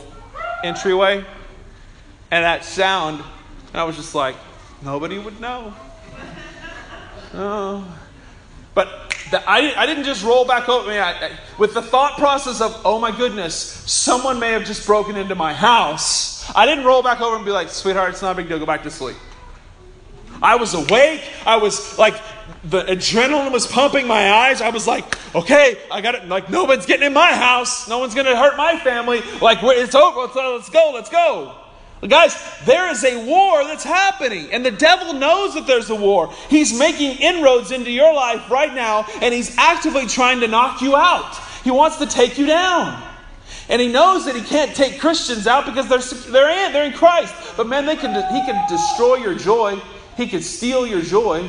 entryway. 0.64 1.26
And 2.32 2.44
that 2.44 2.66
sound, 2.66 3.24
and 3.72 3.82
I 3.82 3.84
was 3.84 3.96
just 3.96 4.16
like, 4.16 4.36
nobody 4.82 5.20
would 5.20 5.40
know. 5.40 5.74
Oh. 7.34 7.86
But 8.74 9.14
the, 9.32 9.44
I, 9.48 9.74
I 9.76 9.86
didn't 9.86 10.06
just 10.06 10.24
roll 10.24 10.46
back 10.46 10.70
over. 10.70 10.90
I 10.90 10.94
mean, 10.94 11.02
I, 11.02 11.26
I, 11.28 11.32
with 11.58 11.74
the 11.74 11.82
thought 11.82 12.18
process 12.18 12.62
of, 12.62 12.82
oh 12.86 13.00
my 13.00 13.16
goodness, 13.16 13.56
someone 13.56 14.40
may 14.40 14.54
have 14.54 14.66
just 14.66 14.88
broken 14.88 15.18
into 15.18 15.36
my 15.36 15.54
house. 15.54 16.50
I 16.56 16.66
didn't 16.66 16.86
roll 16.86 17.04
back 17.04 17.20
over 17.20 17.36
and 17.36 17.44
be 17.44 17.52
like, 17.52 17.70
sweetheart, 17.70 18.12
it's 18.12 18.22
not 18.22 18.32
a 18.32 18.36
big 18.36 18.48
deal, 18.48 18.60
go 18.60 18.66
back 18.66 18.84
to 18.84 18.92
sleep. 18.92 19.18
I 20.42 20.56
was 20.56 20.74
awake. 20.74 21.24
I 21.46 21.58
was 21.58 21.98
like, 21.98 22.16
the 22.64 22.84
adrenaline 22.84 23.52
was 23.52 23.68
pumping 23.68 24.08
my 24.08 24.32
eyes. 24.32 24.62
I 24.62 24.70
was 24.70 24.88
like, 24.88 25.18
okay, 25.36 25.78
I 25.92 26.02
got 26.02 26.16
it. 26.16 26.28
Like, 26.28 26.50
no 26.50 26.66
one's 26.66 26.86
getting 26.86 27.06
in 27.06 27.14
my 27.14 27.34
house. 27.34 27.88
No 27.88 28.00
one's 28.00 28.14
going 28.14 28.28
to 28.28 28.36
hurt 28.36 28.58
my 28.58 28.78
family. 28.80 29.22
Like, 29.42 29.60
it's 29.62 29.96
over. 29.96 30.22
Let's, 30.22 30.36
let's 30.36 30.70
go. 30.70 30.92
Let's 30.94 31.10
go. 31.10 31.56
Guys, 32.08 32.36
there 32.66 32.92
is 32.92 33.04
a 33.04 33.26
war 33.26 33.64
that's 33.64 33.84
happening, 33.84 34.50
and 34.52 34.64
the 34.64 34.70
devil 34.70 35.14
knows 35.14 35.56
that 35.56 35.66
there's 35.66 35.90
a 35.90 35.96
war. 35.96 36.32
He's 36.48 36.78
making 36.78 37.18
inroads 37.18 37.72
into 37.72 37.90
your 37.90 38.14
life 38.14 38.52
right 38.52 38.72
now, 38.72 39.08
and 39.20 39.34
he's 39.34 39.58
actively 39.58 40.06
trying 40.06 40.42
to 40.42 40.48
knock 40.48 40.82
you 40.82 40.96
out. 40.96 41.36
He 41.64 41.72
wants 41.72 41.98
to 41.98 42.06
take 42.06 42.38
you 42.38 42.46
down. 42.46 43.04
And 43.68 43.82
he 43.82 43.88
knows 43.88 44.26
that 44.26 44.36
he 44.36 44.42
can't 44.42 44.76
take 44.76 45.00
Christians 45.00 45.48
out 45.48 45.66
because 45.66 45.90
they're, 45.90 46.32
they're, 46.32 46.68
in, 46.68 46.72
they're 46.72 46.86
in 46.86 46.94
Christ. 46.94 47.34
But 47.58 47.68
man, 47.68 47.86
they 47.86 47.96
can, 47.96 48.14
he 48.14 48.46
can 48.46 48.70
destroy 48.70 49.16
your 49.16 49.34
joy. 49.34 49.82
He 50.18 50.28
can 50.28 50.42
steal 50.42 50.86
your 50.86 51.02
joy. 51.02 51.48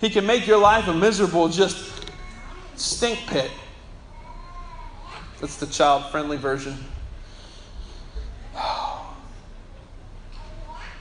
He 0.00 0.10
can 0.10 0.26
make 0.26 0.46
your 0.46 0.58
life 0.58 0.88
a 0.88 0.94
miserable, 0.94 1.48
just 1.48 1.92
stink 2.74 3.18
pit. 3.26 3.50
That's 5.40 5.56
the 5.56 5.66
child 5.66 6.10
friendly 6.10 6.38
version. 6.38 6.76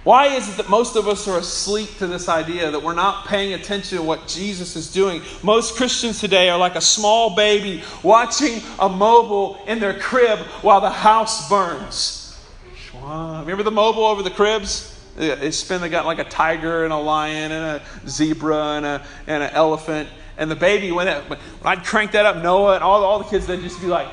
Why 0.04 0.28
is 0.28 0.50
it 0.50 0.58
that 0.58 0.70
most 0.70 0.98
of 0.98 1.08
us 1.08 1.30
are 1.30 1.38
asleep 1.38 1.98
to 2.00 2.08
this 2.08 2.28
idea 2.28 2.70
that 2.70 2.84
we're 2.84 2.94
not 2.94 3.26
paying 3.26 3.54
attention 3.54 4.00
to 4.00 4.04
what 4.04 4.28
Jesus 4.28 4.76
is 4.76 4.92
doing? 4.92 5.22
Most 5.42 5.78
Christians 5.78 6.20
today 6.20 6.50
are 6.50 6.58
like 6.58 6.76
a 6.76 6.82
small 6.82 7.36
baby 7.38 7.82
watching 8.04 8.62
a 8.80 8.90
mobile 8.90 9.58
in 9.66 9.80
their 9.80 9.98
crib 9.98 10.40
while 10.62 10.82
the 10.82 10.90
house 10.90 11.48
burns. 11.48 12.38
Remember 13.02 13.64
the 13.64 13.72
mobile 13.72 14.06
over 14.06 14.22
the 14.22 14.30
cribs? 14.30 14.93
They 15.16 15.52
spin, 15.52 15.82
they 15.82 15.90
got 15.90 16.06
like 16.06 16.20
a 16.20 16.24
tiger 16.24 16.84
and 16.84 16.94
a 16.94 16.98
lion 16.98 17.52
and 17.52 17.82
a 17.82 18.10
zebra 18.10 18.78
and, 18.78 18.86
a, 18.86 19.06
and 19.28 19.44
an 19.44 19.52
elephant. 19.52 20.10
And 20.38 20.50
the 20.50 20.56
baby, 20.56 20.92
when, 20.92 21.08
it, 21.08 21.24
when 21.30 21.40
I'd 21.64 21.86
crank 21.86 22.14
that 22.14 22.26
up, 22.26 22.42
Noah 22.42 22.76
and 22.76 22.84
all, 22.84 23.04
all 23.04 23.20
the 23.20 23.26
kids, 23.26 23.46
they'd 23.46 23.62
just 23.62 23.80
be 23.80 23.88
like, 23.88 24.08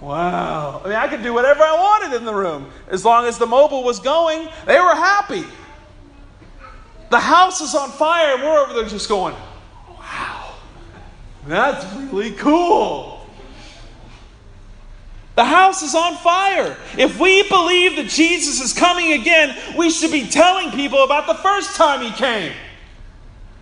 Wow. 0.00 0.80
I 0.84 0.88
mean, 0.88 0.96
I 0.96 1.08
could 1.08 1.22
do 1.22 1.34
whatever 1.34 1.62
I 1.62 1.72
wanted 1.72 2.16
in 2.16 2.24
the 2.24 2.34
room. 2.34 2.70
As 2.88 3.04
long 3.04 3.24
as 3.26 3.38
the 3.38 3.46
mobile 3.46 3.82
was 3.82 3.98
going, 3.98 4.48
they 4.64 4.78
were 4.78 4.94
happy. 4.94 5.44
The 7.10 7.18
house 7.18 7.60
is 7.60 7.74
on 7.74 7.90
fire, 7.90 8.34
and 8.34 8.42
we're 8.42 8.58
over 8.58 8.74
there 8.74 8.88
just 8.88 9.08
going, 9.08 9.34
wow, 9.88 10.54
that's 11.46 11.84
really 11.96 12.32
cool. 12.32 13.17
The 15.38 15.44
house 15.44 15.82
is 15.82 15.94
on 15.94 16.16
fire. 16.16 16.76
If 16.96 17.20
we 17.20 17.48
believe 17.48 17.94
that 17.94 18.08
Jesus 18.08 18.60
is 18.60 18.72
coming 18.72 19.12
again, 19.12 19.56
we 19.76 19.88
should 19.88 20.10
be 20.10 20.26
telling 20.26 20.72
people 20.72 21.04
about 21.04 21.28
the 21.28 21.34
first 21.34 21.76
time 21.76 22.00
he 22.00 22.10
came. 22.10 22.52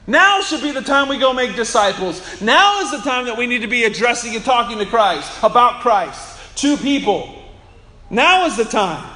Now 0.07 0.41
should 0.41 0.63
be 0.63 0.71
the 0.71 0.81
time 0.81 1.07
we 1.07 1.19
go 1.19 1.35
make 1.35 1.55
disciples. 1.55 2.41
Now 2.41 2.81
is 2.81 2.93
the 2.93 3.03
time 3.07 3.27
that 3.27 3.37
we 3.37 3.47
need 3.47 3.61
to 3.61 3.67
be 3.67 3.85
addressing 3.85 4.35
and 4.35 4.43
talking 4.43 4.79
to 4.79 4.87
Christ, 4.87 5.31
about 5.43 5.83
Christ, 5.83 6.57
to 6.61 6.79
people. 6.79 7.45
Now 8.09 8.47
is 8.47 8.57
the 8.57 8.65
time. 8.65 9.13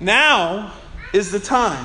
Now 0.00 0.72
is 1.12 1.32
the 1.32 1.38
time 1.38 1.84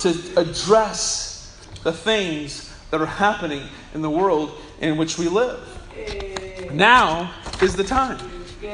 to 0.00 0.08
address 0.36 1.56
the 1.84 1.92
things 1.92 2.74
that 2.90 3.00
are 3.00 3.06
happening 3.06 3.68
in 3.94 4.02
the 4.02 4.10
world 4.10 4.60
in 4.80 4.96
which 4.96 5.16
we 5.16 5.28
live. 5.28 5.60
Now 6.72 7.32
is 7.62 7.74
the 7.74 7.84
time. 7.84 8.18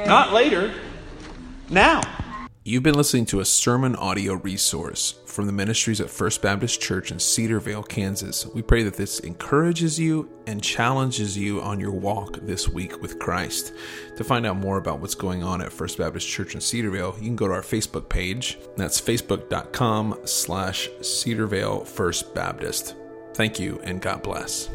Not 0.06 0.32
later. 0.32 0.74
Now. 1.70 2.00
You've 2.66 2.82
been 2.82 2.94
listening 2.94 3.26
to 3.26 3.40
a 3.40 3.44
sermon 3.44 3.94
audio 3.94 4.34
resource 4.34 5.16
from 5.26 5.46
the 5.46 5.52
ministries 5.52 6.00
at 6.00 6.08
First 6.08 6.40
Baptist 6.40 6.80
Church 6.80 7.10
in 7.10 7.18
Cedar 7.18 7.60
Vale, 7.60 7.82
Kansas. 7.82 8.46
We 8.46 8.62
pray 8.62 8.82
that 8.84 8.94
this 8.94 9.18
encourages 9.18 9.98
you 9.98 10.30
and 10.46 10.62
challenges 10.62 11.36
you 11.36 11.60
on 11.60 11.78
your 11.78 11.90
walk 11.90 12.38
this 12.40 12.66
week 12.66 13.02
with 13.02 13.18
Christ. 13.18 13.74
To 14.16 14.24
find 14.24 14.46
out 14.46 14.56
more 14.56 14.78
about 14.78 15.00
what's 15.00 15.14
going 15.14 15.42
on 15.42 15.60
at 15.60 15.74
First 15.74 15.98
Baptist 15.98 16.26
Church 16.26 16.54
in 16.54 16.60
Cedar 16.62 16.90
Vale, 16.90 17.14
you 17.18 17.26
can 17.26 17.36
go 17.36 17.48
to 17.48 17.52
our 17.52 17.60
Facebook 17.60 18.08
page. 18.08 18.56
That's 18.78 18.98
facebook.com 18.98 20.20
slash 20.24 20.88
Cedarvale 21.00 21.86
First 21.86 22.34
Baptist. 22.34 22.96
Thank 23.34 23.60
you 23.60 23.78
and 23.84 24.00
God 24.00 24.22
bless. 24.22 24.70